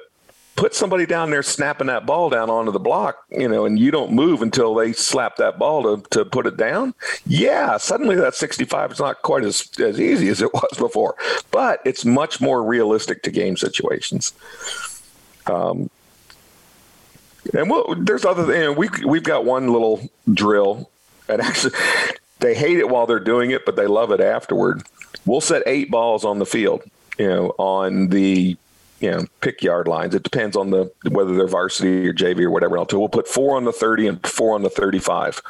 put 0.56 0.76
somebody 0.76 1.06
down 1.06 1.32
there 1.32 1.44
snapping 1.44 1.88
that 1.88 2.06
ball 2.06 2.30
down 2.30 2.50
onto 2.50 2.72
the 2.72 2.80
block, 2.80 3.24
you 3.30 3.48
know, 3.48 3.66
and 3.66 3.80
you 3.80 3.92
don't 3.92 4.12
move 4.12 4.42
until 4.42 4.76
they 4.76 4.94
slap 4.94 5.38
that 5.38 5.58
ball 5.58 5.84
to, 5.84 6.10
to 6.10 6.26
put 6.26 6.46
it 6.46 6.58
down, 6.58 6.94
yeah, 7.26 7.78
suddenly 7.78 8.16
that 8.16 8.36
65 8.36 8.92
is 8.92 9.00
not 9.00 9.22
quite 9.24 9.44
as, 9.44 9.70
as 9.80 10.00
easy 10.00 10.30
as 10.30 10.42
it 10.42 10.54
was 10.54 10.78
before, 10.78 11.16
but 11.52 11.80
it's 11.86 12.06
much 12.06 12.39
more 12.39 12.63
realistic 12.63 13.24
to 13.24 13.32
game 13.32 13.58
situations. 13.58 14.34
Um, 15.48 15.89
and 17.54 17.70
well, 17.70 17.96
there's 17.98 18.24
other. 18.24 18.72
We 18.72 18.89
we've 19.06 19.24
got 19.24 19.44
one 19.44 19.72
little 19.72 20.10
drill, 20.34 20.89
and 21.28 21.42
actually, 21.42 21.74
they 22.39 22.56
hate 22.56 22.78
it 22.78 22.89
while 22.89 23.06
they're 23.06 23.20
doing 23.20 23.52
it, 23.52 23.66
but 23.66 23.76
they 23.76 23.88
love 23.88 24.12
it 24.12 24.22
afterward. 24.22 24.84
We'll 25.26 25.42
set 25.42 25.63
eight 25.66 25.92
balls 25.92 26.24
on 26.24 26.39
the 26.39 26.46
field, 26.46 26.84
you 27.18 27.28
know, 27.28 27.56
on 27.58 28.08
the 28.08 28.58
you 29.04 29.12
know, 29.12 29.26
pick 29.42 29.62
yard 29.62 29.86
lines. 29.86 30.16
It 30.16 30.24
depends 30.24 30.56
on 30.56 30.70
the 30.70 30.89
whether 31.10 31.36
they're 31.36 31.46
varsity 31.46 32.08
or 32.08 32.13
JV 32.13 32.44
or 32.44 32.50
whatever 32.50 32.78
else. 32.78 32.92
So 32.92 33.00
we'll 33.00 33.10
put 33.10 33.28
four 33.28 33.58
on 33.58 33.66
the 33.66 33.74
30 33.74 34.08
and 34.08 34.26
four 34.26 34.56
on 34.56 34.63
the 34.63 34.70
35. 34.70 35.42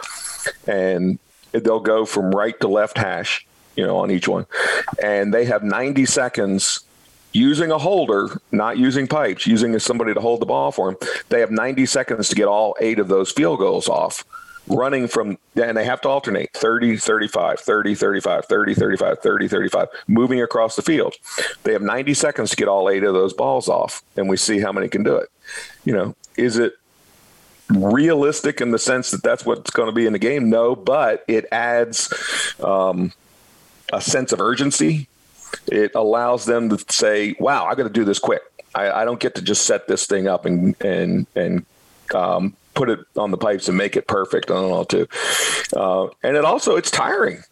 And 0.66 1.20
they'll 1.52 1.80
go 1.80 2.04
from 2.04 2.32
right 2.32 2.60
to 2.62 2.68
left 2.68 2.98
hash, 2.98 3.46
you 3.76 3.86
know, 3.86 3.98
on 3.98 4.10
each 4.10 4.28
one. 4.28 4.48
And 5.04 5.32
they 5.32 5.46
have 5.46 5.62
90 5.62 6.08
seconds 6.08 6.80
using 7.32 7.70
a 7.70 7.78
holder, 7.78 8.42
not 8.52 8.80
using 8.80 9.06
pipes, 9.06 9.46
using 9.46 9.78
somebody 9.78 10.16
to 10.16 10.20
hold 10.20 10.42
the 10.42 10.48
ball 10.48 10.72
for 10.72 10.92
them. 10.92 11.10
They 11.30 11.40
have 11.40 11.52
90 11.52 11.86
seconds 11.86 12.30
to 12.30 12.36
get 12.36 12.48
all 12.48 12.76
eight 12.80 12.98
of 12.98 13.08
those 13.08 13.32
field 13.32 13.60
goals 13.60 13.88
off 13.88 14.26
running 14.68 15.08
from 15.08 15.38
and 15.56 15.76
they 15.76 15.86
have 15.86 16.02
to 16.02 16.10
alternate 16.10 16.50
30 16.54 16.98
35 16.98 17.60
30 17.60 17.96
35 17.96 18.46
30 18.46 18.74
35 18.74 19.20
30 19.20 19.48
35 19.48 19.88
moving 20.08 20.42
across 20.42 20.76
the 20.76 20.82
field. 20.82 21.16
They 21.64 21.74
have 21.74 21.82
90 21.82 22.14
seconds 22.14 22.52
to 22.52 22.56
get 22.56 22.68
all 22.68 22.90
eight 22.90 23.04
of 23.04 23.14
those 23.14 23.34
balls 23.34 23.68
off 23.68 24.02
and 24.16 24.30
we 24.30 24.38
see 24.38 24.60
how 24.60 24.72
many 24.72 24.88
can 24.88 25.04
do 25.04 25.16
it. 25.16 25.30
You 25.84 25.94
know 25.94 26.16
is 26.38 26.58
it 26.58 26.74
realistic 27.70 28.62
in 28.62 28.72
the 28.72 28.80
sense 28.80 29.12
that 29.12 29.24
that's 29.24 29.46
what's 29.46 29.72
going 29.72 29.88
to 29.88 29.94
be 29.94 30.06
in 30.06 30.14
the 30.14 30.20
game? 30.20 30.50
No 30.50 30.76
but 30.76 31.24
it 31.28 31.46
adds 31.52 32.14
um, 32.64 33.12
a 33.92 34.02
sense 34.02 34.32
of 34.32 34.40
urgency. 34.40 35.08
It 35.68 35.92
allows 35.94 36.46
them 36.46 36.70
to 36.70 36.84
say 36.90 37.36
wow 37.40 37.66
i 37.66 37.76
got 37.76 37.84
to 37.84 37.90
do 37.90 38.06
this 38.06 38.20
quick. 38.20 38.42
I, 38.76 39.02
I, 39.02 39.06
don't 39.06 39.20
get 39.20 39.36
to 39.36 39.42
just 39.42 39.68
set 39.68 39.88
this 39.88 40.08
thing 40.08 40.28
up 40.28 40.46
and 40.46 40.76
and 40.82 41.28
and 41.36 41.66
um, 42.16 42.56
put 42.74 42.90
it 42.90 43.00
on 43.18 43.32
the 43.32 43.38
pipes 43.38 43.68
and 43.68 43.78
make 43.78 43.96
it 43.96 44.08
perfect 44.08 44.52
on 44.52 44.64
all 44.64 44.86
too. 44.86 45.08
Uh, 45.76 46.08
and 46.24 46.36
it 46.36 46.46
also 46.46 46.76
it's 46.76 46.92
tiring. 46.92 47.44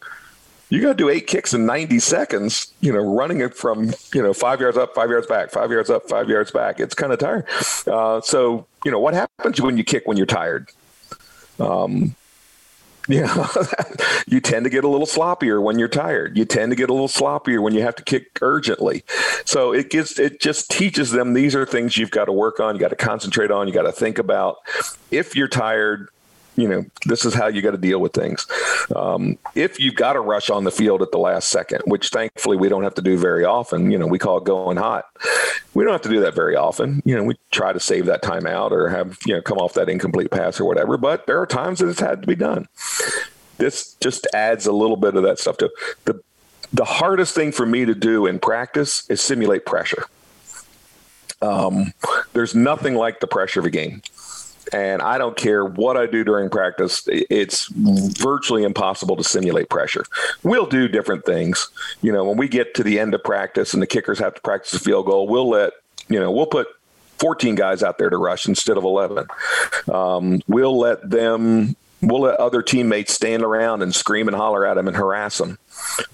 You 0.70 0.82
got 0.82 0.90
to 0.90 0.94
do 0.94 1.10
eight 1.10 1.28
kicks 1.28 1.54
in 1.54 1.66
90 1.66 2.00
seconds, 2.00 2.74
you 2.80 2.94
know, 2.94 3.00
running 3.00 3.42
it 3.42 3.54
from, 3.54 3.92
you 4.14 4.22
know, 4.24 4.34
five 4.34 4.62
yards 4.62 4.78
up, 4.78 4.96
five 4.96 5.10
yards 5.10 5.28
back, 5.28 5.52
five 5.52 5.70
yards 5.70 5.90
up, 5.90 6.08
five 6.08 6.30
yards 6.30 6.50
back. 6.50 6.80
It's 6.80 6.96
kind 6.96 7.12
of 7.12 7.20
tiring. 7.20 7.44
Uh, 7.86 8.22
so, 8.22 8.66
you 8.86 8.92
know, 8.92 9.00
what 9.00 9.14
happens 9.14 9.60
when 9.60 9.78
you 9.78 9.84
kick 9.84 10.08
when 10.08 10.16
you're 10.16 10.26
tired? 10.26 10.70
Um, 11.60 12.16
yeah, 13.14 13.48
you 14.28 14.40
tend 14.40 14.64
to 14.64 14.70
get 14.70 14.84
a 14.84 14.88
little 14.88 15.08
sloppier 15.08 15.62
when 15.62 15.78
you're 15.78 15.88
tired. 15.88 16.38
You 16.38 16.46
tend 16.46 16.72
to 16.72 16.76
get 16.76 16.90
a 16.90 16.94
little 16.94 17.10
sloppier 17.10 17.62
when 17.62 17.74
you 17.74 17.82
have 17.82 17.96
to 17.98 18.04
kick 18.04 18.40
urgently. 18.42 19.04
So 19.44 19.74
it 19.74 19.90
gives 19.90 20.18
it 20.18 20.40
just 20.40 20.70
teaches 20.72 21.12
them 21.12 21.34
these 21.34 21.56
are 21.56 21.66
things 21.66 21.98
you've 21.98 22.12
got 22.12 22.26
to 22.26 22.32
work 22.32 22.60
on, 22.60 22.76
you 22.76 22.80
got 22.80 22.90
to 22.90 22.96
concentrate 22.96 23.52
on, 23.52 23.68
you 23.68 23.74
got 23.74 23.84
to 23.84 23.92
think 23.92 24.18
about. 24.18 24.58
If 25.12 25.36
you're 25.36 25.50
tired, 25.50 26.10
you 26.62 26.68
know, 26.68 26.86
this 27.06 27.26
is 27.26 27.34
how 27.34 27.48
you 27.48 27.62
got 27.62 27.72
to 27.72 27.78
deal 27.78 28.00
with 28.00 28.14
things. 28.14 28.46
Um, 28.96 29.38
if 29.56 29.80
you've 29.80 29.96
got 29.96 30.14
to 30.14 30.20
rush 30.20 30.50
on 30.50 30.64
the 30.64 30.72
field 30.72 31.02
at 31.02 31.12
the 31.12 31.18
last 31.18 31.50
second, 31.50 31.82
which 31.86 32.10
thankfully 32.10 32.56
we 32.56 32.70
don't 32.70 32.84
have 32.84 32.94
to 32.96 33.02
do 33.02 33.18
very 33.18 33.44
often, 33.44 33.90
you 33.90 33.98
know, 33.98 34.06
we 34.06 34.20
call 34.20 34.38
it 34.38 34.44
going 34.44 34.78
hot. 34.78 35.06
We 35.74 35.84
don't 35.84 35.94
have 35.94 36.02
to 36.04 36.10
do 36.10 36.20
that 36.22 36.36
very 36.36 36.56
often. 36.56 37.02
You 37.04 37.16
know, 37.16 37.24
we 37.24 37.36
try 37.50 37.74
to 37.74 37.80
save 37.80 38.06
that 38.06 38.22
time 38.22 38.46
out 38.46 38.72
or 38.72 38.90
have, 38.90 39.18
you 39.26 39.34
know, 39.34 39.42
come 39.42 39.58
off 39.58 39.74
that 39.74 39.90
incomplete 39.90 40.30
pass 40.30 40.60
or 40.60 40.66
whatever, 40.66 40.98
but 40.98 41.26
there 41.26 41.42
are 41.42 41.48
times 41.48 41.80
that 41.80 41.90
it's 41.90 42.00
had 42.00 42.22
to 42.22 42.28
be 42.28 42.36
done. 42.36 42.68
This 43.58 43.96
just 43.96 44.28
adds 44.34 44.68
a 44.68 44.72
little 44.72 44.98
bit 44.98 45.16
of 45.16 45.24
that 45.24 45.40
stuff 45.40 45.58
to 45.58 45.72
the 46.06 46.22
the 46.74 46.86
hardest 46.86 47.36
thing 47.36 47.52
for 47.52 47.66
me 47.66 47.84
to 47.84 47.94
do 47.94 48.26
in 48.26 48.40
practice 48.40 49.04
is 49.10 49.20
simulate 49.20 49.66
pressure. 49.66 50.06
Um, 51.42 51.94
there's 52.32 52.56
nothing 52.56 52.96
like 52.96 53.20
the 53.20 53.28
pressure 53.28 53.60
of 53.60 53.66
a 53.66 53.70
game 53.70 54.02
and 54.74 55.02
I 55.02 55.18
don't 55.18 55.36
care 55.36 55.66
what 55.66 55.98
I 55.98 56.06
do 56.06 56.24
during 56.24 56.50
practice. 56.50 57.04
It's 57.08 57.68
virtually 57.70 58.64
impossible 58.64 59.16
to 59.18 59.24
simulate 59.24 59.70
pressure. 59.70 60.06
We'll 60.44 60.66
do 60.66 60.88
different 60.88 61.26
things. 61.26 61.70
You 62.02 62.12
know, 62.12 62.24
when 62.24 62.38
we 62.38 62.48
get 62.48 62.74
to 62.76 62.84
the 62.84 63.00
end 63.00 63.14
of 63.14 63.24
practice 63.24 63.74
and 63.74 63.82
the 63.82 63.88
kickers 63.88 64.20
have 64.20 64.34
to 64.36 64.42
practice 64.42 64.74
a 64.74 64.80
field 64.80 65.08
goal, 65.08 65.28
we'll 65.28 65.50
let, 65.50 65.74
you 66.08 66.20
know, 66.20 66.32
we'll 66.32 66.46
put 66.46 66.68
14 67.18 67.56
guys 67.56 67.84
out 67.84 67.98
there 67.98 68.10
to 68.10 68.18
rush 68.18 68.48
instead 68.48 68.78
of 68.78 68.84
11. 68.84 69.28
Um, 69.92 70.42
we'll 70.48 70.78
let 70.78 71.08
them 71.10 71.76
we'll 72.02 72.22
let 72.22 72.40
other 72.40 72.64
teammates 72.64 73.14
stand 73.14 73.44
around 73.44 73.84
and 73.84 73.94
scream 73.94 74.28
and 74.28 74.36
holler 74.36 74.66
at 74.66 74.74
them 74.74 74.88
and 74.88 74.98
harass 74.98 75.38
them 75.38 75.60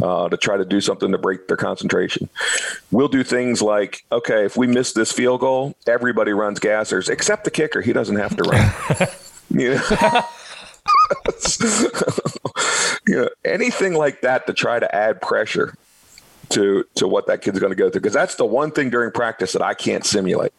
uh, 0.02 0.30
to 0.30 0.38
try 0.38 0.58
to 0.58 0.66
do 0.66 0.82
something 0.82 1.12
to 1.12 1.18
break 1.18 1.48
their 1.48 1.58
concentration. 1.58 2.30
We'll 2.92 3.08
do 3.08 3.24
things 3.24 3.62
like, 3.62 4.04
okay, 4.12 4.46
if 4.46 4.58
we 4.58 4.68
miss 4.68 4.94
this 4.94 5.12
field 5.12 5.42
goal, 5.42 5.76
everybody 5.88 6.34
runs 6.34 6.60
gassers 6.60 7.10
except 7.10 7.44
the 7.44 7.52
kicker. 7.52 7.82
He 7.82 7.94
doesn't 7.94 8.16
have 8.16 8.36
to 8.38 8.44
run. 8.44 8.74
you 9.50 9.76
know? 9.76 10.22
you 13.08 13.16
know, 13.16 13.30
anything 13.44 13.94
like 13.94 14.22
that 14.22 14.48
to 14.48 14.54
try 14.54 14.80
to 14.80 14.96
add 14.96 15.22
pressure 15.22 15.74
to 16.50 16.86
to 16.96 17.08
what 17.08 17.28
that 17.28 17.42
kid's 17.42 17.60
going 17.60 17.72
to 17.72 17.76
go 17.76 17.90
through 17.90 18.02
because 18.02 18.14
that's 18.14 18.36
the 18.36 18.46
one 18.46 18.72
thing 18.72 18.90
during 18.90 19.12
practice 19.12 19.54
that 19.54 19.62
I 19.62 19.74
can't 19.74 20.06
simulate. 20.06 20.54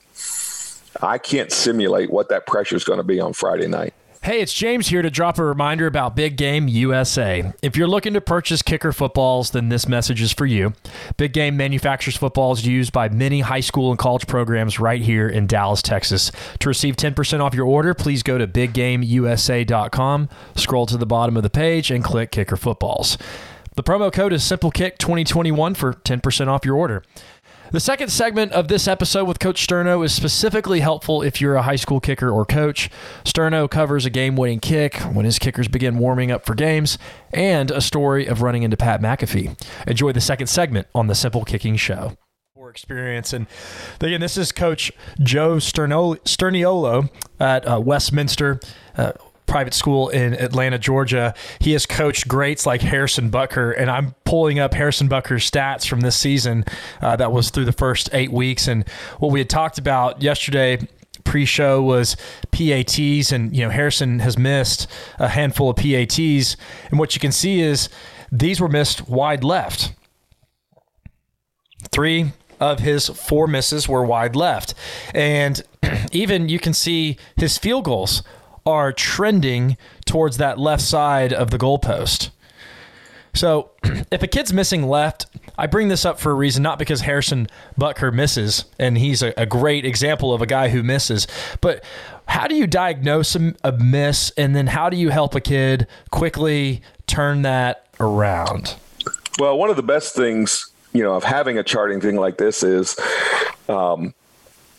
I 1.01 1.19
can't 1.19 1.53
simulate 1.53 2.11
what 2.11 2.29
that 2.31 2.47
pressure 2.47 2.77
is 2.77 2.85
going 2.85 2.99
to 2.99 3.05
be 3.05 3.21
on 3.21 3.33
Friday 3.33 3.69
night. 3.69 3.95
Hey, 4.29 4.43
it's 4.43 4.53
James 4.53 4.89
here 4.89 5.01
to 5.01 5.09
drop 5.09 5.39
a 5.39 5.43
reminder 5.43 5.87
about 5.87 6.15
Big 6.15 6.37
Game 6.37 6.69
USA. 6.69 7.51
If 7.63 7.79
you're 7.79 7.89
looking 7.89 8.13
to 8.13 8.21
purchase 8.21 8.61
kicker 8.61 8.93
footballs, 8.93 9.53
then 9.53 9.71
this 9.71 9.89
message 9.89 10.21
is 10.21 10.35
for 10.35 10.45
you. 10.45 10.75
Big 11.17 11.33
Game 11.33 11.57
manufactures 11.57 12.15
footballs 12.15 12.63
used 12.63 12.93
by 12.93 13.09
many 13.09 13.41
high 13.41 13.61
school 13.61 13.89
and 13.89 13.99
college 13.99 14.27
programs 14.27 14.79
right 14.79 15.01
here 15.01 15.31
in 15.31 15.47
Dallas, 15.47 15.81
Texas. 15.81 16.31
To 16.59 16.69
receive 16.69 16.97
10% 16.97 17.41
off 17.41 17.55
your 17.55 17.65
order, 17.65 17.95
please 17.95 18.23
go 18.23 18.37
to 18.37 18.47
biggameusa.com, 18.47 20.29
scroll 20.57 20.85
to 20.85 20.99
the 20.99 21.07
bottom 21.07 21.39
of 21.39 21.43
the 21.43 21.49
page, 21.49 21.91
and 21.91 22.05
click 22.05 22.31
Kicker 22.31 22.59
Footballs. 22.59 23.17
The 23.77 23.85
promo 23.85 24.13
code 24.13 24.33
is 24.33 24.43
SimpleKick2021 24.43 25.77
for 25.77 25.95
10% 25.95 26.49
off 26.49 26.65
your 26.67 26.77
order. 26.77 27.03
The 27.71 27.81
second 27.81 28.09
segment 28.09 28.53
of 28.53 28.69
this 28.69 28.89
episode 28.89 29.25
with 29.27 29.39
Coach 29.41 29.67
Sterno 29.67 30.03
is 30.03 30.15
specifically 30.15 30.81
helpful 30.81 31.21
if 31.21 31.39
you're 31.39 31.57
a 31.57 31.63
high 31.63 31.77
school 31.77 32.01
kicker 32.01 32.31
or 32.31 32.47
coach. 32.47 32.89
Sterno 33.25 33.69
covers 33.69 34.07
a 34.07 34.11
game 34.11 34.37
winning 34.37 34.59
kick 34.59 34.97
when 35.01 35.27
his 35.27 35.39
kickers 35.39 35.69
begin 35.69 35.99
warming 35.99 36.31
up 36.31 36.47
for 36.47 36.55
games 36.55 36.97
and 37.31 37.71
a 37.71 37.83
story 37.83 38.25
of 38.25 38.41
running 38.41 38.63
into 38.63 38.79
Pat 38.79 39.03
McAfee. 39.03 39.61
Enjoy 39.87 40.13
the 40.13 40.21
second 40.21 40.47
segment 40.47 40.87
on 40.95 41.09
the 41.09 41.15
Simple 41.15 41.45
Kicking 41.45 41.77
Show. 41.77 42.17
Experience 42.71 43.33
and 43.33 43.47
again, 44.01 44.21
this 44.21 44.37
is 44.37 44.53
Coach 44.53 44.93
Joe 45.21 45.57
Sterniolo 45.57 47.09
at 47.41 47.67
uh, 47.67 47.81
Westminster. 47.81 48.61
Uh, 48.95 49.13
private 49.49 49.75
school 49.75 50.09
in 50.11 50.35
Atlanta, 50.35 50.79
Georgia. 50.79 51.35
He 51.59 51.73
has 51.73 51.87
coached 51.87 52.29
greats 52.29 52.67
like 52.67 52.83
Harrison 52.83 53.31
Butker, 53.31 53.75
and 53.77 53.91
I'm 53.91 54.15
pulling 54.25 54.59
up 54.59 54.75
Harrison 54.75 55.09
Butker's 55.09 55.51
stats 55.51 55.89
from 55.89 56.01
this 56.03 56.17
season. 56.17 56.65
Uh, 57.01 57.17
that 57.17 57.33
was 57.33 57.51
through 57.51 57.65
the 57.65 57.73
first 57.73 58.11
eight 58.13 58.31
weeks, 58.31 58.69
and 58.69 58.89
what 59.19 59.33
we 59.33 59.41
had 59.41 59.51
talked 59.51 59.79
about 59.79 60.23
yesterday 60.23 60.79
pre-show 61.25 61.83
was 61.83 62.17
PATs, 62.53 63.33
and 63.33 63.55
you 63.55 63.65
know 63.65 63.71
Harrison 63.71 64.21
has 64.21 64.39
missed 64.39 64.87
a 65.19 65.29
handful 65.29 65.71
of 65.71 65.77
PATs, 65.77 66.57
and 66.91 66.99
what 66.99 67.15
you 67.15 67.21
can 67.21 67.33
see 67.33 67.61
is 67.61 67.89
these 68.31 68.61
were 68.61 68.69
missed 68.69 69.09
wide 69.09 69.45
left. 69.45 69.93
Three 71.91 72.33
of 72.61 72.81
his 72.81 73.09
four 73.09 73.47
misses 73.47 73.89
were 73.89 74.05
wide 74.05 74.37
left, 74.37 74.75
and 75.15 75.63
even 76.13 76.49
you 76.49 76.59
can 76.59 76.75
see 76.75 77.17
his 77.37 77.59
field 77.59 77.85
goals 77.85 78.23
are 78.69 78.93
trending 78.93 79.77
towards 80.05 80.37
that 80.37 80.59
left 80.59 80.83
side 80.83 81.33
of 81.33 81.51
the 81.51 81.59
goalpost. 81.59 82.29
So 83.35 83.71
if 84.11 84.23
a 84.23 84.27
kid's 84.27 84.53
missing 84.53 84.83
left, 84.83 85.27
I 85.57 85.67
bring 85.67 85.89
this 85.89 86.05
up 86.05 86.21
for 86.21 86.31
a 86.31 86.35
reason, 86.35 86.63
not 86.63 86.79
because 86.79 87.01
Harrison 87.01 87.49
Butker 87.81 88.13
misses, 88.13 88.67
and 88.79 88.99
he's 88.99 89.23
a, 89.23 89.33
a 89.37 89.47
great 89.47 89.85
example 89.85 90.33
of 90.33 90.43
a 90.43 90.47
guy 90.47 90.69
who 90.69 90.83
misses, 90.83 91.27
but 91.61 91.83
how 92.27 92.47
do 92.47 92.55
you 92.55 92.67
diagnose 92.67 93.35
a, 93.35 93.55
a 93.65 93.73
miss, 93.73 94.31
and 94.37 94.55
then 94.55 94.67
how 94.69 94.91
do 94.91 94.97
you 94.97 95.09
help 95.09 95.35
a 95.35 95.41
kid 95.41 95.87
quickly 96.11 96.83
turn 97.07 97.43
that 97.43 97.87
around? 97.99 98.77
Well, 99.39 99.57
one 99.57 99.71
of 99.71 99.77
the 99.77 99.83
best 99.83 100.15
things, 100.15 100.71
you 100.93 101.03
know, 101.03 101.15
of 101.15 101.25
having 101.25 101.59
a 101.59 101.63
charting 101.63 102.01
thing 102.01 102.17
like 102.17 102.39
this 102.39 102.63
is 102.63 102.99
um, 103.69 104.15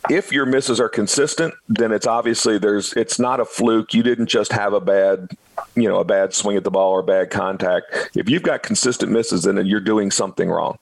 if 0.10 0.32
your 0.32 0.46
misses 0.46 0.80
are 0.80 0.90
consistent, 0.90 1.54
then 1.68 1.92
it's 1.92 2.08
obviously 2.08 2.58
there's 2.58 2.94
it's 2.94 3.20
not 3.20 3.40
a 3.40 3.46
fluke. 3.46 3.94
You 3.94 4.04
didn't 4.04 4.28
just 4.28 4.52
have 4.52 4.74
a 4.74 4.80
bad, 4.80 5.30
you 5.76 5.90
know, 5.90 6.00
a 6.00 6.06
bad 6.06 6.34
swing 6.34 6.58
at 6.58 6.64
the 6.64 6.72
ball 6.72 6.92
or 6.92 7.04
bad 7.04 7.30
contact. 7.30 8.10
If 8.16 8.30
you've 8.30 8.44
got 8.44 8.64
consistent 8.64 9.12
misses, 9.12 9.44
then 9.44 9.64
you're 9.66 9.80
doing 9.80 10.12
something 10.12 10.50
wrong. 10.50 10.78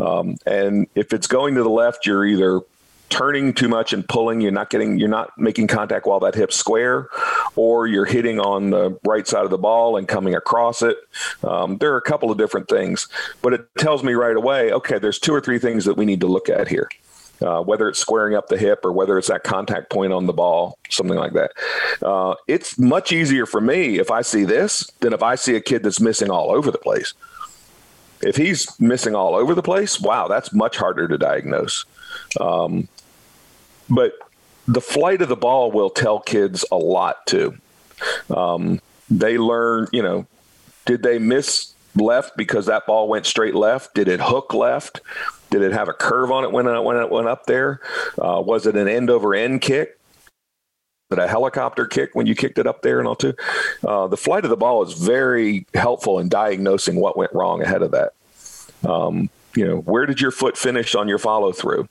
Um, 0.00 0.36
and 0.46 0.88
if 0.94 1.12
it's 1.12 1.26
going 1.26 1.54
to 1.54 1.62
the 1.62 1.70
left, 1.70 2.06
you're 2.06 2.24
either 2.24 2.60
turning 3.08 3.52
too 3.52 3.68
much 3.68 3.92
and 3.92 4.08
pulling 4.08 4.40
you're 4.40 4.50
not 4.50 4.68
getting 4.68 4.98
you're 4.98 5.08
not 5.08 5.30
making 5.38 5.68
contact 5.68 6.06
while 6.06 6.18
that 6.18 6.34
hip's 6.34 6.56
square 6.56 7.08
or 7.54 7.86
you're 7.86 8.04
hitting 8.04 8.40
on 8.40 8.70
the 8.70 8.98
right 9.04 9.28
side 9.28 9.44
of 9.44 9.50
the 9.50 9.58
ball 9.58 9.96
and 9.96 10.08
coming 10.08 10.34
across 10.34 10.82
it 10.82 10.96
um, 11.44 11.78
there 11.78 11.92
are 11.92 11.96
a 11.96 12.02
couple 12.02 12.32
of 12.32 12.38
different 12.38 12.68
things 12.68 13.06
but 13.42 13.52
it 13.52 13.64
tells 13.78 14.02
me 14.02 14.14
right 14.14 14.36
away 14.36 14.72
okay 14.72 14.98
there's 14.98 15.20
two 15.20 15.32
or 15.32 15.40
three 15.40 15.58
things 15.58 15.84
that 15.84 15.96
we 15.96 16.04
need 16.04 16.20
to 16.20 16.26
look 16.26 16.48
at 16.48 16.66
here 16.66 16.88
uh, 17.42 17.62
whether 17.62 17.88
it's 17.88 17.98
squaring 17.98 18.34
up 18.34 18.48
the 18.48 18.56
hip 18.56 18.84
or 18.84 18.92
whether 18.92 19.18
it's 19.18 19.28
that 19.28 19.44
contact 19.44 19.90
point 19.90 20.12
on 20.12 20.26
the 20.26 20.32
ball, 20.32 20.78
something 20.90 21.18
like 21.18 21.32
that. 21.34 21.52
Uh, 22.02 22.34
it's 22.46 22.78
much 22.78 23.12
easier 23.12 23.46
for 23.46 23.60
me 23.60 23.98
if 23.98 24.10
I 24.10 24.22
see 24.22 24.44
this 24.44 24.90
than 25.00 25.12
if 25.12 25.22
I 25.22 25.34
see 25.34 25.54
a 25.54 25.60
kid 25.60 25.82
that's 25.82 26.00
missing 26.00 26.30
all 26.30 26.50
over 26.50 26.70
the 26.70 26.78
place. 26.78 27.14
If 28.22 28.36
he's 28.36 28.80
missing 28.80 29.14
all 29.14 29.34
over 29.34 29.54
the 29.54 29.62
place, 29.62 30.00
wow, 30.00 30.28
that's 30.28 30.52
much 30.52 30.76
harder 30.76 31.06
to 31.06 31.18
diagnose. 31.18 31.84
Um, 32.40 32.88
but 33.90 34.12
the 34.66 34.80
flight 34.80 35.20
of 35.22 35.28
the 35.28 35.36
ball 35.36 35.70
will 35.70 35.90
tell 35.90 36.18
kids 36.20 36.64
a 36.72 36.76
lot 36.76 37.26
too. 37.26 37.56
Um, 38.34 38.80
they 39.10 39.38
learn, 39.38 39.88
you 39.92 40.02
know, 40.02 40.26
did 40.86 41.02
they 41.02 41.18
miss 41.18 41.74
left 41.96 42.36
because 42.36 42.66
that 42.66 42.86
ball 42.86 43.08
went 43.08 43.26
straight 43.26 43.54
left? 43.54 43.94
Did 43.94 44.08
it 44.08 44.20
hook 44.20 44.54
left? 44.54 45.00
Did 45.50 45.62
it 45.62 45.72
have 45.72 45.88
a 45.88 45.92
curve 45.92 46.30
on 46.30 46.44
it 46.44 46.52
when 46.52 46.66
it, 46.66 46.82
when 46.82 46.96
it 46.96 47.10
went 47.10 47.28
up 47.28 47.46
there? 47.46 47.80
Uh, 48.18 48.42
was 48.44 48.66
it 48.66 48.76
an 48.76 48.88
end 48.88 49.10
over 49.10 49.34
end 49.34 49.60
kick? 49.60 49.98
Was 51.10 51.18
it 51.18 51.22
a 51.22 51.28
helicopter 51.28 51.86
kick 51.86 52.10
when 52.14 52.26
you 52.26 52.34
kicked 52.34 52.58
it 52.58 52.66
up 52.66 52.82
there 52.82 52.98
and 52.98 53.06
all 53.06 53.14
too? 53.14 53.34
Uh, 53.86 54.08
the 54.08 54.16
flight 54.16 54.44
of 54.44 54.50
the 54.50 54.56
ball 54.56 54.82
is 54.82 54.94
very 54.94 55.66
helpful 55.74 56.18
in 56.18 56.28
diagnosing 56.28 56.96
what 56.96 57.16
went 57.16 57.32
wrong 57.32 57.62
ahead 57.62 57.82
of 57.82 57.92
that. 57.92 58.12
Um, 58.88 59.30
you 59.54 59.66
know, 59.66 59.78
where 59.78 60.04
did 60.04 60.20
your 60.20 60.32
foot 60.32 60.56
finish 60.58 60.94
on 60.94 61.08
your 61.08 61.18
follow 61.18 61.52
through? 61.52 61.88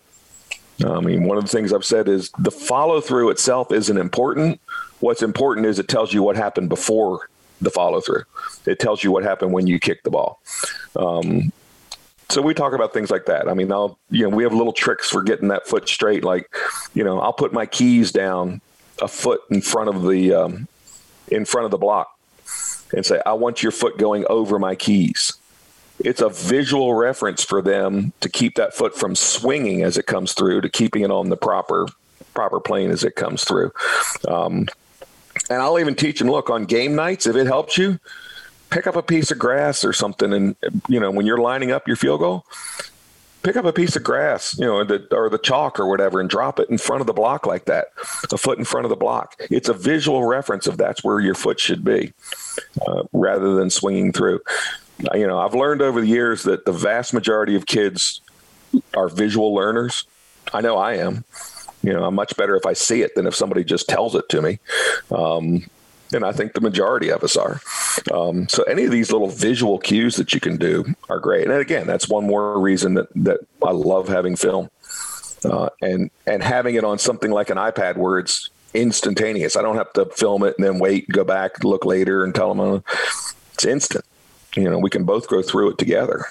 I 0.86 1.00
mean, 1.00 1.24
one 1.24 1.38
of 1.38 1.44
the 1.46 1.50
things 1.50 1.72
I've 1.72 1.86
said 1.86 2.10
is 2.10 2.30
the 2.38 2.52
follow 2.52 3.00
through 3.00 3.30
itself 3.30 3.72
isn't 3.72 3.98
important. 3.98 4.60
What's 5.00 5.24
important 5.24 5.66
is 5.66 5.80
it 5.80 5.88
tells 5.88 6.14
you 6.14 6.22
what 6.22 6.36
happened 6.36 6.68
before 6.68 7.30
the 7.62 7.70
follow 7.70 8.02
through. 8.02 8.24
It 8.66 8.80
tells 8.80 9.04
you 9.04 9.12
what 9.12 9.24
happened 9.24 9.54
when 9.54 9.68
you 9.68 9.80
kicked 9.80 10.04
the 10.04 10.12
ball. 10.12 10.40
Um, 10.96 11.52
so 12.30 12.42
we 12.42 12.54
talk 12.54 12.74
about 12.74 12.94
things 12.94 13.12
like 13.12 13.26
that. 13.26 13.48
I 13.48 13.54
mean, 13.54 13.72
I'll 13.72 13.98
you 14.10 14.24
know 14.24 14.36
we 14.36 14.44
have 14.44 14.54
little 14.54 14.74
tricks 14.74 15.10
for 15.10 15.24
getting 15.24 15.50
that 15.50 15.68
foot 15.68 15.88
straight. 15.88 16.24
Like, 16.24 16.50
you 16.94 17.04
know, 17.04 17.20
I'll 17.20 17.34
put 17.34 17.54
my 17.54 17.66
keys 17.66 18.12
down 18.12 18.62
a 19.02 19.08
foot 19.08 19.42
in 19.50 19.62
front 19.62 19.90
of 19.90 20.08
the 20.08 20.34
um, 20.34 20.68
in 21.28 21.46
front 21.46 21.66
of 21.66 21.72
the 21.72 21.78
block 21.78 22.18
and 22.94 23.06
say, 23.06 23.22
"I 23.26 23.34
want 23.34 23.62
your 23.62 23.72
foot 23.72 23.98
going 23.98 24.26
over 24.30 24.58
my 24.60 24.76
keys." 24.76 25.34
It's 26.00 26.22
a 26.22 26.30
visual 26.30 26.94
reference 26.94 27.44
for 27.44 27.62
them 27.62 28.12
to 28.20 28.28
keep 28.28 28.56
that 28.56 28.74
foot 28.74 28.98
from 28.98 29.16
swinging 29.16 29.82
as 29.84 29.98
it 29.98 30.08
comes 30.08 30.34
through, 30.34 30.62
to 30.62 30.70
keeping 30.70 31.04
it 31.04 31.12
on 31.12 31.30
the 31.30 31.38
proper 31.38 31.88
proper 32.34 32.60
plane 32.60 32.92
as 32.92 33.04
it 33.04 33.16
comes 33.16 33.44
through. 33.44 33.72
Um, 34.28 34.68
and 35.50 35.62
I'll 35.62 35.80
even 35.80 35.96
teach 35.96 36.20
them, 36.20 36.30
look, 36.30 36.50
on 36.50 36.66
game 36.66 36.96
nights, 36.96 37.26
if 37.28 37.36
it 37.36 37.48
helps 37.48 37.78
you, 37.78 38.00
pick 38.70 38.88
up 38.88 38.96
a 38.96 39.04
piece 39.04 39.32
of 39.32 39.40
grass 39.40 39.86
or 39.86 39.94
something. 39.94 40.34
And, 40.34 40.56
you 40.88 41.00
know, 41.00 41.12
when 41.12 41.26
you're 41.26 41.38
lining 41.38 41.72
up 41.72 41.88
your 41.88 41.96
field 41.96 42.20
goal, 42.20 42.46
pick 43.44 43.56
up 43.56 43.66
a 43.66 43.72
piece 43.72 43.96
of 43.96 44.04
grass, 44.04 44.58
you 44.58 44.66
know, 44.66 44.84
the, 44.84 45.08
or 45.12 45.30
the 45.30 45.38
chalk 45.38 45.80
or 45.80 45.88
whatever, 45.88 46.20
and 46.20 46.30
drop 46.30 46.60
it 46.60 46.68
in 46.70 46.80
front 46.80 47.02
of 47.02 47.08
the 47.08 47.14
block 47.14 47.46
like 47.46 47.66
that, 47.66 47.90
a 48.32 48.38
foot 48.38 48.58
in 48.58 48.66
front 48.66 48.86
of 48.86 48.90
the 48.90 48.96
block. 48.96 49.36
It's 49.52 49.70
a 49.70 49.74
visual 49.74 50.24
reference 50.24 50.66
of 50.66 50.78
that's 50.78 51.04
where 51.04 51.20
your 51.20 51.36
foot 51.36 51.60
should 51.60 51.84
be, 51.84 52.12
uh, 52.88 53.04
rather 53.14 53.54
than 53.54 53.70
swinging 53.70 54.14
through. 54.14 54.40
You 55.14 55.28
know, 55.28 55.38
I've 55.38 55.54
learned 55.54 55.82
over 55.82 56.02
the 56.02 56.08
years 56.08 56.44
that 56.44 56.66
the 56.66 56.72
vast 56.72 57.14
majority 57.14 57.56
of 57.56 57.68
kids 57.68 58.22
are 58.96 59.10
visual 59.10 59.54
learners. 59.54 60.06
I 60.54 60.62
know 60.62 60.78
I 60.78 60.96
am. 60.96 61.24
You 61.86 61.94
know, 61.94 62.04
I'm 62.04 62.16
much 62.16 62.36
better 62.36 62.56
if 62.56 62.66
I 62.66 62.74
see 62.74 63.04
it 63.04 63.14
than 63.14 63.28
if 63.28 63.36
somebody 63.36 63.64
just 63.64 63.88
tells 63.88 64.16
it 64.16 64.28
to 64.30 64.42
me. 64.42 64.60
Um, 65.12 65.70
and 66.14 66.26
I 66.26 66.32
think 66.32 66.54
the 66.54 66.62
majority 66.62 67.10
of 67.10 67.24
us 67.24 67.38
are. 67.38 67.62
Um, 68.12 68.48
so 68.50 68.64
any 68.64 68.86
of 68.86 68.92
these 68.92 69.12
little 69.12 69.28
visual 69.28 69.78
cues 69.78 70.16
that 70.16 70.34
you 70.34 70.40
can 70.40 70.58
do 70.58 70.86
are 71.10 71.20
great. 71.20 71.48
And 71.48 71.54
again, 71.54 71.86
that's 71.86 72.10
one 72.10 72.26
more 72.26 72.60
reason 72.60 72.96
that 72.96 73.08
that 73.16 73.42
I 73.64 73.72
love 73.72 74.08
having 74.08 74.36
film, 74.36 74.70
uh, 75.44 75.70
and 75.82 76.10
and 76.26 76.42
having 76.42 76.76
it 76.76 76.84
on 76.84 76.98
something 76.98 77.32
like 77.32 77.52
an 77.52 77.58
iPad 77.58 77.98
where 77.98 78.18
it's 78.18 78.50
instantaneous. 78.74 79.56
I 79.56 79.62
don't 79.62 79.78
have 79.78 79.94
to 79.94 80.06
film 80.06 80.44
it 80.44 80.56
and 80.58 80.66
then 80.66 80.80
wait, 80.80 81.08
go 81.10 81.24
back, 81.24 81.64
look 81.64 81.86
later, 81.86 82.24
and 82.24 82.34
tell 82.34 82.54
them 82.54 82.60
uh, 82.60 82.80
it's 83.54 83.66
instant. 83.66 84.06
You 84.56 84.70
know, 84.70 84.80
we 84.80 84.90
can 84.90 85.04
both 85.04 85.28
go 85.28 85.42
through 85.42 85.72
it 85.72 85.78
together. 85.78 86.26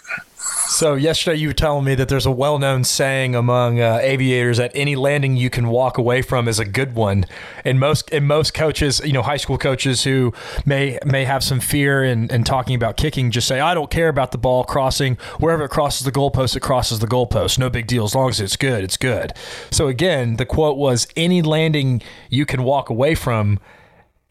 So 0.66 0.94
yesterday 0.94 1.38
you 1.38 1.48
were 1.48 1.54
telling 1.54 1.84
me 1.84 1.94
that 1.94 2.08
there's 2.08 2.26
a 2.26 2.32
well-known 2.32 2.84
saying 2.84 3.34
among 3.34 3.80
uh, 3.80 3.98
aviators 4.02 4.56
that 4.56 4.72
any 4.74 4.96
landing 4.96 5.36
you 5.36 5.48
can 5.48 5.68
walk 5.68 5.98
away 5.98 6.20
from 6.22 6.48
is 6.48 6.58
a 6.58 6.64
good 6.64 6.94
one. 6.94 7.26
And 7.64 7.78
most 7.78 8.10
and 8.12 8.26
most 8.26 8.54
coaches, 8.54 9.00
you 9.04 9.12
know, 9.12 9.22
high 9.22 9.36
school 9.36 9.58
coaches 9.58 10.04
who 10.04 10.32
may 10.64 10.98
may 11.04 11.26
have 11.26 11.44
some 11.44 11.60
fear 11.60 12.02
in, 12.02 12.28
in 12.30 12.44
talking 12.44 12.74
about 12.74 12.96
kicking, 12.96 13.30
just 13.30 13.46
say, 13.46 13.60
I 13.60 13.74
don't 13.74 13.90
care 13.90 14.08
about 14.08 14.32
the 14.32 14.38
ball 14.38 14.64
crossing 14.64 15.16
wherever 15.38 15.64
it 15.64 15.70
crosses 15.70 16.04
the 16.04 16.12
goalpost. 16.12 16.56
It 16.56 16.60
crosses 16.60 16.98
the 16.98 17.06
goalpost. 17.06 17.58
No 17.58 17.70
big 17.70 17.86
deal 17.86 18.04
as 18.04 18.14
long 18.14 18.30
as 18.30 18.40
it's 18.40 18.56
good. 18.56 18.82
It's 18.82 18.96
good. 18.96 19.32
So 19.70 19.86
again, 19.86 20.36
the 20.36 20.46
quote 20.46 20.76
was, 20.76 21.06
any 21.14 21.40
landing 21.42 22.02
you 22.30 22.46
can 22.46 22.64
walk 22.64 22.90
away 22.90 23.14
from 23.14 23.60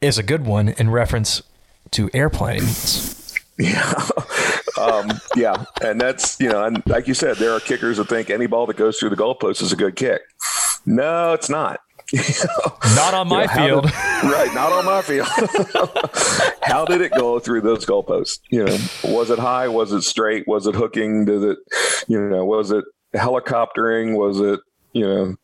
is 0.01 0.17
a 0.17 0.23
good 0.23 0.45
one 0.45 0.69
in 0.69 0.89
reference 0.89 1.41
to 1.91 2.09
airplanes. 2.13 3.22
Yeah. 3.57 3.93
um, 4.79 5.09
yeah. 5.35 5.65
And 5.81 5.99
that's, 5.99 6.39
you 6.39 6.49
know, 6.49 6.63
and 6.63 6.83
like 6.85 7.07
you 7.07 7.13
said, 7.13 7.37
there 7.37 7.51
are 7.51 7.59
kickers 7.59 7.97
that 7.97 8.09
think 8.09 8.29
any 8.29 8.47
ball 8.47 8.65
that 8.67 8.77
goes 8.77 8.97
through 8.97 9.09
the 9.09 9.15
goalpost 9.15 9.61
is 9.61 9.71
a 9.71 9.75
good 9.75 9.95
kick. 9.95 10.21
No, 10.85 11.33
it's 11.33 11.49
not. 11.49 11.79
not 12.95 13.13
on 13.13 13.27
my 13.27 13.47
field. 13.47 13.85
Did, 13.85 13.93
right, 14.23 14.51
not 14.53 14.71
on 14.71 14.85
my 14.85 15.01
field. 15.01 15.27
how 16.61 16.85
did 16.85 17.01
it 17.01 17.11
go 17.13 17.39
through 17.39 17.61
those 17.61 17.85
goalposts? 17.85 18.39
You 18.49 18.65
know, 18.65 18.77
was 19.03 19.29
it 19.29 19.39
high? 19.39 19.67
Was 19.67 19.91
it 19.91 20.03
straight? 20.03 20.47
Was 20.47 20.67
it 20.67 20.75
hooking? 20.75 21.25
Did 21.25 21.43
it, 21.43 21.57
you 22.07 22.19
know, 22.19 22.45
was 22.45 22.71
it 22.71 22.83
helicoptering? 23.15 24.15
Was 24.15 24.39
it, 24.39 24.59
you 24.91 25.05
know, 25.05 25.35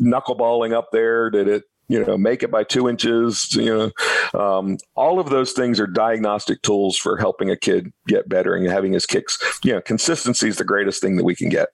knuckleballing 0.00 0.72
up 0.72 0.88
there? 0.92 1.28
Did 1.28 1.48
it 1.48 1.64
you 1.88 2.04
know 2.04 2.16
make 2.16 2.42
it 2.42 2.50
by 2.50 2.64
two 2.64 2.88
inches 2.88 3.54
you 3.54 3.92
know 4.34 4.38
um, 4.40 4.76
all 4.94 5.18
of 5.20 5.30
those 5.30 5.52
things 5.52 5.78
are 5.78 5.86
diagnostic 5.86 6.60
tools 6.62 6.96
for 6.96 7.16
helping 7.16 7.50
a 7.50 7.56
kid 7.56 7.92
get 8.06 8.28
better 8.28 8.54
and 8.54 8.66
having 8.66 8.92
his 8.92 9.06
kicks 9.06 9.38
you 9.62 9.72
know 9.72 9.80
consistency 9.80 10.48
is 10.48 10.56
the 10.56 10.64
greatest 10.64 11.00
thing 11.00 11.16
that 11.16 11.24
we 11.24 11.34
can 11.34 11.48
get. 11.48 11.68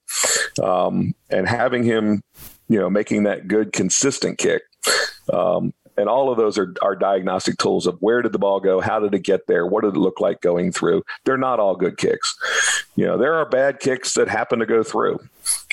Um, 0.63 1.15
and 1.31 1.49
having 1.49 1.83
him 1.83 2.23
you 2.69 2.79
know 2.79 2.91
making 2.91 3.25
that 3.25 3.49
good 3.49 3.73
consistent 3.73 4.39
kick 4.39 4.63
um, 5.33 5.73
and 5.97 6.09
all 6.09 6.31
of 6.31 6.39
those 6.39 6.59
are, 6.59 6.75
are 6.83 6.97
diagnostic 6.97 7.59
tools 7.59 7.87
of 7.87 7.97
where 8.01 8.23
did 8.23 8.33
the 8.33 8.39
ball 8.39 8.61
go 8.61 8.81
how 8.81 9.01
did 9.01 9.15
it 9.15 9.21
get 9.21 9.47
there 9.47 9.67
what 9.67 9.83
did 9.83 9.95
it 9.95 10.01
look 10.01 10.21
like 10.21 10.41
going 10.41 10.73
through. 10.73 11.03
They're 11.25 11.39
not 11.39 11.61
all 11.61 11.77
good 11.77 11.97
kicks. 11.97 12.37
You 12.97 13.07
know 13.07 13.17
there 13.17 13.35
are 13.35 13.47
bad 13.47 13.81
kicks 13.81 14.15
that 14.15 14.29
happen 14.29 14.59
to 14.59 14.67
go 14.67 14.83
through. 14.83 15.19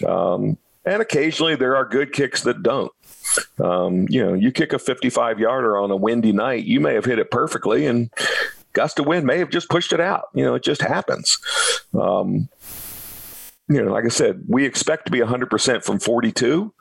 Um, 0.08 0.58
and 0.86 1.02
occasionally 1.02 1.56
there 1.56 1.76
are 1.76 1.86
good 1.86 2.14
kicks 2.14 2.44
that 2.44 2.64
don't 2.64 2.92
um, 3.64 4.08
you 4.10 4.26
know, 4.26 4.34
you 4.34 4.52
kick 4.52 4.74
a 4.74 4.80
55 4.80 5.40
yarder 5.40 5.78
on 5.78 5.92
a 5.92 5.96
windy 5.96 6.32
night, 6.32 6.66
you 6.66 6.80
may 6.80 6.94
have 6.94 7.06
hit 7.06 7.20
it 7.20 7.32
perfectly, 7.32 7.86
and 7.86 8.10
gust 8.74 9.00
of 9.00 9.06
wind 9.06 9.26
may 9.26 9.40
have 9.40 9.50
just 9.50 9.70
pushed 9.70 9.94
it 9.94 10.00
out. 10.00 10.30
You 10.34 10.44
know, 10.44 10.56
it 10.56 10.64
just 10.64 10.82
happens. 10.82 11.38
Um, 11.94 12.50
you 13.68 13.84
know, 13.84 13.92
like 13.92 14.06
I 14.06 14.10
said, 14.10 14.44
we 14.48 14.66
expect 14.66 15.06
to 15.06 15.12
be 15.12 15.20
100% 15.20 15.84
from 15.84 16.00
42. 16.00 16.74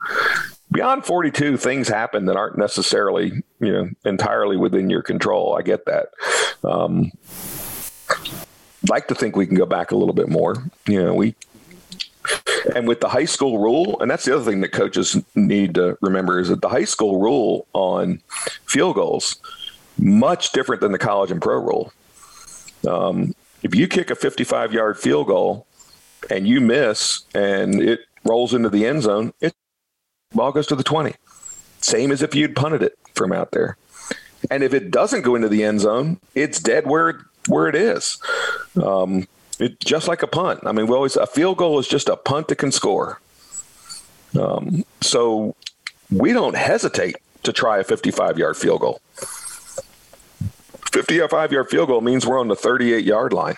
Beyond 0.71 1.05
42, 1.05 1.57
things 1.57 1.87
happen 1.87 2.25
that 2.25 2.35
aren't 2.35 2.57
necessarily, 2.57 3.43
you 3.59 3.71
know, 3.71 3.89
entirely 4.05 4.57
within 4.57 4.89
your 4.89 5.03
control. 5.03 5.55
I 5.57 5.61
get 5.61 5.85
that. 5.85 6.09
Um, 6.63 7.11
like 8.87 9.07
to 9.07 9.15
think 9.15 9.35
we 9.35 9.45
can 9.45 9.55
go 9.55 9.65
back 9.65 9.91
a 9.91 9.95
little 9.95 10.13
bit 10.13 10.29
more. 10.29 10.55
You 10.87 11.03
know, 11.03 11.13
we 11.13 11.35
and 12.75 12.87
with 12.87 13.01
the 13.01 13.09
high 13.09 13.25
school 13.25 13.59
rule, 13.59 13.99
and 14.01 14.09
that's 14.09 14.25
the 14.25 14.35
other 14.35 14.49
thing 14.49 14.61
that 14.61 14.71
coaches 14.71 15.17
need 15.35 15.75
to 15.75 15.97
remember 16.01 16.39
is 16.39 16.49
that 16.49 16.61
the 16.61 16.69
high 16.69 16.85
school 16.85 17.19
rule 17.19 17.67
on 17.73 18.21
field 18.65 18.95
goals 18.95 19.37
much 19.97 20.51
different 20.51 20.81
than 20.81 20.91
the 20.91 20.97
college 20.97 21.31
and 21.31 21.41
pro 21.41 21.57
rule. 21.57 21.93
Um, 22.87 23.35
if 23.63 23.75
you 23.75 23.87
kick 23.87 24.09
a 24.09 24.15
55 24.15 24.73
yard 24.73 24.97
field 24.97 25.27
goal 25.27 25.67
and 26.29 26.47
you 26.47 26.61
miss 26.61 27.23
and 27.33 27.81
it 27.81 28.01
rolls 28.23 28.53
into 28.53 28.69
the 28.69 28.85
end 28.85 29.03
zone, 29.03 29.33
it 29.41 29.53
ball 30.33 30.51
goes 30.51 30.67
to 30.67 30.75
the 30.75 30.83
20. 30.83 31.15
Same 31.81 32.11
as 32.11 32.21
if 32.21 32.35
you'd 32.35 32.55
punted 32.55 32.83
it 32.83 32.97
from 33.15 33.31
out 33.31 33.51
there. 33.51 33.77
And 34.51 34.63
if 34.63 34.73
it 34.73 34.91
doesn't 34.91 35.23
go 35.23 35.35
into 35.35 35.49
the 35.49 35.63
end 35.63 35.81
zone, 35.81 36.19
it's 36.35 36.59
dead 36.59 36.87
where 36.87 37.21
where 37.47 37.67
it 37.67 37.75
is. 37.75 38.17
Um, 38.81 39.27
it, 39.59 39.79
just 39.79 40.07
like 40.07 40.23
a 40.23 40.27
punt. 40.27 40.61
I 40.65 40.71
mean, 40.71 40.87
we 40.87 40.95
always 40.95 41.15
a 41.15 41.27
field 41.27 41.57
goal 41.57 41.79
is 41.79 41.87
just 41.87 42.09
a 42.09 42.15
punt 42.15 42.47
that 42.47 42.55
can 42.55 42.71
score. 42.71 43.19
Um, 44.39 44.85
so 45.01 45.55
we 46.11 46.33
don't 46.33 46.55
hesitate 46.55 47.17
to 47.43 47.53
try 47.53 47.79
a 47.79 47.83
55 47.83 48.37
yard 48.37 48.57
field 48.57 48.81
goal. 48.81 49.01
55 50.91 51.51
yard 51.51 51.69
field 51.69 51.87
goal 51.87 52.01
means 52.01 52.25
we're 52.25 52.39
on 52.39 52.47
the 52.47 52.55
38 52.55 53.03
yard 53.03 53.33
line. 53.33 53.57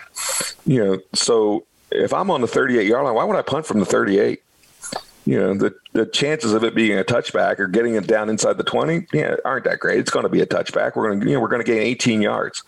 You 0.66 0.84
know, 0.84 0.98
so 1.14 1.64
if 1.90 2.12
I'm 2.12 2.30
on 2.30 2.40
the 2.40 2.46
38 2.46 2.86
yard 2.86 3.04
line, 3.04 3.14
why 3.14 3.24
would 3.24 3.36
I 3.36 3.42
punt 3.42 3.66
from 3.66 3.80
the 3.80 3.86
38? 3.86 4.42
You 5.24 5.38
know, 5.38 5.54
the, 5.54 5.72
the 5.92 6.04
chances 6.06 6.52
of 6.52 6.64
it 6.64 6.74
being 6.74 6.98
a 6.98 7.04
touchback 7.04 7.60
or 7.60 7.68
getting 7.68 7.94
it 7.94 8.08
down 8.08 8.28
inside 8.28 8.58
the 8.58 8.64
20, 8.64 9.06
yeah, 9.12 9.36
aren't 9.44 9.64
that 9.64 9.78
great. 9.78 10.00
It's 10.00 10.10
going 10.10 10.24
to 10.24 10.28
be 10.28 10.40
a 10.40 10.46
touchback. 10.46 10.96
We're 10.96 11.08
going 11.08 11.20
to, 11.20 11.26
you 11.26 11.34
know, 11.34 11.40
we're 11.40 11.48
going 11.48 11.64
to 11.64 11.70
gain 11.70 11.80
18 11.80 12.22
yards. 12.22 12.64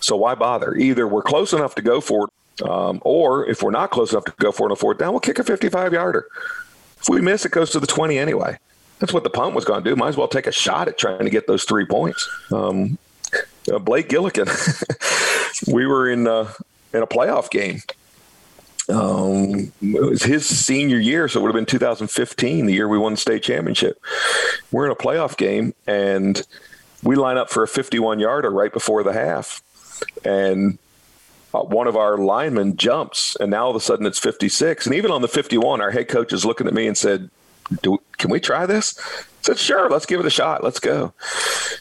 So 0.00 0.16
why 0.16 0.34
bother? 0.34 0.74
Either 0.74 1.06
we're 1.06 1.22
close 1.22 1.52
enough 1.52 1.74
to 1.74 1.82
go 1.82 2.00
for 2.00 2.24
it 2.24 2.30
um, 2.62 3.00
or 3.04 3.48
if 3.48 3.62
we're 3.62 3.70
not 3.70 3.90
close 3.90 4.12
enough 4.12 4.24
to 4.26 4.32
go 4.38 4.52
for 4.52 4.68
it 4.68 4.70
on 4.70 4.76
fourth 4.76 4.98
down, 4.98 5.12
we'll 5.12 5.20
kick 5.20 5.38
a 5.38 5.44
55 5.44 5.92
yarder. 5.92 6.26
If 7.00 7.08
we 7.08 7.20
miss, 7.20 7.44
it 7.44 7.52
goes 7.52 7.70
to 7.70 7.80
the 7.80 7.86
20 7.86 8.18
anyway. 8.18 8.58
That's 8.98 9.12
what 9.12 9.24
the 9.24 9.30
punt 9.30 9.54
was 9.54 9.64
going 9.64 9.82
to 9.82 9.90
do. 9.90 9.96
Might 9.96 10.08
as 10.08 10.16
well 10.16 10.28
take 10.28 10.46
a 10.46 10.52
shot 10.52 10.88
at 10.88 10.96
trying 10.96 11.24
to 11.24 11.30
get 11.30 11.46
those 11.46 11.64
three 11.64 11.84
points. 11.84 12.28
Um, 12.52 12.96
uh, 13.72 13.78
Blake 13.78 14.08
Gillikin, 14.08 14.48
we 15.72 15.86
were 15.86 16.08
in 16.08 16.26
uh, 16.26 16.52
in 16.92 17.02
a 17.02 17.06
playoff 17.06 17.50
game. 17.50 17.80
Um, 18.88 19.72
it 19.80 20.02
was 20.02 20.22
his 20.22 20.46
senior 20.46 20.98
year, 20.98 21.26
so 21.26 21.40
it 21.40 21.42
would 21.42 21.48
have 21.48 21.54
been 21.54 21.66
2015, 21.66 22.66
the 22.66 22.72
year 22.72 22.86
we 22.86 22.98
won 22.98 23.14
the 23.14 23.16
state 23.16 23.42
championship. 23.42 23.98
We're 24.70 24.86
in 24.86 24.92
a 24.92 24.96
playoff 24.96 25.36
game, 25.38 25.74
and 25.86 26.42
we 27.02 27.16
line 27.16 27.38
up 27.38 27.50
for 27.50 27.62
a 27.62 27.68
51 27.68 28.20
yarder 28.20 28.50
right 28.50 28.72
before 28.72 29.02
the 29.02 29.14
half, 29.14 29.62
and 30.24 30.78
one 31.62 31.86
of 31.86 31.96
our 31.96 32.18
linemen 32.18 32.76
jumps, 32.76 33.36
and 33.38 33.50
now 33.50 33.64
all 33.64 33.70
of 33.70 33.76
a 33.76 33.80
sudden 33.80 34.06
it's 34.06 34.18
56. 34.18 34.86
And 34.86 34.94
even 34.94 35.10
on 35.10 35.22
the 35.22 35.28
51, 35.28 35.80
our 35.80 35.90
head 35.90 36.08
coach 36.08 36.32
is 36.32 36.44
looking 36.44 36.66
at 36.66 36.74
me 36.74 36.86
and 36.86 36.96
said, 36.96 37.30
"Can 37.82 38.30
we 38.30 38.40
try 38.40 38.66
this?" 38.66 38.98
I 38.98 39.22
said, 39.42 39.58
"Sure, 39.58 39.88
let's 39.88 40.06
give 40.06 40.20
it 40.20 40.26
a 40.26 40.30
shot. 40.30 40.64
Let's 40.64 40.80
go." 40.80 41.12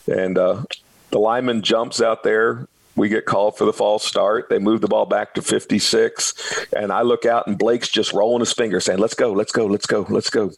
And 0.07 0.37
uh, 0.37 0.63
the 1.09 1.19
lineman 1.19 1.61
jumps 1.61 2.01
out 2.01 2.23
there. 2.23 2.67
We 2.95 3.09
get 3.09 3.25
called 3.25 3.57
for 3.57 3.65
the 3.65 3.73
false 3.73 4.05
start. 4.05 4.49
They 4.49 4.59
move 4.59 4.81
the 4.81 4.87
ball 4.87 5.07
back 5.07 5.33
to 5.33 5.41
56. 5.41 6.67
And 6.75 6.91
I 6.91 7.01
look 7.01 7.25
out, 7.25 7.47
and 7.47 7.57
Blake's 7.57 7.89
just 7.89 8.13
rolling 8.13 8.41
his 8.41 8.53
finger 8.53 8.79
saying, 8.79 8.99
Let's 8.99 9.15
go, 9.15 9.31
let's 9.33 9.51
go, 9.51 9.65
let's 9.65 9.87
go, 9.87 10.05
let's 10.09 10.29
go. 10.29 10.51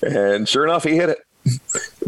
And 0.00 0.48
sure 0.48 0.64
enough, 0.64 0.84
he 0.84 0.96
hit 0.96 1.10
it 1.10 1.18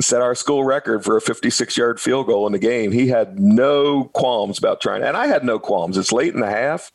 set 0.01 0.20
our 0.20 0.34
school 0.34 0.64
record 0.64 1.05
for 1.05 1.16
a 1.16 1.20
56 1.20 1.76
yard 1.76 2.01
field 2.01 2.26
goal 2.26 2.47
in 2.47 2.53
the 2.53 2.59
game. 2.59 2.93
He 2.93 3.09
had 3.09 3.39
no 3.39 4.05
qualms 4.05 4.59
about 4.59 4.80
trying, 4.80 5.03
and 5.03 5.16
I 5.16 5.26
had 5.26 5.45
no 5.45 5.59
qualms. 5.59 5.97
It's 5.97 6.12
late 6.12 6.34
in 6.34 6.41
the 6.41 6.51
half. 6.51 6.93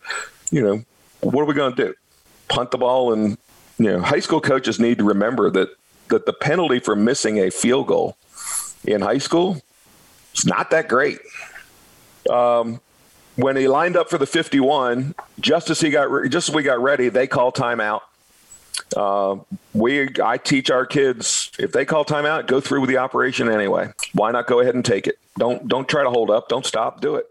You 0.51 0.61
know, 0.61 0.83
what 1.21 1.41
are 1.41 1.45
we 1.45 1.53
going 1.53 1.75
to 1.75 1.85
do? 1.85 1.93
Punt 2.49 2.71
the 2.71 2.77
ball, 2.77 3.13
and 3.13 3.37
you 3.77 3.91
know, 3.91 4.01
high 4.01 4.19
school 4.19 4.41
coaches 4.41 4.79
need 4.79 4.97
to 4.99 5.03
remember 5.03 5.49
that 5.51 5.69
that 6.09 6.25
the 6.25 6.33
penalty 6.33 6.79
for 6.79 6.95
missing 6.95 7.39
a 7.39 7.49
field 7.49 7.87
goal 7.87 8.17
in 8.85 9.01
high 9.01 9.17
school 9.17 9.61
is 10.35 10.45
not 10.45 10.69
that 10.71 10.87
great. 10.87 11.19
Um, 12.29 12.81
when 13.35 13.55
he 13.55 13.67
lined 13.67 13.97
up 13.97 14.09
for 14.09 14.17
the 14.17 14.27
51, 14.27 15.15
just 15.39 15.69
as 15.69 15.81
he 15.81 15.89
got 15.89 16.11
re- 16.11 16.29
just 16.29 16.49
as 16.49 16.55
we 16.55 16.63
got 16.63 16.79
ready, 16.81 17.09
they 17.09 17.27
call 17.27 17.51
timeout 17.51 18.01
uh, 18.95 19.37
we 19.73 20.09
I 20.23 20.37
teach 20.37 20.69
our 20.69 20.85
kids 20.85 21.51
if 21.59 21.71
they 21.71 21.85
call 21.85 22.05
timeout, 22.05 22.47
go 22.47 22.59
through 22.59 22.81
with 22.81 22.89
the 22.89 22.97
operation 22.97 23.49
anyway. 23.49 23.91
Why 24.13 24.31
not 24.31 24.47
go 24.47 24.59
ahead 24.59 24.75
and 24.75 24.85
take 24.85 25.07
it? 25.07 25.17
Don't 25.37 25.67
don't 25.67 25.87
try 25.87 26.03
to 26.03 26.09
hold 26.09 26.29
up. 26.29 26.49
Don't 26.49 26.65
stop. 26.65 27.01
Do 27.01 27.15
it. 27.15 27.27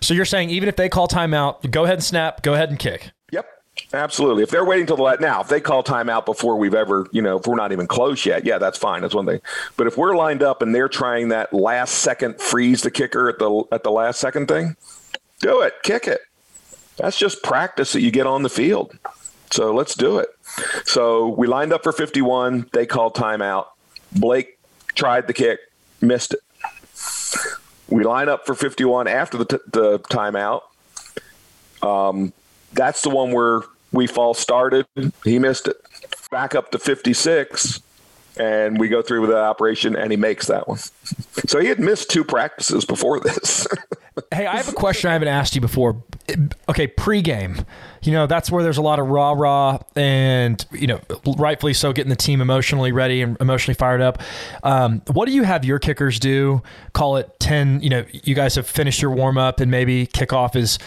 So 0.00 0.14
you're 0.14 0.24
saying 0.24 0.50
even 0.50 0.68
if 0.68 0.76
they 0.76 0.88
call 0.88 1.08
timeout, 1.08 1.70
go 1.70 1.84
ahead 1.84 1.94
and 1.94 2.04
snap. 2.04 2.42
Go 2.42 2.54
ahead 2.54 2.70
and 2.70 2.78
kick. 2.78 3.10
Yep. 3.30 3.46
Absolutely. 3.94 4.42
If 4.42 4.50
they're 4.50 4.64
waiting 4.64 4.86
till 4.86 4.96
the 4.96 5.02
last, 5.02 5.20
now, 5.20 5.40
if 5.40 5.48
they 5.48 5.60
call 5.60 5.82
timeout 5.82 6.26
before 6.26 6.56
we've 6.56 6.74
ever, 6.74 7.06
you 7.10 7.22
know, 7.22 7.38
if 7.38 7.46
we're 7.46 7.56
not 7.56 7.72
even 7.72 7.86
close 7.86 8.26
yet, 8.26 8.44
yeah, 8.44 8.58
that's 8.58 8.76
fine. 8.76 9.00
That's 9.00 9.14
one 9.14 9.26
thing. 9.26 9.40
But 9.76 9.86
if 9.86 9.96
we're 9.96 10.14
lined 10.14 10.42
up 10.42 10.60
and 10.62 10.74
they're 10.74 10.88
trying 10.88 11.28
that 11.28 11.54
last 11.54 11.96
second 11.96 12.40
freeze 12.40 12.82
the 12.82 12.90
kicker 12.90 13.28
at 13.28 13.38
the 13.38 13.64
at 13.72 13.82
the 13.82 13.90
last 13.90 14.20
second 14.20 14.48
thing, 14.48 14.76
do 15.40 15.60
it. 15.62 15.74
Kick 15.82 16.06
it. 16.06 16.20
That's 16.96 17.18
just 17.18 17.42
practice 17.42 17.92
that 17.92 18.02
you 18.02 18.10
get 18.10 18.26
on 18.26 18.42
the 18.42 18.50
field. 18.50 18.96
So 19.50 19.74
let's 19.74 19.94
do 19.94 20.18
it. 20.18 20.28
So 20.84 21.28
we 21.28 21.46
lined 21.46 21.72
up 21.72 21.82
for 21.82 21.92
51. 21.92 22.68
They 22.72 22.86
called 22.86 23.14
timeout. 23.14 23.66
Blake 24.12 24.58
tried 24.94 25.26
the 25.26 25.32
kick, 25.32 25.60
missed 26.00 26.34
it. 26.34 26.40
We 27.88 28.04
line 28.04 28.28
up 28.28 28.46
for 28.46 28.54
51 28.54 29.08
after 29.08 29.38
the, 29.38 29.44
t- 29.44 29.58
the 29.70 29.98
timeout. 30.00 30.62
Um, 31.82 32.32
that's 32.72 33.02
the 33.02 33.10
one 33.10 33.32
where 33.32 33.62
we 33.92 34.06
fall 34.06 34.34
started. 34.34 34.86
He 35.24 35.38
missed 35.38 35.68
it. 35.68 35.76
Back 36.30 36.54
up 36.54 36.70
to 36.70 36.78
56 36.78 37.80
and 38.38 38.78
we 38.78 38.88
go 38.88 39.02
through 39.02 39.20
with 39.20 39.30
that 39.30 39.42
operation 39.42 39.94
and 39.96 40.10
he 40.10 40.16
makes 40.16 40.46
that 40.46 40.68
one. 40.68 40.78
So 41.48 41.58
he 41.58 41.66
had 41.66 41.80
missed 41.80 42.08
two 42.08 42.24
practices 42.24 42.84
before 42.84 43.18
this. 43.18 43.66
hey, 44.32 44.46
I 44.46 44.56
have 44.56 44.68
a 44.68 44.72
question 44.72 45.10
I 45.10 45.14
haven't 45.14 45.28
asked 45.28 45.54
you 45.54 45.60
before. 45.60 46.02
Okay, 46.68 46.86
pregame. 46.86 47.64
You 48.02 48.12
know, 48.12 48.26
that's 48.26 48.50
where 48.50 48.62
there's 48.62 48.78
a 48.78 48.82
lot 48.82 48.98
of 48.98 49.08
rah 49.08 49.32
rah 49.32 49.78
and, 49.96 50.64
you 50.72 50.86
know, 50.86 51.00
rightfully 51.38 51.74
so, 51.74 51.92
getting 51.92 52.10
the 52.10 52.16
team 52.16 52.40
emotionally 52.40 52.92
ready 52.92 53.22
and 53.22 53.36
emotionally 53.40 53.74
fired 53.74 54.00
up. 54.00 54.22
Um, 54.62 55.02
what 55.12 55.26
do 55.26 55.32
you 55.32 55.44
have 55.44 55.64
your 55.64 55.78
kickers 55.78 56.18
do? 56.18 56.62
Call 56.92 57.16
it 57.16 57.30
10, 57.40 57.80
you 57.82 57.90
know, 57.90 58.04
you 58.12 58.34
guys 58.34 58.54
have 58.56 58.66
finished 58.66 59.00
your 59.00 59.10
warm 59.10 59.38
up 59.38 59.60
and 59.60 59.70
maybe 59.70 60.06
kickoff 60.06 60.56
is 60.56 60.78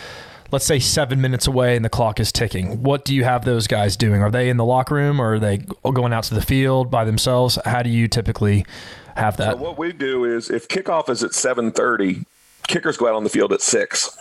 let's 0.52 0.66
say 0.66 0.80
seven 0.80 1.20
minutes 1.20 1.48
away 1.48 1.76
and 1.76 1.84
the 1.84 1.90
clock 1.90 2.20
is 2.20 2.32
ticking. 2.32 2.84
What 2.84 3.04
do 3.04 3.16
you 3.16 3.24
have 3.24 3.46
those 3.46 3.68
guys 3.68 3.98
doing? 3.98 4.22
Are 4.22 4.32
they 4.32 4.50
in 4.50 4.58
the 4.58 4.66
locker 4.66 4.96
room 4.96 5.20
or 5.20 5.34
are 5.34 5.40
they 5.40 5.58
going 5.84 6.14
out 6.14 6.24
to 6.26 6.34
the 6.36 6.42
field 6.42 6.92
by 6.92 7.04
themselves? 7.04 7.58
How 7.66 7.82
do 7.82 7.90
you 7.90 8.08
typically 8.08 8.66
have 9.16 9.38
that? 9.38 9.54
So 9.54 9.58
what 9.58 9.78
we 9.78 9.92
do 9.92 10.24
is 10.24 10.50
if 10.50 10.68
kickoff 10.68 11.10
is 11.10 11.24
at 11.24 11.34
seven 11.34 11.72
thirty, 11.72 12.26
kickers 12.68 12.98
go 12.98 13.08
out 13.08 13.16
on 13.16 13.24
the 13.24 13.30
field 13.30 13.54
at 13.54 13.62
six. 13.62 14.18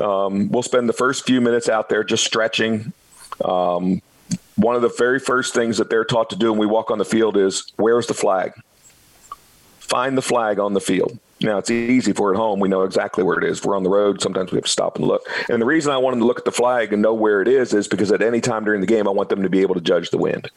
Um, 0.00 0.48
we'll 0.50 0.62
spend 0.62 0.88
the 0.88 0.94
first 0.94 1.26
few 1.26 1.40
minutes 1.40 1.68
out 1.68 1.88
there 1.88 2.04
just 2.04 2.24
stretching. 2.24 2.92
Um, 3.44 4.02
one 4.56 4.76
of 4.76 4.82
the 4.82 4.92
very 4.96 5.18
first 5.18 5.54
things 5.54 5.78
that 5.78 5.90
they're 5.90 6.04
taught 6.04 6.30
to 6.30 6.36
do 6.36 6.52
when 6.52 6.58
we 6.58 6.66
walk 6.66 6.90
on 6.90 6.98
the 6.98 7.04
field 7.04 7.36
is 7.36 7.72
where's 7.76 8.06
the 8.06 8.14
flag? 8.14 8.52
find 9.86 10.18
the 10.18 10.22
flag 10.22 10.58
on 10.58 10.74
the 10.74 10.80
field. 10.80 11.18
Now 11.40 11.58
it's 11.58 11.70
easy 11.70 12.12
for 12.12 12.32
at 12.32 12.36
home. 12.36 12.60
We 12.60 12.68
know 12.68 12.82
exactly 12.82 13.22
where 13.22 13.38
it 13.38 13.44
is. 13.44 13.58
If 13.58 13.66
We're 13.66 13.76
on 13.76 13.82
the 13.82 13.90
road. 13.90 14.22
Sometimes 14.22 14.52
we 14.52 14.56
have 14.56 14.64
to 14.64 14.70
stop 14.70 14.96
and 14.96 15.06
look. 15.06 15.22
And 15.50 15.60
the 15.60 15.66
reason 15.66 15.92
I 15.92 15.98
want 15.98 16.14
them 16.14 16.20
to 16.20 16.26
look 16.26 16.38
at 16.38 16.46
the 16.46 16.52
flag 16.52 16.92
and 16.92 17.02
know 17.02 17.12
where 17.12 17.42
it 17.42 17.48
is 17.48 17.74
is 17.74 17.86
because 17.86 18.10
at 18.10 18.22
any 18.22 18.40
time 18.40 18.64
during 18.64 18.80
the 18.80 18.86
game, 18.86 19.06
I 19.06 19.10
want 19.10 19.28
them 19.28 19.42
to 19.42 19.50
be 19.50 19.60
able 19.60 19.74
to 19.74 19.80
judge 19.80 20.10
the 20.10 20.18
wind. 20.18 20.50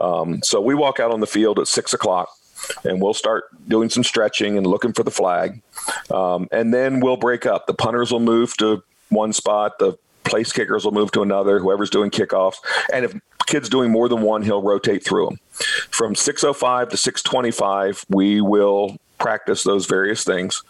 Um, 0.00 0.40
so 0.42 0.60
we 0.60 0.74
walk 0.74 1.00
out 1.00 1.10
on 1.10 1.20
the 1.20 1.26
field 1.26 1.58
at 1.58 1.68
six 1.68 1.92
o'clock 1.92 2.30
and 2.84 3.00
we'll 3.00 3.14
start 3.14 3.44
doing 3.68 3.88
some 3.88 4.04
stretching 4.04 4.56
and 4.56 4.66
looking 4.66 4.92
for 4.92 5.02
the 5.02 5.10
flag. 5.10 5.62
Um, 6.10 6.48
and 6.52 6.72
then 6.72 7.00
we'll 7.00 7.16
break 7.16 7.46
up. 7.46 7.66
The 7.66 7.74
punters 7.74 8.12
will 8.12 8.20
move 8.20 8.56
to 8.58 8.82
one 9.08 9.32
spot. 9.32 9.78
The 9.78 9.96
place 10.24 10.52
kickers 10.52 10.84
will 10.84 10.92
move 10.92 11.12
to 11.12 11.22
another. 11.22 11.58
Whoever's 11.58 11.90
doing 11.90 12.10
kickoffs, 12.10 12.56
and 12.92 13.04
if 13.04 13.14
kid's 13.46 13.68
doing 13.68 13.90
more 13.90 14.08
than 14.08 14.22
one, 14.22 14.42
he'll 14.42 14.62
rotate 14.62 15.04
through 15.04 15.26
them. 15.26 15.38
From 15.90 16.14
6:05 16.14 16.90
to 16.90 16.96
6:25, 16.96 18.04
we 18.08 18.40
will 18.40 18.96
practice 19.18 19.62
those 19.62 19.86
various 19.86 20.24
things. 20.24 20.62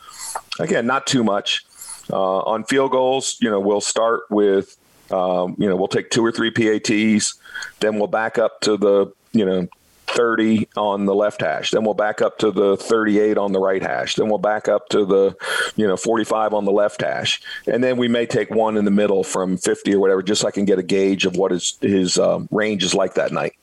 Again, 0.60 0.86
not 0.86 1.06
too 1.06 1.24
much. 1.24 1.64
Uh, 2.12 2.38
on 2.40 2.64
field 2.64 2.92
goals, 2.92 3.36
you 3.40 3.50
know, 3.50 3.58
we'll 3.58 3.80
start 3.80 4.22
with, 4.30 4.76
um, 5.10 5.56
you 5.58 5.68
know, 5.68 5.74
we'll 5.74 5.88
take 5.88 6.10
two 6.10 6.24
or 6.24 6.30
three 6.30 6.50
PATs, 6.50 7.34
then 7.80 7.98
we'll 7.98 8.06
back 8.06 8.38
up 8.38 8.60
to 8.60 8.76
the, 8.76 9.12
you 9.32 9.44
know, 9.44 9.66
30 10.08 10.68
on 10.76 11.04
the 11.04 11.14
left 11.14 11.40
hash. 11.40 11.70
Then 11.70 11.84
we'll 11.84 11.94
back 11.94 12.22
up 12.22 12.38
to 12.38 12.50
the 12.50 12.76
38 12.76 13.38
on 13.38 13.52
the 13.52 13.60
right 13.60 13.82
hash. 13.82 14.14
Then 14.14 14.28
we'll 14.28 14.38
back 14.38 14.68
up 14.68 14.88
to 14.90 15.04
the, 15.04 15.36
you 15.76 15.86
know, 15.86 15.96
45 15.96 16.54
on 16.54 16.64
the 16.64 16.72
left 16.72 17.02
hash. 17.02 17.40
And 17.66 17.82
then 17.82 17.96
we 17.96 18.08
may 18.08 18.26
take 18.26 18.50
one 18.50 18.76
in 18.76 18.84
the 18.84 18.90
middle 18.90 19.24
from 19.24 19.56
50 19.56 19.94
or 19.94 20.00
whatever, 20.00 20.22
just 20.22 20.42
so 20.42 20.48
I 20.48 20.50
can 20.50 20.64
get 20.64 20.78
a 20.78 20.82
gauge 20.82 21.26
of 21.26 21.36
what 21.36 21.50
his, 21.50 21.78
his 21.80 22.18
um, 22.18 22.48
range 22.50 22.84
is 22.84 22.94
like 22.94 23.14
that 23.14 23.32
night 23.32 23.54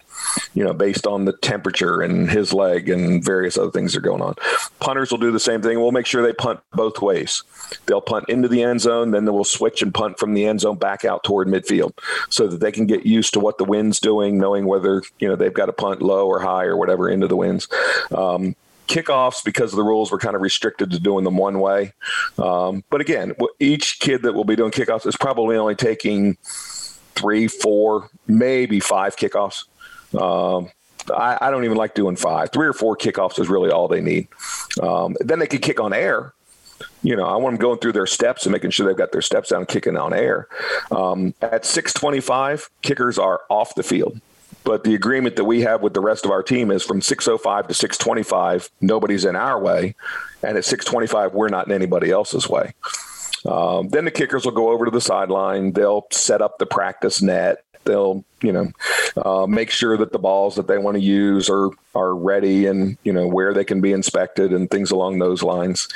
you 0.54 0.64
know, 0.64 0.74
based 0.74 1.08
on 1.08 1.26
the 1.26 1.34
temperature 1.38 2.02
and 2.02 2.30
his 2.30 2.54
leg 2.54 2.90
and 2.90 3.24
various 3.24 3.58
other 3.58 3.72
things 3.72 3.94
that 3.94 4.00
are 4.00 4.02
going 4.02 4.22
on. 4.22 4.36
Punters 4.80 5.12
will 5.12 5.18
do 5.18 5.32
the 5.32 5.40
same 5.40 5.62
thing. 5.62 5.80
We'll 5.80 5.92
make 5.92 6.06
sure 6.06 6.22
they 6.22 6.34
punt 6.34 6.60
both 6.74 7.02
ways. 7.02 7.44
They'll 7.86 8.02
punt 8.02 8.26
into 8.30 8.48
the 8.48 8.64
end 8.64 8.82
zone, 8.82 9.12
then 9.12 9.26
they 9.26 9.32
will 9.32 9.44
switch 9.44 9.82
and 9.82 9.94
punt 9.94 10.20
from 10.20 10.34
the 10.34 10.46
end 10.46 10.62
zone 10.62 10.78
back 10.78 11.06
out 11.06 11.24
toward 11.24 11.48
midfield 11.48 11.94
so 12.30 12.48
that 12.48 12.60
they 12.60 12.72
can 12.72 12.86
get 12.86 13.06
used 13.06 13.34
to 13.34 13.40
what 13.40 13.58
the 13.58 13.66
wind's 13.66 14.00
doing, 14.00 14.38
knowing 14.38 14.66
whether, 14.66 15.02
you 15.20 15.28
know, 15.28 15.36
they've 15.36 15.54
got 15.54 15.68
to 15.68 15.74
punt 15.74 16.02
low 16.02 16.28
or 16.28 16.40
high 16.40 16.66
or 16.66 16.78
whatever 16.78 17.10
into 17.10 17.28
the 17.28 17.36
winds. 17.36 17.68
Um, 18.12 18.56
kickoffs 18.88 19.44
because 19.44 19.72
of 19.72 19.78
the 19.78 19.84
rules 19.84 20.12
we're 20.12 20.20
kind 20.20 20.36
of 20.36 20.42
restricted 20.42 20.92
to 20.92 21.00
doing 21.00 21.24
them 21.24 21.38
one 21.38 21.60
way 21.60 21.94
um, 22.38 22.84
but 22.90 23.00
again 23.00 23.34
each 23.60 23.98
kid 24.00 24.24
that 24.24 24.34
will 24.34 24.44
be 24.44 24.58
doing 24.58 24.72
kickoffs 24.72 25.08
is 25.08 25.16
probably 25.16 25.56
only 25.56 25.74
taking 25.74 26.38
three 27.16 27.48
four 27.48 28.10
maybe 28.28 28.80
five 28.80 29.16
kickoffs 29.16 29.64
um, 30.16 30.70
I, 31.12 31.38
I, 31.42 31.52
don't 31.52 31.66
even 31.66 31.78
like 31.78 31.96
doing 31.96 32.16
five. 32.16 32.52
Three 32.52 32.68
or 32.68 32.74
four 32.74 32.96
kickoffs 32.96 33.40
is 33.40 33.50
really 33.50 33.70
all 33.70 33.88
they 33.88 34.02
need. 34.02 34.28
Um, 34.82 35.16
then 35.20 35.40
they 35.40 35.48
can 35.48 35.60
kick 35.60 35.80
on 35.80 35.94
air. 35.94 36.34
You 37.02 37.16
know, 37.16 37.26
I 37.26 37.36
want 37.36 37.56
them 37.56 37.62
going 37.62 37.80
through 37.80 37.94
their 37.94 38.06
steps 38.06 38.46
and 38.46 38.54
making 38.54 38.72
sure 38.72 38.88
they've 38.88 38.96
got 38.96 39.12
their 39.12 39.22
steps 39.22 39.50
down, 39.50 39.66
kicking 39.66 39.98
on 39.98 40.14
air. 40.14 40.48
Um, 40.92 41.34
at 41.42 41.64
6:25, 41.64 42.70
kickers 42.82 43.18
are 43.18 43.42
off 43.50 43.76
the 43.76 43.84
field. 43.84 44.20
But 44.64 44.86
the 44.86 44.96
agreement 44.96 45.36
that 45.36 45.44
we 45.44 45.62
have 45.62 45.82
with 45.82 45.94
the 45.94 46.00
rest 46.00 46.26
of 46.26 46.32
our 46.32 46.42
team 46.42 46.72
is 46.72 46.84
from 46.84 47.02
6:05 47.02 47.68
to 47.68 47.74
6:25, 47.74 48.70
nobody's 48.80 49.26
in 49.26 49.36
our 49.36 49.60
way, 49.60 49.96
and 50.42 50.58
at 50.58 50.64
6:25, 50.66 51.34
we're 51.34 51.50
not 51.50 51.68
in 51.68 51.74
anybody 51.74 52.12
else's 52.12 52.48
way. 52.48 52.74
Um, 53.46 53.90
then 53.90 54.06
the 54.06 54.12
kickers 54.12 54.46
will 54.46 54.54
go 54.54 54.70
over 54.70 54.86
to 54.86 54.92
the 54.92 55.02
sideline. 55.02 55.74
They'll 55.74 56.08
set 56.12 56.42
up 56.42 56.60
the 56.60 56.66
practice 56.66 57.22
net. 57.22 57.63
They'll, 57.86 58.24
you 58.42 58.52
know, 58.52 58.72
uh, 59.18 59.46
make 59.48 59.70
sure 59.70 59.98
that 59.98 60.12
the 60.12 60.20
balls 60.20 60.56
that 60.56 60.68
they 60.68 60.78
want 60.78 60.96
to 60.96 61.02
use 61.02 61.50
are 61.50 61.70
are 61.96 62.16
ready 62.16 62.66
and 62.66 62.98
you 63.04 63.14
know 63.14 63.28
where 63.28 63.54
they 63.54 63.64
can 63.64 63.82
be 63.82 63.92
inspected 63.92 64.52
and 64.52 64.70
things 64.70 64.92
along 64.92 65.20
those 65.20 65.44
lines. 65.44 65.88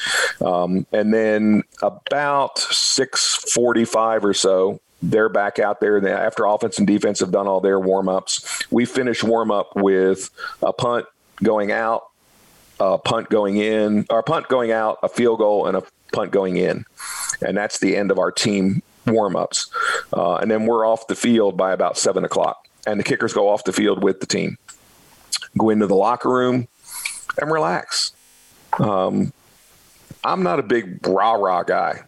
Um, 0.41 0.85
and 0.91 1.13
then 1.13 1.63
about 1.81 2.59
six 2.59 3.35
forty 3.53 3.85
five 3.85 4.23
or 4.23 4.33
so, 4.33 4.79
they're 5.01 5.29
back 5.29 5.59
out 5.59 5.79
there. 5.79 6.05
After 6.07 6.45
offense 6.45 6.77
and 6.77 6.87
defense 6.87 7.19
have 7.19 7.31
done 7.31 7.47
all 7.47 7.61
their 7.61 7.79
warm 7.79 8.09
ups, 8.09 8.63
we 8.71 8.85
finish 8.85 9.23
warm 9.23 9.51
up 9.51 9.75
with 9.75 10.29
a 10.61 10.73
punt 10.73 11.05
going 11.43 11.71
out, 11.71 12.09
a 12.79 12.97
punt 12.97 13.29
going 13.29 13.57
in, 13.57 14.05
or 14.09 14.23
punt 14.23 14.47
going 14.47 14.71
out, 14.71 14.99
a 15.03 15.09
field 15.09 15.39
goal, 15.39 15.67
and 15.67 15.77
a 15.77 15.83
punt 16.13 16.31
going 16.31 16.57
in. 16.57 16.85
And 17.41 17.55
that's 17.55 17.79
the 17.79 17.95
end 17.95 18.11
of 18.11 18.19
our 18.19 18.31
team 18.31 18.81
warm 19.07 19.35
ups. 19.35 19.69
Uh, 20.13 20.35
and 20.35 20.49
then 20.49 20.65
we're 20.65 20.85
off 20.85 21.07
the 21.07 21.15
field 21.15 21.57
by 21.57 21.71
about 21.71 21.97
seven 21.97 22.23
o'clock. 22.23 22.67
And 22.85 22.99
the 22.99 23.03
kickers 23.03 23.33
go 23.33 23.49
off 23.49 23.65
the 23.65 23.73
field 23.73 24.03
with 24.03 24.21
the 24.21 24.25
team, 24.25 24.57
go 25.57 25.69
into 25.69 25.87
the 25.87 25.95
locker 25.95 26.29
room 26.29 26.67
and 27.39 27.51
relax. 27.51 28.13
Um, 28.79 29.33
I'm 30.23 30.43
not 30.43 30.59
a 30.59 30.63
big 30.63 31.05
rah 31.05 31.33
rah 31.33 31.63
guy. 31.63 32.03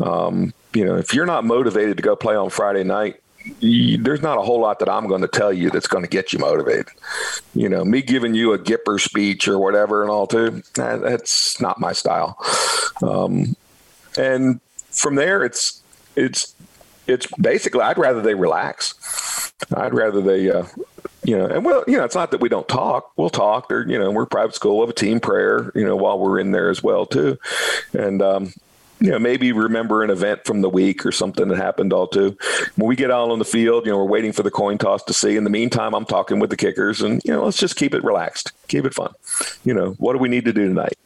Um, 0.00 0.52
you 0.74 0.84
know, 0.84 0.96
if 0.96 1.14
you're 1.14 1.26
not 1.26 1.44
motivated 1.44 1.96
to 1.96 2.02
go 2.02 2.16
play 2.16 2.36
on 2.36 2.50
Friday 2.50 2.84
night, 2.84 3.20
you, 3.60 3.98
there's 3.98 4.22
not 4.22 4.38
a 4.38 4.42
whole 4.42 4.60
lot 4.60 4.78
that 4.80 4.88
I'm 4.88 5.06
going 5.06 5.22
to 5.22 5.28
tell 5.28 5.52
you 5.52 5.70
that's 5.70 5.86
going 5.86 6.04
to 6.04 6.10
get 6.10 6.32
you 6.32 6.38
motivated. 6.38 6.88
You 7.54 7.68
know, 7.68 7.84
me 7.84 8.02
giving 8.02 8.34
you 8.34 8.52
a 8.52 8.58
Gipper 8.58 9.00
speech 9.00 9.48
or 9.48 9.58
whatever 9.58 10.02
and 10.02 10.10
all 10.10 10.26
too, 10.26 10.62
that's 10.74 11.60
not 11.60 11.80
my 11.80 11.92
style. 11.92 12.36
Um, 13.02 13.56
and 14.18 14.60
from 14.90 15.14
there, 15.14 15.44
it's 15.44 15.82
it's 16.18 16.54
it's 17.06 17.26
basically 17.40 17.80
I'd 17.80 17.98
rather 17.98 18.20
they 18.20 18.34
relax. 18.34 19.52
I'd 19.74 19.94
rather 19.94 20.20
they 20.20 20.50
uh, 20.50 20.66
you 21.24 21.36
know, 21.36 21.46
and 21.46 21.64
well, 21.64 21.84
you 21.86 21.96
know, 21.96 22.04
it's 22.04 22.14
not 22.14 22.30
that 22.30 22.40
we 22.40 22.48
don't 22.48 22.68
talk. 22.68 23.12
We'll 23.16 23.30
talk. 23.30 23.70
Or 23.70 23.86
you 23.88 23.98
know, 23.98 24.10
we're 24.10 24.26
private 24.26 24.54
school. 24.54 24.80
have 24.80 24.90
a 24.90 24.94
team 24.94 25.20
prayer. 25.20 25.72
You 25.74 25.84
know, 25.84 25.96
while 25.96 26.18
we're 26.18 26.38
in 26.38 26.52
there 26.52 26.70
as 26.70 26.82
well 26.82 27.06
too, 27.06 27.38
and 27.92 28.22
um, 28.22 28.52
you 29.00 29.10
know, 29.10 29.18
maybe 29.18 29.52
remember 29.52 30.02
an 30.02 30.10
event 30.10 30.44
from 30.44 30.60
the 30.60 30.68
week 30.68 31.06
or 31.06 31.12
something 31.12 31.48
that 31.48 31.56
happened 31.56 31.92
all 31.92 32.06
too. 32.06 32.36
When 32.76 32.88
we 32.88 32.96
get 32.96 33.10
out 33.10 33.30
on 33.30 33.38
the 33.38 33.44
field, 33.44 33.86
you 33.86 33.92
know, 33.92 33.98
we're 33.98 34.04
waiting 34.04 34.32
for 34.32 34.42
the 34.42 34.50
coin 34.50 34.78
toss 34.78 35.02
to 35.04 35.12
see. 35.12 35.36
In 35.36 35.44
the 35.44 35.50
meantime, 35.50 35.94
I'm 35.94 36.04
talking 36.04 36.40
with 36.40 36.50
the 36.50 36.56
kickers, 36.56 37.00
and 37.00 37.22
you 37.24 37.32
know, 37.32 37.44
let's 37.44 37.58
just 37.58 37.76
keep 37.76 37.94
it 37.94 38.02
relaxed, 38.04 38.52
keep 38.68 38.84
it 38.84 38.94
fun. 38.94 39.12
You 39.64 39.74
know, 39.74 39.92
what 39.98 40.14
do 40.14 40.18
we 40.18 40.28
need 40.28 40.44
to 40.46 40.52
do 40.52 40.66
tonight? 40.66 40.98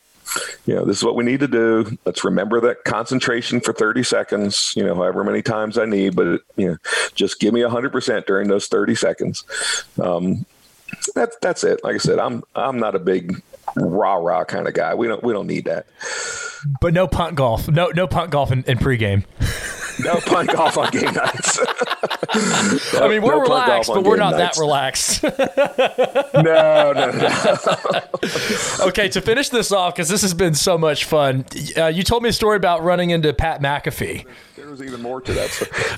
You 0.67 0.75
know, 0.75 0.85
this 0.85 0.99
is 0.99 1.05
what 1.05 1.17
we 1.17 1.25
need 1.25 1.41
to 1.41 1.49
do. 1.49 1.99
Let's 2.05 2.25
remember 2.25 2.61
that 2.63 2.85
concentration 2.85 3.61
for 3.61 3.73
30 3.73 4.03
seconds, 4.03 4.73
you 4.77 4.85
know, 4.85 4.95
however 4.95 5.25
many 5.25 5.43
times 5.43 5.79
I 5.79 5.85
need, 5.85 6.17
but, 6.17 6.41
you 6.57 6.69
know, 6.69 6.77
just 7.15 7.41
give 7.41 7.53
me 7.53 7.61
100% 7.61 8.27
during 8.27 8.49
those 8.49 8.67
30 8.67 8.95
seconds. 8.95 9.45
Um, 10.01 10.47
that's 11.15 11.37
that's 11.41 11.65
it. 11.65 11.83
Like 11.83 11.95
I 11.95 11.99
said, 11.99 12.19
I'm 12.19 12.43
I'm 12.55 12.79
not 12.79 12.95
a 12.95 12.99
big 12.99 13.43
rah 13.77 14.15
rah 14.15 14.45
kind 14.45 14.69
of 14.69 14.75
guy. 14.75 14.95
We 14.95 15.09
don't 15.09 15.23
we 15.23 15.33
don't 15.33 15.47
need 15.47 15.65
that. 15.65 15.87
But 16.81 16.95
no 16.95 17.07
punt 17.07 17.35
golf. 17.35 17.69
No 17.69 17.89
no 17.89 18.07
punt 18.07 18.31
golf 18.31 18.53
in, 18.53 18.63
in 18.65 18.79
pregame. 18.79 19.25
no 20.05 20.17
punt 20.21 20.51
golf 20.51 20.79
on 20.79 20.91
game 20.91 21.13
nights. 21.13 21.59
no, 22.95 23.01
I 23.01 23.09
mean, 23.09 23.23
we're 23.23 23.37
no 23.37 23.41
relaxed, 23.41 23.91
but 23.93 24.05
we're 24.05 24.17
not 24.17 24.33
nights. 24.37 24.57
that 24.57 24.61
relaxed. 24.61 25.23
no, 26.35 26.93
no, 26.93 27.11
no. 28.81 28.87
okay, 28.89 29.09
to 29.09 29.21
finish 29.21 29.49
this 29.49 29.73
off, 29.73 29.95
because 29.95 30.09
this 30.09 30.23
has 30.23 30.35
been 30.35 30.55
so 30.55 30.79
much 30.79 31.05
fun, 31.05 31.45
uh, 31.77 31.87
you 31.87 32.03
told 32.03 32.23
me 32.23 32.29
a 32.29 32.33
story 32.33 32.57
about 32.57 32.83
running 32.83 33.11
into 33.11 33.33
Pat 33.33 33.61
McAfee. 33.61 34.27
There 34.57 34.69
was 34.69 34.83
even 34.83 35.03
more 35.03 35.21
to 35.21 35.33
that. 35.33 35.51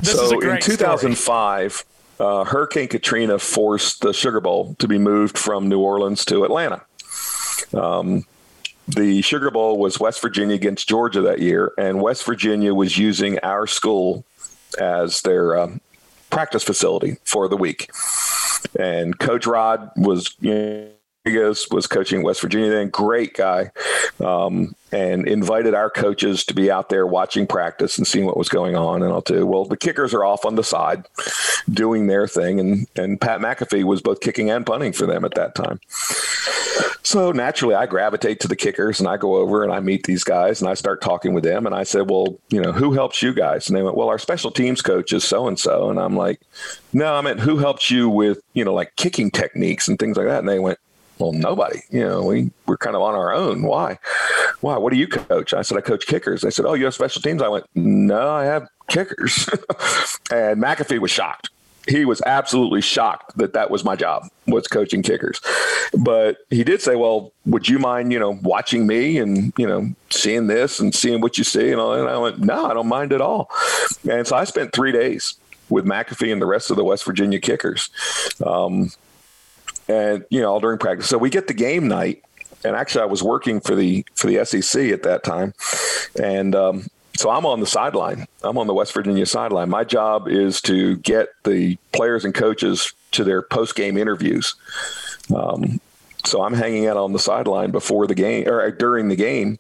so 0.03 0.41
in 0.41 0.61
2005, 0.61 1.85
uh, 2.21 2.45
Hurricane 2.45 2.89
Katrina 2.89 3.39
forced 3.39 4.01
the 4.01 4.13
Sugar 4.13 4.41
Bowl 4.41 4.75
to 4.79 4.89
be 4.89 4.99
moved 4.99 5.39
from 5.39 5.69
New 5.69 5.81
Orleans 5.81 6.25
to 6.27 6.45
Atlanta. 6.45 6.85
Um, 7.73 8.25
the 8.89 9.23
Sugar 9.23 9.51
Bowl 9.51 9.79
was 9.79 9.99
West 9.99 10.21
Virginia 10.21 10.55
against 10.55 10.89
Georgia 10.89 11.21
that 11.23 11.41
year, 11.41 11.73
and 11.79 12.03
West 12.03 12.25
Virginia 12.25 12.75
was 12.75 12.99
using 12.99 13.39
our 13.41 13.67
school 13.67 14.25
as 14.79 15.23
their 15.23 15.59
um, 15.59 15.81
practice 16.31 16.65
facility 16.65 17.17
for 17.25 17.49
the 17.49 17.57
week. 17.57 17.91
And 18.79 19.19
Coach 19.19 19.47
Rod 19.47 19.91
was, 19.97 20.35
you 20.41 20.91
know, 21.25 21.55
was 21.71 21.87
coaching 21.87 22.23
West 22.23 22.41
Virginia 22.41 22.71
then, 22.71 22.89
great 22.89 23.35
guy, 23.35 23.71
um, 24.21 24.75
and 24.93 25.27
invited 25.27 25.75
our 25.75 25.91
coaches 25.91 26.45
to 26.45 26.55
be 26.55 26.71
out 26.71 26.89
there 26.89 27.07
watching 27.07 27.47
practice 27.47 27.99
and 27.99 28.07
seeing 28.07 28.27
what 28.27 28.37
was 28.37 28.49
going 28.49 28.77
on. 28.77 29.03
And 29.03 29.13
I'll 29.13 29.23
tell 29.23 29.39
you, 29.39 29.47
well, 29.47 29.65
the 29.65 29.77
kickers 29.77 30.13
are 30.15 30.25
off 30.25 30.45
on 30.45 30.57
the 30.57 30.65
side 30.65 31.05
doing 31.71 32.07
their 32.07 32.29
thing, 32.29 32.61
and 32.61 32.87
and 32.97 33.21
Pat 33.21 33.41
McAfee 33.41 33.85
was 33.85 34.03
both 34.03 34.21
kicking 34.21 34.51
and 34.51 34.67
punting 34.67 34.93
for 34.93 35.07
them 35.07 35.25
at 35.25 35.35
that 35.35 35.55
time. 35.55 35.81
So 37.07 37.33
naturally, 37.33 37.75
I 37.75 37.85
gravitate 37.85 38.41
to 38.41 38.49
the 38.49 38.57
kickers 38.57 38.99
and 38.99 39.07
I 39.09 39.19
go 39.19 39.37
over 39.37 39.63
and 39.63 39.71
I 39.71 39.81
meet 39.81 40.07
these 40.07 40.25
guys 40.25 40.61
and 40.61 40.71
I 40.71 40.75
start 40.75 41.03
talking 41.03 41.35
with 41.35 41.45
them. 41.45 41.67
And 41.67 41.75
I 41.75 41.85
said, 41.85 42.09
Well, 42.09 42.39
you 42.49 42.61
know, 42.61 42.73
who 42.73 42.93
helps 42.93 43.23
you 43.23 43.35
guys? 43.35 43.69
And 43.69 43.77
they 43.77 43.83
went, 43.83 43.97
Well, 43.97 44.09
our 44.09 44.19
special 44.19 44.51
teams 44.51 44.81
coach 44.81 45.13
is 45.13 45.23
so 45.23 45.47
and 45.47 45.59
so. 45.59 45.91
And 45.91 46.01
I'm 46.01 46.17
like, 46.17 46.41
No, 46.95 47.15
I 47.15 47.21
meant, 47.21 47.41
who 47.41 47.59
helps 47.59 47.91
you 47.91 48.09
with, 48.09 48.41
you 48.55 48.65
know, 48.65 48.73
like 48.73 48.97
kicking 48.97 49.31
techniques 49.31 49.87
and 49.87 49.99
things 49.99 50.17
like 50.17 50.27
that? 50.27 50.39
And 50.41 50.49
they 50.49 50.59
went, 50.59 50.79
well, 51.19 51.33
nobody. 51.33 51.81
You 51.91 52.05
know, 52.05 52.23
we 52.25 52.51
we're 52.67 52.77
kind 52.77 52.97
of 52.97 53.03
on 53.03 53.15
our 53.15 53.33
own. 53.33 53.63
Why? 53.63 53.99
Why? 54.61 54.77
What 54.77 54.93
do 54.93 54.99
you 54.99 55.07
coach? 55.07 55.55
I 55.55 55.63
said 55.63 55.79
I 55.79 55.81
coach 55.81 56.07
kickers. 56.07 56.43
They 56.43 56.51
said, 56.51 56.65
oh, 56.65 56.75
you 56.75 56.85
have 56.85 56.95
special 56.95 57.23
teams. 57.23 57.43
I 57.43 57.49
went, 57.49 57.67
no, 57.75 58.31
I 58.31 58.45
have 58.45 58.69
kickers. 58.89 59.49
and 60.31 60.63
McAfee 60.63 60.99
was 60.99 61.11
shocked 61.11 61.51
he 61.87 62.05
was 62.05 62.23
absolutely 62.27 62.81
shocked 62.81 63.37
that 63.37 63.53
that 63.53 63.71
was 63.71 63.85
my 63.85 63.97
job 63.97 64.29
was 64.47 64.67
coaching 64.67 65.03
kickers 65.03 65.41
but 65.99 66.39
he 66.51 66.65
did 66.65 66.81
say 66.81 66.97
well 66.97 67.33
would 67.47 67.69
you 67.69 67.79
mind 67.79 68.13
you 68.13 68.19
know 68.19 68.39
watching 68.43 68.87
me 68.87 69.19
and 69.19 69.53
you 69.59 69.67
know 69.67 69.89
seeing 70.11 70.47
this 70.47 70.81
and 70.81 70.95
seeing 70.95 71.21
what 71.21 71.39
you 71.39 71.45
see 71.45 71.71
and 71.71 71.81
all 71.81 71.95
and 71.95 72.09
i 72.09 72.17
went 72.17 72.39
no 72.39 72.67
i 72.67 72.75
don't 72.75 72.89
mind 72.89 73.13
at 73.13 73.21
all 73.21 73.51
and 74.11 74.27
so 74.27 74.37
i 74.37 74.45
spent 74.45 74.73
three 74.73 74.93
days 74.93 75.35
with 75.69 75.85
mcafee 75.85 76.33
and 76.33 76.41
the 76.41 76.47
rest 76.47 76.71
of 76.71 76.77
the 76.77 76.85
west 76.85 77.05
virginia 77.05 77.39
kickers 77.41 77.91
um, 78.45 78.91
and 79.89 80.25
you 80.31 80.41
know 80.41 80.53
all 80.53 80.61
during 80.61 80.79
practice 80.79 81.09
so 81.09 81.19
we 81.19 81.31
get 81.31 81.47
the 81.47 81.55
game 81.55 81.89
night 81.89 82.23
and 82.65 82.77
actually 82.77 83.03
i 83.03 83.07
was 83.07 83.23
working 83.23 83.61
for 83.61 83.75
the 83.75 84.05
for 84.15 84.27
the 84.29 84.45
sec 84.45 84.91
at 84.91 85.03
that 85.03 85.23
time 85.23 85.53
and 86.23 86.55
um, 86.55 86.87
so 87.17 87.31
I'm 87.31 87.47
on 87.47 87.61
the 87.61 87.67
sideline. 87.67 88.27
I'm 88.43 88.59
on 88.59 88.67
the 88.67 88.75
West 88.75 88.93
Virginia 88.93 89.25
sideline. 89.27 89.71
My 89.71 89.85
job 89.85 90.29
is 90.29 90.61
to 90.63 90.97
get 90.97 91.29
the 91.45 91.77
players 91.93 92.25
and 92.25 92.35
coaches 92.35 92.93
to 93.13 93.25
their 93.25 93.41
post 93.41 93.77
game 93.77 93.97
interviews. 93.97 94.55
Um, 95.35 95.81
so 96.25 96.43
I'm 96.43 96.55
hanging 96.55 96.87
out 96.87 96.97
on 96.97 97.13
the 97.13 97.19
sideline 97.19 97.71
before 97.71 98.07
the 98.07 98.15
game 98.15 98.49
or 98.49 98.69
during 98.71 99.09
the 99.09 99.17
game, 99.17 99.59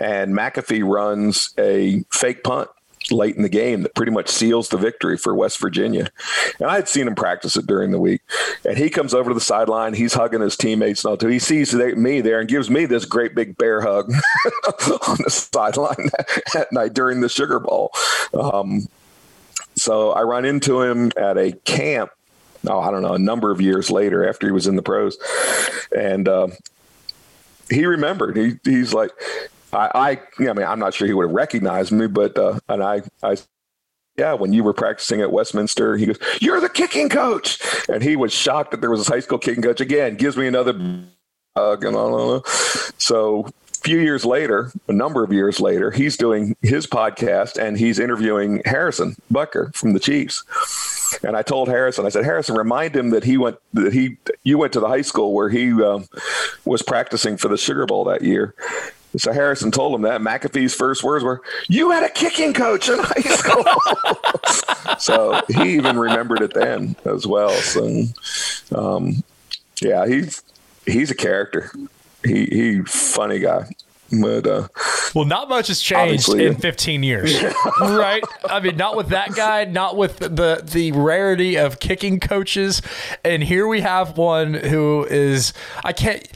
and 0.00 0.34
McAfee 0.34 0.86
runs 0.86 1.54
a 1.56 2.04
fake 2.10 2.44
punt 2.44 2.68
late 3.12 3.36
in 3.36 3.42
the 3.42 3.48
game 3.48 3.82
that 3.82 3.94
pretty 3.94 4.12
much 4.12 4.28
seals 4.28 4.68
the 4.68 4.76
victory 4.76 5.16
for 5.16 5.34
West 5.34 5.58
Virginia. 5.60 6.10
And 6.58 6.68
I 6.70 6.76
had 6.76 6.88
seen 6.88 7.06
him 7.06 7.14
practice 7.14 7.56
it 7.56 7.66
during 7.66 7.90
the 7.90 8.00
week. 8.00 8.20
And 8.64 8.76
he 8.76 8.90
comes 8.90 9.14
over 9.14 9.30
to 9.30 9.34
the 9.34 9.40
sideline. 9.40 9.94
He's 9.94 10.14
hugging 10.14 10.40
his 10.40 10.56
teammates 10.56 11.04
and 11.04 11.10
all 11.10 11.16
too. 11.16 11.28
He 11.28 11.38
sees 11.38 11.74
me 11.74 12.20
there 12.20 12.40
and 12.40 12.48
gives 12.48 12.70
me 12.70 12.86
this 12.86 13.04
great 13.04 13.34
big 13.34 13.56
bear 13.56 13.80
hug 13.80 14.10
on 15.08 15.18
the 15.24 15.30
sideline 15.30 16.10
at 16.56 16.72
night 16.72 16.94
during 16.94 17.20
the 17.20 17.28
Sugar 17.28 17.60
Bowl. 17.60 17.90
Um, 18.34 18.88
so 19.76 20.12
I 20.12 20.22
run 20.22 20.44
into 20.44 20.82
him 20.82 21.10
at 21.16 21.38
a 21.38 21.52
camp. 21.64 22.10
Oh, 22.66 22.80
I 22.80 22.90
don't 22.90 23.02
know, 23.02 23.14
a 23.14 23.18
number 23.18 23.50
of 23.50 23.60
years 23.60 23.90
later 23.90 24.28
after 24.28 24.46
he 24.46 24.52
was 24.52 24.66
in 24.66 24.76
the 24.76 24.82
pros. 24.82 25.16
And 25.96 26.28
uh, 26.28 26.48
he 27.70 27.86
remembered. 27.86 28.36
He, 28.36 28.58
he's 28.64 28.92
like, 28.92 29.10
I, 29.72 29.90
I, 29.94 30.48
I 30.48 30.52
mean, 30.52 30.66
I'm 30.66 30.78
not 30.78 30.94
sure 30.94 31.06
he 31.06 31.14
would 31.14 31.26
have 31.26 31.34
recognized 31.34 31.92
me, 31.92 32.06
but 32.06 32.36
uh, 32.36 32.58
and 32.68 32.82
I, 32.82 33.02
I, 33.22 33.36
yeah, 34.16 34.34
when 34.34 34.52
you 34.52 34.64
were 34.64 34.74
practicing 34.74 35.20
at 35.20 35.32
Westminster, 35.32 35.96
he 35.96 36.06
goes, 36.06 36.18
"You're 36.40 36.60
the 36.60 36.68
kicking 36.68 37.08
coach," 37.08 37.60
and 37.88 38.02
he 38.02 38.16
was 38.16 38.32
shocked 38.32 38.72
that 38.72 38.80
there 38.80 38.90
was 38.90 39.08
a 39.08 39.12
high 39.12 39.20
school 39.20 39.38
kicking 39.38 39.62
coach. 39.62 39.80
Again, 39.80 40.16
gives 40.16 40.36
me 40.36 40.46
another 40.46 40.72
all. 41.56 42.42
So 42.98 43.46
a 43.46 43.82
few 43.82 43.98
years 43.98 44.24
later, 44.24 44.72
a 44.88 44.92
number 44.92 45.24
of 45.24 45.32
years 45.32 45.60
later, 45.60 45.90
he's 45.90 46.16
doing 46.16 46.56
his 46.62 46.86
podcast 46.86 47.56
and 47.60 47.78
he's 47.78 47.98
interviewing 47.98 48.62
Harrison 48.64 49.16
Butker 49.32 49.74
from 49.74 49.92
the 49.94 50.00
Chiefs. 50.00 50.44
And 51.24 51.36
I 51.36 51.42
told 51.42 51.68
Harrison, 51.68 52.06
I 52.06 52.10
said, 52.10 52.24
Harrison, 52.24 52.56
remind 52.56 52.94
him 52.94 53.10
that 53.10 53.24
he 53.24 53.36
went 53.36 53.56
that 53.72 53.92
he 53.92 54.18
you 54.44 54.58
went 54.58 54.72
to 54.74 54.80
the 54.80 54.88
high 54.88 55.02
school 55.02 55.32
where 55.32 55.48
he 55.48 55.72
um, 55.82 56.06
was 56.64 56.82
practicing 56.82 57.36
for 57.36 57.48
the 57.48 57.56
Sugar 57.56 57.86
Bowl 57.86 58.04
that 58.04 58.22
year. 58.22 58.54
So 59.16 59.32
Harrison 59.32 59.70
told 59.70 59.94
him 59.94 60.02
that 60.02 60.20
McAfee's 60.20 60.74
first 60.74 61.02
words 61.02 61.24
were, 61.24 61.42
"You 61.68 61.90
had 61.90 62.04
a 62.04 62.08
kicking 62.08 62.54
coach 62.54 62.88
in 62.88 62.98
high 63.00 63.20
school." 63.22 64.98
so 64.98 65.40
he 65.48 65.74
even 65.74 65.98
remembered 65.98 66.42
it 66.42 66.54
then 66.54 66.94
as 67.04 67.26
well. 67.26 67.50
So, 67.50 68.04
um, 68.74 69.24
yeah, 69.80 70.06
he's 70.06 70.42
he's 70.86 71.10
a 71.10 71.16
character. 71.16 71.72
He 72.24 72.46
he 72.46 72.82
funny 72.82 73.40
guy. 73.40 73.68
But 74.12 74.46
uh, 74.46 74.68
well, 75.14 75.24
not 75.24 75.48
much 75.48 75.68
has 75.68 75.80
changed 75.80 76.28
in 76.34 76.56
15 76.56 77.02
years, 77.02 77.42
right? 77.80 78.22
I 78.48 78.60
mean, 78.60 78.76
not 78.76 78.96
with 78.96 79.08
that 79.10 79.34
guy, 79.34 79.64
not 79.64 79.96
with 79.96 80.18
the 80.18 80.62
the 80.64 80.92
rarity 80.92 81.56
of 81.56 81.78
kicking 81.78 82.18
coaches, 82.18 82.82
and 83.24 83.42
here 83.42 83.68
we 83.68 83.82
have 83.82 84.18
one 84.18 84.54
who 84.54 85.06
is 85.08 85.52
I 85.84 85.92
can't 85.92 86.26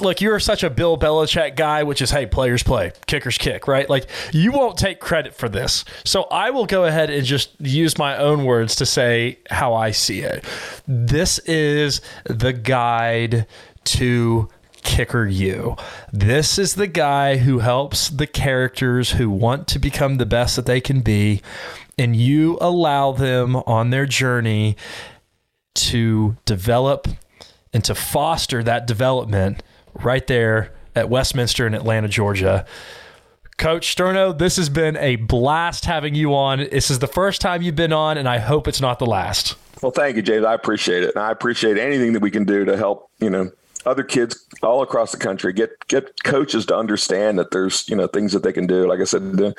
look. 0.00 0.20
You're 0.20 0.38
such 0.38 0.62
a 0.62 0.70
Bill 0.70 0.96
Belichick 0.96 1.56
guy, 1.56 1.82
which 1.82 2.00
is 2.00 2.10
hey, 2.10 2.26
players 2.26 2.62
play, 2.62 2.92
kickers 3.06 3.36
kick, 3.36 3.66
right? 3.66 3.88
Like 3.88 4.06
you 4.32 4.52
won't 4.52 4.78
take 4.78 5.00
credit 5.00 5.34
for 5.34 5.48
this, 5.48 5.84
so 6.04 6.24
I 6.24 6.50
will 6.50 6.66
go 6.66 6.84
ahead 6.84 7.10
and 7.10 7.24
just 7.24 7.60
use 7.60 7.98
my 7.98 8.16
own 8.16 8.44
words 8.44 8.76
to 8.76 8.86
say 8.86 9.38
how 9.50 9.74
I 9.74 9.90
see 9.90 10.20
it. 10.20 10.44
This 10.86 11.40
is 11.40 12.00
the 12.24 12.52
guide 12.52 13.46
to 13.84 14.48
Kicker 14.88 15.26
U. 15.26 15.76
This 16.12 16.58
is 16.58 16.74
the 16.74 16.86
guy 16.86 17.36
who 17.36 17.58
helps 17.58 18.08
the 18.08 18.26
characters 18.26 19.12
who 19.12 19.28
want 19.28 19.68
to 19.68 19.78
become 19.78 20.16
the 20.16 20.24
best 20.24 20.56
that 20.56 20.64
they 20.64 20.80
can 20.80 21.02
be, 21.02 21.42
and 21.98 22.16
you 22.16 22.56
allow 22.60 23.12
them 23.12 23.54
on 23.54 23.90
their 23.90 24.06
journey 24.06 24.78
to 25.74 26.36
develop 26.46 27.06
and 27.72 27.84
to 27.84 27.94
foster 27.94 28.62
that 28.62 28.86
development 28.86 29.62
right 29.92 30.26
there 30.26 30.72
at 30.96 31.10
Westminster 31.10 31.66
in 31.66 31.74
Atlanta, 31.74 32.08
Georgia. 32.08 32.64
Coach 33.58 33.94
Sterno, 33.94 34.36
this 34.36 34.56
has 34.56 34.70
been 34.70 34.96
a 34.96 35.16
blast 35.16 35.84
having 35.84 36.14
you 36.14 36.34
on. 36.34 36.60
This 36.60 36.90
is 36.90 36.98
the 36.98 37.06
first 37.06 37.42
time 37.42 37.60
you've 37.60 37.76
been 37.76 37.92
on, 37.92 38.16
and 38.16 38.26
I 38.26 38.38
hope 38.38 38.66
it's 38.66 38.80
not 38.80 38.98
the 38.98 39.06
last. 39.06 39.54
Well, 39.82 39.92
thank 39.92 40.16
you, 40.16 40.22
James. 40.22 40.46
I 40.46 40.54
appreciate 40.54 41.02
it. 41.02 41.14
And 41.14 41.22
I 41.22 41.30
appreciate 41.30 41.76
anything 41.76 42.14
that 42.14 42.22
we 42.22 42.30
can 42.30 42.44
do 42.44 42.64
to 42.64 42.76
help, 42.76 43.10
you 43.20 43.28
know, 43.30 43.50
other 43.86 44.02
kids 44.02 44.46
all 44.62 44.82
across 44.82 45.12
the 45.12 45.16
country 45.16 45.52
get 45.52 45.86
get 45.88 46.22
coaches 46.24 46.66
to 46.66 46.76
understand 46.76 47.38
that 47.38 47.50
there's 47.50 47.88
you 47.88 47.96
know 47.96 48.06
things 48.06 48.32
that 48.32 48.42
they 48.42 48.52
can 48.52 48.66
do 48.66 48.86
like 48.86 49.00
i 49.00 49.04
said 49.04 49.22
and 49.22 49.54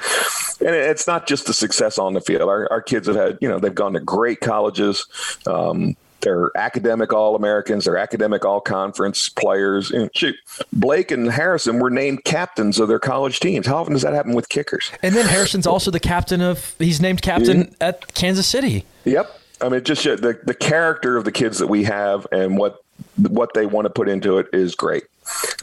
it's 0.59 1.07
not 1.07 1.27
just 1.27 1.45
the 1.47 1.53
success 1.53 1.97
on 1.97 2.13
the 2.13 2.21
field 2.21 2.49
our, 2.49 2.71
our 2.71 2.81
kids 2.81 3.07
have 3.07 3.15
had 3.15 3.37
you 3.41 3.47
know 3.47 3.59
they've 3.59 3.75
gone 3.75 3.93
to 3.93 3.99
great 3.99 4.39
colleges 4.41 5.05
um, 5.47 5.95
they're 6.21 6.51
academic 6.55 7.13
all 7.13 7.35
Americans. 7.35 7.85
They're 7.85 7.97
academic 7.97 8.45
all 8.45 8.61
conference 8.61 9.29
players. 9.29 9.91
And 9.91 10.09
shoot, 10.15 10.35
Blake 10.73 11.11
and 11.11 11.31
Harrison 11.31 11.79
were 11.79 11.89
named 11.89 12.23
captains 12.23 12.79
of 12.79 12.87
their 12.87 12.99
college 12.99 13.39
teams. 13.39 13.67
How 13.67 13.77
often 13.77 13.93
does 13.93 14.01
that 14.01 14.13
happen 14.13 14.33
with 14.33 14.49
kickers? 14.49 14.91
And 15.01 15.15
then 15.15 15.25
Harrison's 15.25 15.67
also 15.67 15.91
the 15.91 15.99
captain 15.99 16.41
of. 16.41 16.75
He's 16.79 17.01
named 17.01 17.21
captain 17.21 17.75
yeah. 17.79 17.87
at 17.87 18.13
Kansas 18.13 18.47
City. 18.47 18.85
Yep. 19.05 19.39
I 19.61 19.69
mean, 19.69 19.83
just 19.83 20.03
the 20.03 20.39
the 20.43 20.53
character 20.53 21.17
of 21.17 21.25
the 21.25 21.31
kids 21.31 21.59
that 21.59 21.67
we 21.67 21.83
have 21.83 22.25
and 22.31 22.57
what 22.57 22.83
what 23.17 23.53
they 23.53 23.65
want 23.65 23.85
to 23.85 23.89
put 23.89 24.09
into 24.09 24.37
it 24.37 24.47
is 24.53 24.75
great. 24.75 25.03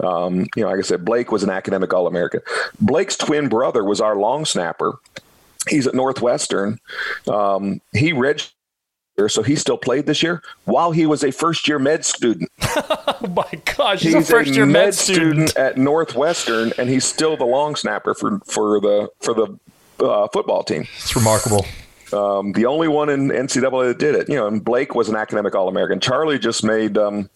Um, 0.02 0.46
you 0.54 0.62
know, 0.62 0.68
like 0.68 0.78
I 0.78 0.82
said, 0.82 1.04
Blake 1.04 1.32
was 1.32 1.42
an 1.42 1.50
academic 1.50 1.92
All 1.92 2.06
American. 2.06 2.40
Blake's 2.80 3.16
twin 3.16 3.48
brother 3.48 3.84
was 3.84 4.00
our 4.00 4.16
long 4.16 4.44
snapper. 4.44 4.98
He's 5.68 5.86
at 5.86 5.94
Northwestern. 5.94 6.78
Um, 7.26 7.80
he 7.92 8.12
registered 8.12 8.52
so 9.28 9.42
he 9.42 9.56
still 9.56 9.78
played 9.78 10.04
this 10.04 10.22
year 10.22 10.42
while 10.64 10.92
he 10.92 11.06
was 11.06 11.24
a 11.24 11.30
first 11.30 11.66
year 11.66 11.78
med 11.78 12.04
student. 12.04 12.50
oh 12.62 13.32
my 13.34 13.60
gosh, 13.76 14.02
he's, 14.02 14.12
he's 14.12 14.28
a 14.28 14.32
first 14.32 14.54
year 14.54 14.66
med, 14.66 14.86
med 14.86 14.94
student. 14.94 15.50
student. 15.50 15.56
at 15.56 15.78
Northwestern, 15.78 16.72
and 16.78 16.90
he's 16.90 17.04
still 17.04 17.36
the 17.36 17.46
long 17.46 17.76
snapper 17.76 18.14
for 18.14 18.40
for 18.40 18.78
the 18.78 19.08
for 19.20 19.32
the 19.32 19.58
uh, 20.04 20.28
football 20.28 20.62
team. 20.62 20.86
It's 20.98 21.16
remarkable. 21.16 21.64
Um, 22.16 22.52
the 22.52 22.66
only 22.66 22.88
one 22.88 23.08
in 23.08 23.28
NCAA 23.28 23.88
that 23.88 23.98
did 23.98 24.14
it, 24.14 24.28
you 24.28 24.36
know, 24.36 24.46
and 24.46 24.64
Blake 24.64 24.94
was 24.94 25.08
an 25.08 25.16
academic 25.16 25.54
All 25.54 25.68
American. 25.68 26.00
Charlie 26.00 26.38
just 26.38 26.64
made 26.64 26.96
um, 26.96 27.28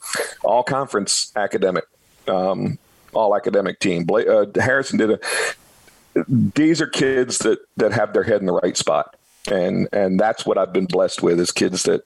all 0.43 0.63
conference 0.63 1.33
academic, 1.37 1.85
um, 2.27 2.79
all 3.13 3.37
academic 3.37 3.79
team. 3.79 4.05
Blake, 4.05 4.27
uh, 4.27 4.47
Harrison 4.57 4.99
did 4.99 5.11
it. 5.11 5.25
These 6.29 6.81
are 6.81 6.87
kids 6.87 7.39
that 7.39 7.61
that 7.77 7.93
have 7.93 8.13
their 8.13 8.25
head 8.25 8.41
in 8.41 8.47
the 8.47 8.53
right 8.53 8.77
spot, 8.77 9.17
and 9.51 9.87
and 9.93 10.19
that's 10.19 10.45
what 10.47 10.59
I've 10.59 10.73
been 10.73 10.87
blessed 10.87 11.23
with 11.23 11.39
is 11.39 11.53
kids 11.53 11.85
that 11.85 12.03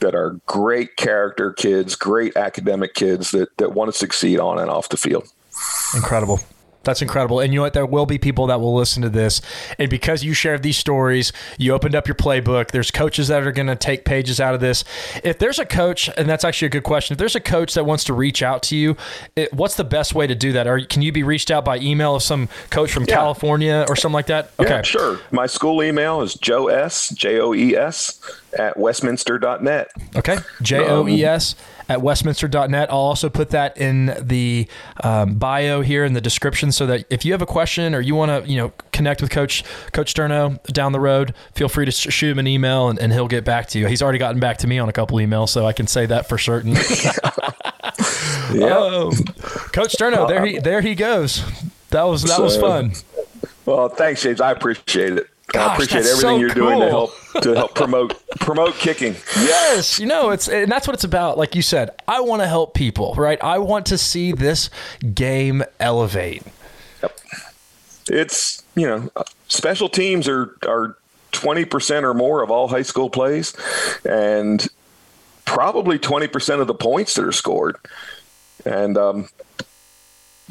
that 0.00 0.14
are 0.14 0.40
great 0.46 0.96
character 0.96 1.52
kids, 1.52 1.96
great 1.96 2.36
academic 2.36 2.94
kids 2.94 3.30
that 3.32 3.56
that 3.56 3.72
want 3.72 3.92
to 3.92 3.98
succeed 3.98 4.38
on 4.38 4.58
and 4.58 4.70
off 4.70 4.90
the 4.90 4.96
field. 4.96 5.28
Incredible. 5.94 6.40
That's 6.84 7.02
incredible. 7.02 7.40
And 7.40 7.52
you 7.52 7.58
know 7.58 7.62
what? 7.62 7.72
There 7.72 7.86
will 7.86 8.06
be 8.06 8.18
people 8.18 8.46
that 8.48 8.60
will 8.60 8.74
listen 8.74 9.02
to 9.02 9.08
this. 9.08 9.40
And 9.78 9.88
because 9.88 10.24
you 10.24 10.34
shared 10.34 10.62
these 10.62 10.76
stories, 10.76 11.32
you 11.58 11.72
opened 11.72 11.94
up 11.94 12.08
your 12.08 12.14
playbook. 12.14 12.70
There's 12.70 12.90
coaches 12.90 13.28
that 13.28 13.42
are 13.46 13.52
going 13.52 13.68
to 13.68 13.76
take 13.76 14.04
pages 14.04 14.40
out 14.40 14.54
of 14.54 14.60
this. 14.60 14.84
If 15.22 15.38
there's 15.38 15.58
a 15.58 15.66
coach, 15.66 16.10
and 16.16 16.28
that's 16.28 16.44
actually 16.44 16.66
a 16.66 16.70
good 16.70 16.84
question, 16.84 17.14
if 17.14 17.18
there's 17.18 17.36
a 17.36 17.40
coach 17.40 17.74
that 17.74 17.84
wants 17.84 18.04
to 18.04 18.14
reach 18.14 18.42
out 18.42 18.62
to 18.64 18.76
you, 18.76 18.96
it, 19.36 19.52
what's 19.52 19.76
the 19.76 19.84
best 19.84 20.14
way 20.14 20.26
to 20.26 20.34
do 20.34 20.52
that? 20.52 20.66
Or 20.66 20.80
can 20.80 21.02
you 21.02 21.12
be 21.12 21.22
reached 21.22 21.50
out 21.50 21.64
by 21.64 21.78
email 21.78 22.16
of 22.16 22.22
some 22.22 22.48
coach 22.70 22.92
from 22.92 23.04
yeah. 23.04 23.14
California 23.14 23.84
or 23.88 23.96
something 23.96 24.14
like 24.14 24.26
that? 24.26 24.50
Okay. 24.58 24.70
Yeah, 24.70 24.82
sure. 24.82 25.20
My 25.30 25.46
school 25.46 25.82
email 25.82 26.20
is 26.22 26.34
joe 26.34 26.68
s, 26.68 27.10
J 27.10 27.40
O 27.40 27.54
E 27.54 27.76
S, 27.76 28.20
at 28.58 28.76
westminster.net. 28.76 29.90
Okay. 30.16 30.38
J 30.60 30.86
O 30.88 31.06
E 31.06 31.24
S 31.24 31.54
at 31.88 32.00
westminster.net. 32.00 32.90
I'll 32.90 32.98
also 32.98 33.28
put 33.28 33.50
that 33.50 33.76
in 33.76 34.14
the 34.20 34.66
um, 35.02 35.34
bio 35.34 35.80
here 35.80 36.04
in 36.04 36.12
the 36.12 36.20
description 36.20 36.72
so 36.72 36.86
that 36.86 37.04
if 37.10 37.24
you 37.24 37.32
have 37.32 37.42
a 37.42 37.46
question 37.46 37.94
or 37.94 38.00
you 38.00 38.14
want 38.14 38.44
to, 38.44 38.50
you 38.50 38.56
know, 38.56 38.72
connect 38.92 39.22
with 39.22 39.30
Coach 39.30 39.64
Coach 39.92 40.14
Sterno 40.14 40.62
down 40.64 40.92
the 40.92 41.00
road, 41.00 41.34
feel 41.54 41.68
free 41.68 41.84
to 41.84 41.90
shoot 41.90 42.30
him 42.30 42.38
an 42.38 42.46
email 42.46 42.88
and, 42.88 42.98
and 42.98 43.12
he'll 43.12 43.28
get 43.28 43.44
back 43.44 43.66
to 43.68 43.78
you. 43.78 43.86
He's 43.86 44.02
already 44.02 44.18
gotten 44.18 44.40
back 44.40 44.58
to 44.58 44.66
me 44.66 44.78
on 44.78 44.88
a 44.88 44.92
couple 44.92 45.18
emails, 45.18 45.48
so 45.48 45.66
I 45.66 45.72
can 45.72 45.86
say 45.86 46.06
that 46.06 46.28
for 46.28 46.38
certain. 46.38 46.72
yeah. 48.52 48.76
Um, 48.76 49.12
Coach 49.72 49.94
Sterno, 49.96 50.28
there 50.28 50.44
he 50.44 50.58
there 50.58 50.80
he 50.80 50.94
goes. 50.94 51.44
That 51.90 52.04
was 52.04 52.22
that 52.22 52.36
so, 52.36 52.42
was 52.44 52.56
fun. 52.56 52.92
Well, 53.66 53.88
thanks, 53.88 54.22
James. 54.22 54.40
I 54.40 54.50
appreciate 54.52 55.12
it. 55.12 55.28
Gosh, 55.48 55.70
I 55.70 55.74
appreciate 55.74 56.00
everything 56.00 56.20
so 56.20 56.36
you're 56.36 56.50
cool. 56.50 56.68
doing 56.68 56.80
to 56.80 56.88
help 56.88 57.10
to 57.40 57.54
help 57.54 57.74
promote 57.74 58.22
promote 58.40 58.74
kicking. 58.74 59.14
Yes, 59.36 59.98
you 59.98 60.06
know 60.06 60.30
it's 60.30 60.48
and 60.48 60.70
that's 60.70 60.86
what 60.86 60.94
it's 60.94 61.04
about. 61.04 61.38
Like 61.38 61.54
you 61.54 61.62
said, 61.62 61.90
I 62.06 62.20
want 62.20 62.42
to 62.42 62.48
help 62.48 62.74
people, 62.74 63.14
right? 63.14 63.42
I 63.42 63.58
want 63.58 63.86
to 63.86 63.98
see 63.98 64.32
this 64.32 64.70
game 65.14 65.64
elevate. 65.80 66.42
Yep. 67.02 67.18
It's 68.08 68.62
you 68.74 68.86
know 68.86 69.10
special 69.48 69.88
teams 69.88 70.28
are 70.28 70.56
are 70.66 70.96
twenty 71.30 71.64
percent 71.64 72.04
or 72.04 72.14
more 72.14 72.42
of 72.42 72.50
all 72.50 72.68
high 72.68 72.82
school 72.82 73.10
plays, 73.10 73.54
and 74.04 74.66
probably 75.44 75.98
twenty 75.98 76.28
percent 76.28 76.60
of 76.60 76.66
the 76.66 76.74
points 76.74 77.14
that 77.14 77.24
are 77.24 77.32
scored. 77.32 77.76
And 78.64 78.96
um, 78.96 79.28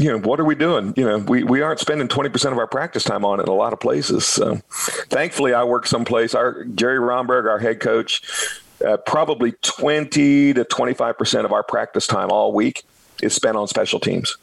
you 0.02 0.12
know, 0.12 0.18
what 0.18 0.40
are 0.40 0.46
we 0.46 0.56
doing? 0.56 0.94
You 0.98 1.06
know, 1.06 1.18
we, 1.20 1.44
we 1.44 1.62
aren't 1.62 1.80
spending 1.80 2.08
20% 2.08 2.52
of 2.52 2.58
our 2.58 2.66
practice 2.66 3.04
time 3.04 3.24
on 3.24 3.40
it 3.40 3.44
in 3.44 3.50
a 3.50 3.54
lot 3.54 3.72
of 3.72 3.80
places. 3.80 4.26
So 4.26 4.56
thankfully 5.10 5.54
I 5.54 5.64
work 5.64 5.86
someplace. 5.86 6.34
Our 6.34 6.64
Jerry 6.66 6.98
Romberg, 6.98 7.46
our 7.46 7.60
head 7.60 7.80
coach, 7.80 8.24
uh, 8.86 8.98
probably 8.98 9.52
20 9.62 10.56
to 10.56 10.66
25% 10.66 11.46
of 11.46 11.54
our 11.54 11.62
practice 11.62 12.08
time 12.08 12.32
all 12.32 12.52
week 12.52 12.84
is 13.22 13.36
spent 13.36 13.56
on 13.58 13.68
special 13.68 14.00
teams. 14.00 14.38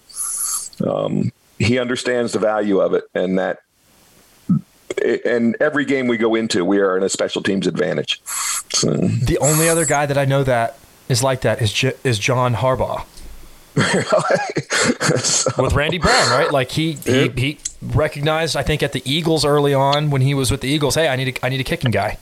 Um, 0.87 1.33
he 1.59 1.81
understands 1.81 2.33
the 2.33 2.39
value 2.39 2.79
of 2.79 2.95
it 2.95 3.05
and 3.15 3.39
that 3.39 3.59
and 5.05 5.57
every 5.61 5.85
game 5.85 6.07
we 6.09 6.17
go 6.17 6.35
into, 6.35 6.65
we 6.65 6.79
are 6.79 6.97
in 6.97 7.03
a 7.03 7.09
special 7.09 7.43
teams 7.43 7.67
advantage. 7.67 8.21
So. 8.73 8.95
The 8.95 9.39
only 9.41 9.69
other 9.69 9.85
guy 9.85 10.07
that 10.07 10.19
I 10.19 10.25
know 10.25 10.43
that 10.45 10.77
is 11.09 11.23
like 11.23 11.43
that 11.43 11.61
is 11.61 11.73
J- 11.73 11.95
is 12.05 12.19
John 12.19 12.55
Harbaugh. 12.55 13.05
So, 13.77 15.51
with 15.63 15.73
Randy 15.75 15.99
Brown, 15.99 16.31
right? 16.31 16.51
Like 16.51 16.71
he, 16.71 16.93
he 16.93 17.29
he 17.29 17.59
recognized, 17.83 18.57
I 18.57 18.63
think, 18.63 18.83
at 18.83 18.93
the 18.93 19.03
Eagles 19.05 19.45
early 19.45 19.75
on 19.75 20.11
when 20.11 20.23
he 20.23 20.35
was 20.35 20.51
with 20.51 20.61
the 20.61 20.69
Eagles. 20.69 20.95
Hey, 20.95 21.09
I 21.09 21.17
need 21.17 21.37
a, 21.37 21.47
I 21.47 21.49
need 21.49 21.61
a 21.61 21.65
kicking 21.65 21.91
guy. 21.91 22.19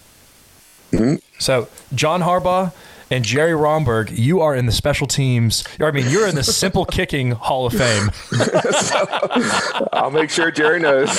Mm-hmm. 0.93 1.17
So 1.39 1.69
John 1.95 2.23
Harbaugh 2.23 2.73
and 3.11 3.25
Jerry 3.25 3.55
Romberg, 3.55 4.11
you 4.11 4.41
are 4.41 4.55
in 4.55 4.67
the 4.67 4.73
special 4.73 5.07
teams. 5.07 5.65
I 5.81 5.91
mean, 5.91 6.09
you're 6.11 6.27
in 6.27 6.35
the 6.35 6.43
simple 6.43 6.85
kicking 6.85 7.31
Hall 7.33 7.67
of 7.67 7.73
Fame. 7.75 8.11
so, 8.13 9.89
I'll 9.93 10.11
make 10.11 10.31
sure 10.31 10.51
Jerry 10.51 10.81
knows. 10.81 11.09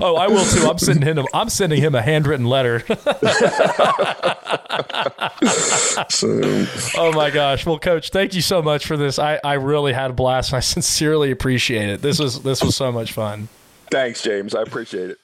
oh, 0.00 0.16
I 0.16 0.28
will 0.28 0.44
too. 0.44 0.68
I'm 0.68 0.78
sending 0.78 1.02
him. 1.02 1.26
I'm 1.32 1.48
sending 1.48 1.80
him 1.80 1.94
a 1.94 2.02
handwritten 2.02 2.46
letter. 2.46 2.80
so. 6.08 6.66
Oh 6.96 7.12
my 7.14 7.30
gosh! 7.32 7.64
Well, 7.64 7.78
Coach, 7.78 8.10
thank 8.10 8.34
you 8.34 8.42
so 8.42 8.60
much 8.60 8.86
for 8.86 8.96
this. 8.96 9.18
I, 9.18 9.40
I 9.42 9.54
really 9.54 9.92
had 9.92 10.10
a 10.10 10.14
blast. 10.14 10.50
and 10.50 10.58
I 10.58 10.60
sincerely 10.60 11.30
appreciate 11.30 11.88
it. 11.88 12.02
This 12.02 12.18
was 12.18 12.42
this 12.42 12.62
was 12.62 12.76
so 12.76 12.92
much 12.92 13.12
fun. 13.12 13.48
Thanks, 13.90 14.22
James. 14.22 14.54
I 14.54 14.62
appreciate 14.62 15.10
it. 15.10 15.18